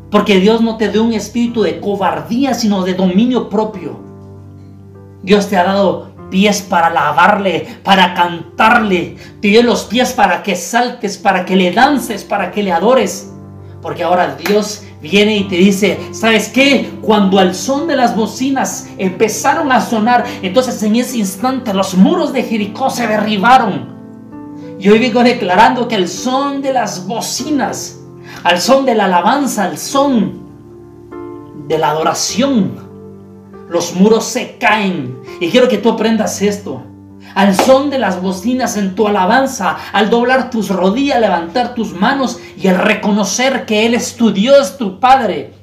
Porque 0.09 0.39
Dios 0.39 0.61
no 0.61 0.77
te 0.77 0.89
dio 0.89 1.03
un 1.03 1.13
espíritu 1.13 1.61
de 1.61 1.79
cobardía, 1.79 2.53
sino 2.53 2.83
de 2.83 2.95
dominio 2.95 3.49
propio. 3.49 3.99
Dios 5.23 5.47
te 5.47 5.57
ha 5.57 5.63
dado 5.63 6.10
pies 6.31 6.63
para 6.63 6.87
alabarle, 6.87 7.67
para 7.83 8.15
cantarle. 8.15 9.17
Te 9.39 9.49
dio 9.49 9.61
los 9.61 9.83
pies 9.83 10.13
para 10.13 10.41
que 10.41 10.55
saltes, 10.55 11.19
para 11.19 11.45
que 11.45 11.55
le 11.55 11.71
dances, 11.71 12.23
para 12.23 12.49
que 12.49 12.63
le 12.63 12.71
adores. 12.71 13.31
Porque 13.83 14.03
ahora 14.03 14.35
Dios 14.35 14.83
viene 14.99 15.37
y 15.37 15.43
te 15.43 15.57
dice, 15.57 15.99
¿sabes 16.11 16.49
qué? 16.49 16.89
Cuando 17.01 17.37
al 17.37 17.53
son 17.53 17.87
de 17.87 17.95
las 17.95 18.15
bocinas 18.15 18.87
empezaron 18.97 19.71
a 19.71 19.81
sonar, 19.81 20.25
entonces 20.41 20.81
en 20.81 20.95
ese 20.95 21.17
instante 21.17 21.73
los 21.73 21.93
muros 21.93 22.33
de 22.33 22.41
Jericó 22.41 22.89
se 22.89 23.05
derribaron. 23.05 23.91
Y 24.79 24.89
hoy 24.89 24.97
vengo 24.97 25.23
declarando 25.23 25.87
que 25.87 25.95
el 25.95 26.07
son 26.07 26.63
de 26.63 26.73
las 26.73 27.05
bocinas 27.05 27.97
al 28.43 28.59
son 28.59 28.85
de 28.85 28.95
la 28.95 29.05
alabanza, 29.05 29.65
al 29.65 29.77
son 29.77 30.41
de 31.67 31.77
la 31.77 31.91
adoración, 31.91 32.80
los 33.71 33.95
muros 33.95 34.25
se 34.25 34.57
caen. 34.57 35.17
Y 35.39 35.49
quiero 35.49 35.69
que 35.69 35.77
tú 35.77 35.91
aprendas 35.91 36.41
esto. 36.41 36.83
Al 37.35 37.55
son 37.55 37.89
de 37.89 37.99
las 37.99 38.21
bocinas 38.21 38.75
en 38.75 38.95
tu 38.95 39.07
alabanza, 39.07 39.77
al 39.93 40.09
doblar 40.09 40.49
tus 40.49 40.67
rodillas, 40.67 41.21
levantar 41.21 41.73
tus 41.73 41.93
manos 41.93 42.37
y 42.57 42.67
al 42.67 42.79
reconocer 42.79 43.65
que 43.65 43.85
Él 43.85 43.93
es 43.93 44.17
tu 44.17 44.33
Dios, 44.33 44.77
tu 44.77 44.99
Padre, 44.99 45.53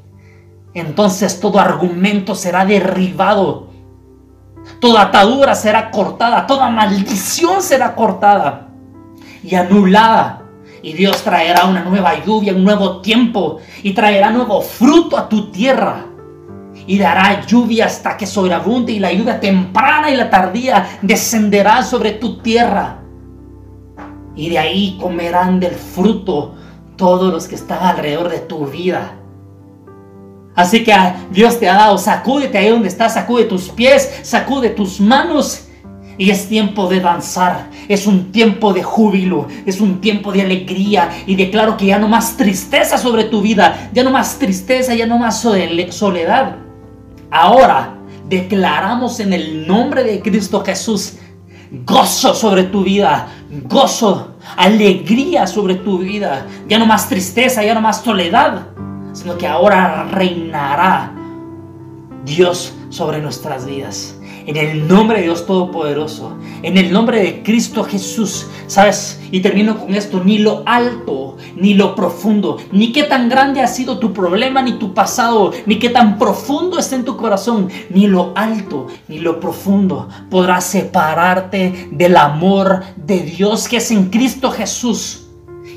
entonces 0.73 1.39
todo 1.39 1.61
argumento 1.61 2.35
será 2.35 2.65
derribado. 2.65 3.69
Toda 4.81 5.03
atadura 5.03 5.55
será 5.55 5.91
cortada, 5.91 6.47
toda 6.47 6.71
maldición 6.71 7.63
será 7.63 7.95
cortada 7.95 8.69
y 9.43 9.55
anulada 9.55 10.45
y 10.83 10.95
Dios 10.95 11.23
traerá 11.23 11.67
una 11.67 11.85
nueva 11.85 12.25
lluvia, 12.25 12.55
un 12.55 12.65
nuevo 12.65 13.03
tiempo 13.03 13.59
y 13.83 13.93
traerá 13.93 14.31
nuevo 14.31 14.63
fruto 14.63 15.19
a 15.19 15.29
tu 15.29 15.51
tierra. 15.51 16.08
Y 16.89 16.99
dará 16.99 17.47
lluvia 17.47 17.87
hasta 17.87 18.17
que 18.17 18.27
sobreabunde 18.27 18.93
y 18.93 18.99
la 18.99 19.13
lluvia 19.13 19.39
temprana 19.39 20.11
y 20.11 20.17
la 20.17 20.29
tardía 20.29 20.99
descenderá 21.03 21.85
sobre 21.85 22.13
tu 22.13 22.39
tierra. 22.39 22.99
Y 24.35 24.49
de 24.49 24.59
ahí 24.59 24.99
comerán 25.01 25.61
del 25.61 25.75
fruto 25.75 26.57
todos 26.97 27.33
los 27.33 27.47
que 27.47 27.55
están 27.55 27.83
alrededor 27.83 28.31
de 28.31 28.41
tu 28.41 28.67
vida. 28.67 29.13
Así 30.55 30.83
que 30.83 30.93
Dios 31.31 31.61
te 31.61 31.69
ha 31.69 31.75
dado, 31.75 31.99
sacúdete 31.99 32.59
ahí 32.59 32.71
donde 32.71 32.89
estás, 32.89 33.15
sacude 33.15 33.45
tus 33.45 33.69
pies, 33.69 34.21
sacude 34.23 34.71
tus 34.71 35.01
manos 35.01 35.69
y 36.19 36.31
es 36.31 36.49
tiempo 36.49 36.89
de 36.89 36.99
danzar, 36.99 37.71
es 37.87 38.09
un 38.09 38.33
tiempo 38.33 38.73
de 38.73 38.83
júbilo, 38.83 39.47
es 39.67 39.81
un 39.81 40.01
tiempo 40.01 40.33
de 40.33 40.43
alegría. 40.43 41.11
Y 41.27 41.37
declaro 41.37 41.77
que 41.77 41.87
ya 41.87 41.99
no 41.99 42.09
más 42.09 42.37
tristeza 42.37 42.99
sobre 42.99 43.25
tu 43.25 43.41
vida, 43.41 43.91
ya 43.93 44.03
no 44.03 44.11
más 44.11 44.39
tristeza, 44.39 44.95
ya 44.97 45.07
no 45.07 45.19
más 45.19 45.41
soledad. 45.41 46.68
Ahora 47.31 47.95
declaramos 48.29 49.21
en 49.21 49.33
el 49.33 49.67
nombre 49.67 50.05
de 50.05 50.21
Cristo 50.21 50.63
Jesús 50.65 51.19
gozo 51.85 52.35
sobre 52.35 52.65
tu 52.65 52.83
vida, 52.83 53.29
gozo, 53.65 54.37
alegría 54.57 55.47
sobre 55.47 55.77
tu 55.77 55.99
vida. 55.99 56.47
Ya 56.69 56.79
no 56.79 56.87
más 56.87 57.09
tristeza, 57.09 57.63
ya 57.65 57.75
no 57.75 57.81
más 57.81 58.03
soledad, 58.03 58.69
sino 59.13 59.37
que 59.37 59.47
ahora 59.47 60.05
reinará 60.05 61.13
Dios 62.25 62.75
sobre 62.91 63.21
nuestras 63.21 63.67
vidas. 63.67 64.18
En 64.49 64.57
el 64.57 64.89
nombre 64.89 65.19
de 65.19 65.25
Dios 65.25 65.45
Todopoderoso, 65.45 66.35
en 66.63 66.79
el 66.79 66.91
nombre 66.91 67.21
de 67.21 67.43
Cristo 67.43 67.85
Jesús, 67.85 68.47
¿sabes? 68.67 69.21
Y 69.31 69.41
termino 69.41 69.77
con 69.77 69.95
esto, 69.95 70.25
ni 70.25 70.39
lo 70.39 70.63
alto, 70.65 71.37
ni 71.55 71.75
lo 71.75 71.95
profundo, 71.95 72.57
ni 72.73 72.91
qué 72.91 73.03
tan 73.03 73.29
grande 73.29 73.61
ha 73.61 73.67
sido 73.67 73.99
tu 73.99 74.15
problema, 74.15 74.63
ni 74.63 74.79
tu 74.79 74.95
pasado, 74.95 75.53
ni 75.67 75.79
qué 75.79 75.91
tan 75.91 76.17
profundo 76.17 76.79
está 76.79 76.97
en 76.97 77.05
tu 77.05 77.19
corazón, 77.19 77.69
ni 77.91 78.07
lo 78.07 78.33
alto, 78.35 78.87
ni 79.07 79.19
lo 79.19 79.39
profundo 79.39 80.09
podrá 80.31 80.63
separarte 80.63 81.91
del 81.93 82.17
amor 82.17 82.85
de 82.97 83.21
Dios 83.21 83.69
que 83.69 83.77
es 83.77 83.91
en 83.91 84.09
Cristo 84.09 84.51
Jesús. 84.51 85.27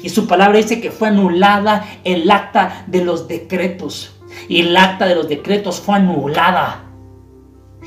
Y 0.02 0.08
su 0.08 0.28
palabra 0.28 0.60
dice 0.60 0.80
que 0.80 0.92
fue 0.92 1.10
anulada 1.10 1.86
el 2.06 2.32
acta 2.32 2.86
de 2.88 3.04
los 3.04 3.28
decretos. 3.28 4.14
Y 4.48 4.62
el 4.62 4.78
acta 4.78 5.08
de 5.08 5.16
los 5.16 5.28
decretos 5.28 5.82
fue 5.82 5.98
anulada 5.98 6.86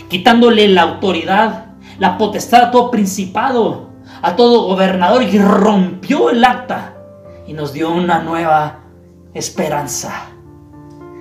quitándole 0.09 0.68
la 0.68 0.82
autoridad, 0.82 1.74
la 1.99 2.18
potestad 2.18 2.64
a 2.64 2.70
todo 2.70 2.90
principado, 2.90 3.90
a 4.22 4.36
todo 4.36 4.66
gobernador 4.66 5.22
y 5.22 5.38
rompió 5.38 6.30
el 6.30 6.45
acta 6.45 6.95
y 7.47 7.53
nos 7.53 7.72
dio 7.72 7.92
una 7.92 8.20
nueva 8.20 8.80
esperanza. 9.34 10.28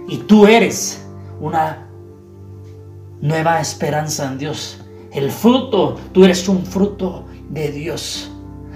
Y 0.08 0.18
tú 0.18 0.48
eres 0.48 1.08
una 1.40 1.88
nueva 3.22 3.60
esperanza 3.60 4.26
en 4.26 4.38
Dios. 4.38 4.80
El 5.12 5.32
fruto, 5.32 5.98
tú 6.12 6.26
eres 6.26 6.48
un 6.48 6.66
fruto 6.66 7.26
de 7.50 7.72
Dios. 7.72 8.32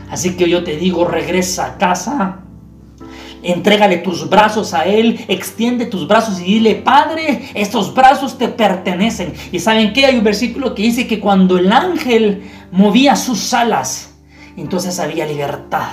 Así 0.09 0.37
que 0.37 0.49
yo 0.49 0.63
te 0.63 0.77
digo, 0.77 1.05
regresa 1.05 1.65
a 1.65 1.77
casa 1.77 2.43
Entrégale 3.43 3.97
tus 3.97 4.29
brazos 4.29 4.73
a 4.73 4.85
Él, 4.85 5.23
extiende 5.27 5.85
tus 5.85 6.07
brazos 6.07 6.39
y 6.39 6.45
dile, 6.45 6.75
Padre, 6.75 7.49
estos 7.53 7.93
brazos 7.93 8.37
te 8.37 8.47
pertenecen. 8.47 9.33
Y 9.51 9.59
saben 9.59 9.93
que 9.93 10.05
hay 10.05 10.17
un 10.17 10.23
versículo 10.23 10.73
que 10.73 10.83
dice 10.83 11.07
que 11.07 11.19
cuando 11.19 11.57
el 11.57 11.71
ángel 11.71 12.43
movía 12.71 13.15
sus 13.15 13.53
alas, 13.53 14.15
entonces 14.57 14.99
había 14.99 15.25
libertad. 15.25 15.89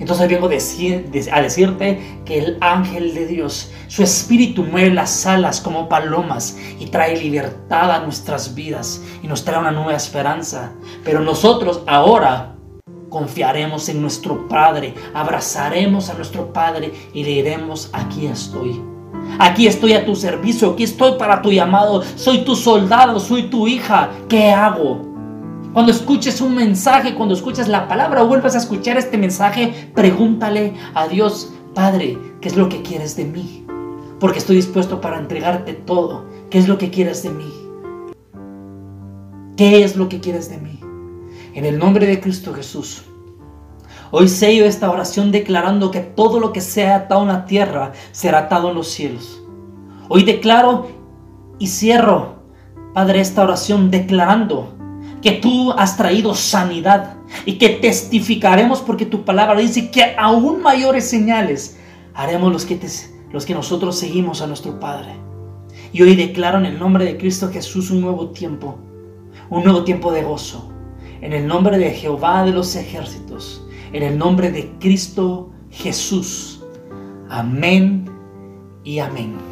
Entonces 0.00 0.28
vengo 0.28 0.46
a 0.46 1.40
decirte 1.42 2.00
que 2.24 2.38
el 2.38 2.56
ángel 2.62 3.14
de 3.14 3.26
Dios, 3.26 3.70
su 3.86 4.02
espíritu 4.02 4.64
mueve 4.64 4.90
las 4.90 5.26
alas 5.26 5.60
como 5.60 5.90
palomas 5.90 6.56
y 6.78 6.86
trae 6.86 7.20
libertad 7.20 7.92
a 7.92 8.00
nuestras 8.00 8.54
vidas 8.54 9.02
y 9.22 9.26
nos 9.26 9.44
trae 9.44 9.60
una 9.60 9.70
nueva 9.70 9.94
esperanza. 9.94 10.72
Pero 11.04 11.20
nosotros 11.20 11.82
ahora 11.86 12.54
confiaremos 13.10 13.90
en 13.90 14.00
nuestro 14.00 14.48
Padre, 14.48 14.94
abrazaremos 15.12 16.08
a 16.08 16.14
nuestro 16.14 16.52
Padre 16.52 16.92
y 17.12 17.24
le 17.24 17.30
diremos, 17.30 17.90
aquí 17.92 18.26
estoy. 18.26 18.80
Aquí 19.38 19.66
estoy 19.66 19.92
a 19.92 20.06
tu 20.06 20.16
servicio, 20.16 20.70
aquí 20.70 20.84
estoy 20.84 21.18
para 21.18 21.42
tu 21.42 21.52
llamado, 21.52 22.02
soy 22.16 22.44
tu 22.44 22.56
soldado, 22.56 23.20
soy 23.20 23.44
tu 23.44 23.68
hija, 23.68 24.10
¿qué 24.28 24.50
hago? 24.50 25.02
Cuando 25.72 25.92
escuches 25.92 26.40
un 26.40 26.54
mensaje, 26.54 27.14
cuando 27.14 27.34
escuches 27.34 27.68
la 27.68 27.86
palabra 27.86 28.22
vuelvas 28.22 28.54
a 28.54 28.58
escuchar 28.58 28.96
este 28.96 29.18
mensaje, 29.18 29.90
pregúntale 29.94 30.74
a 30.94 31.06
Dios, 31.06 31.52
Padre, 31.74 32.18
¿qué 32.40 32.48
es 32.48 32.56
lo 32.56 32.68
que 32.68 32.82
quieres 32.82 33.16
de 33.16 33.24
mí? 33.24 33.64
Porque 34.18 34.38
estoy 34.38 34.56
dispuesto 34.56 35.00
para 35.00 35.18
entregarte 35.18 35.74
todo. 35.74 36.24
¿Qué 36.50 36.58
es 36.58 36.66
lo 36.66 36.76
que 36.76 36.90
quieres 36.90 37.22
de 37.22 37.30
mí? 37.30 37.52
¿Qué 39.56 39.84
es 39.84 39.96
lo 39.96 40.08
que 40.08 40.20
quieres 40.20 40.50
de 40.50 40.58
mí? 40.58 40.80
En 41.52 41.64
el 41.64 41.78
nombre 41.78 42.06
de 42.06 42.20
Cristo 42.20 42.54
Jesús. 42.54 43.02
Hoy 44.12 44.28
sello 44.28 44.64
esta 44.64 44.90
oración 44.90 45.32
declarando 45.32 45.90
que 45.90 46.00
todo 46.00 46.38
lo 46.38 46.52
que 46.52 46.60
sea 46.60 46.94
atado 46.96 47.22
en 47.22 47.28
la 47.28 47.44
tierra 47.44 47.92
será 48.12 48.40
atado 48.40 48.70
en 48.70 48.76
los 48.76 48.88
cielos. 48.88 49.42
Hoy 50.08 50.22
declaro 50.22 50.88
y 51.58 51.66
cierro, 51.66 52.36
Padre, 52.94 53.20
esta 53.20 53.42
oración 53.42 53.90
declarando 53.90 54.74
que 55.22 55.32
tú 55.32 55.72
has 55.72 55.96
traído 55.96 56.34
sanidad 56.34 57.16
y 57.44 57.58
que 57.58 57.68
testificaremos 57.70 58.80
porque 58.80 59.06
tu 59.06 59.24
palabra 59.24 59.58
dice 59.58 59.90
que 59.90 60.14
aún 60.16 60.62
mayores 60.62 61.08
señales 61.08 61.78
haremos 62.14 62.52
los 62.52 62.64
que, 62.64 62.78
los 63.32 63.44
que 63.44 63.54
nosotros 63.54 63.98
seguimos 63.98 64.40
a 64.40 64.46
nuestro 64.46 64.78
Padre. 64.78 65.14
Y 65.92 66.02
hoy 66.02 66.14
declaro 66.14 66.58
en 66.58 66.66
el 66.66 66.78
nombre 66.78 67.04
de 67.04 67.16
Cristo 67.16 67.50
Jesús 67.52 67.90
un 67.90 68.00
nuevo 68.00 68.30
tiempo, 68.30 68.78
un 69.50 69.64
nuevo 69.64 69.82
tiempo 69.82 70.12
de 70.12 70.22
gozo. 70.22 70.70
En 71.20 71.32
el 71.32 71.46
nombre 71.46 71.78
de 71.78 71.90
Jehová 71.90 72.44
de 72.44 72.52
los 72.52 72.74
ejércitos, 72.76 73.66
en 73.92 74.02
el 74.02 74.16
nombre 74.16 74.50
de 74.50 74.70
Cristo 74.78 75.50
Jesús. 75.70 76.62
Amén 77.28 78.10
y 78.84 78.98
amén. 78.98 79.49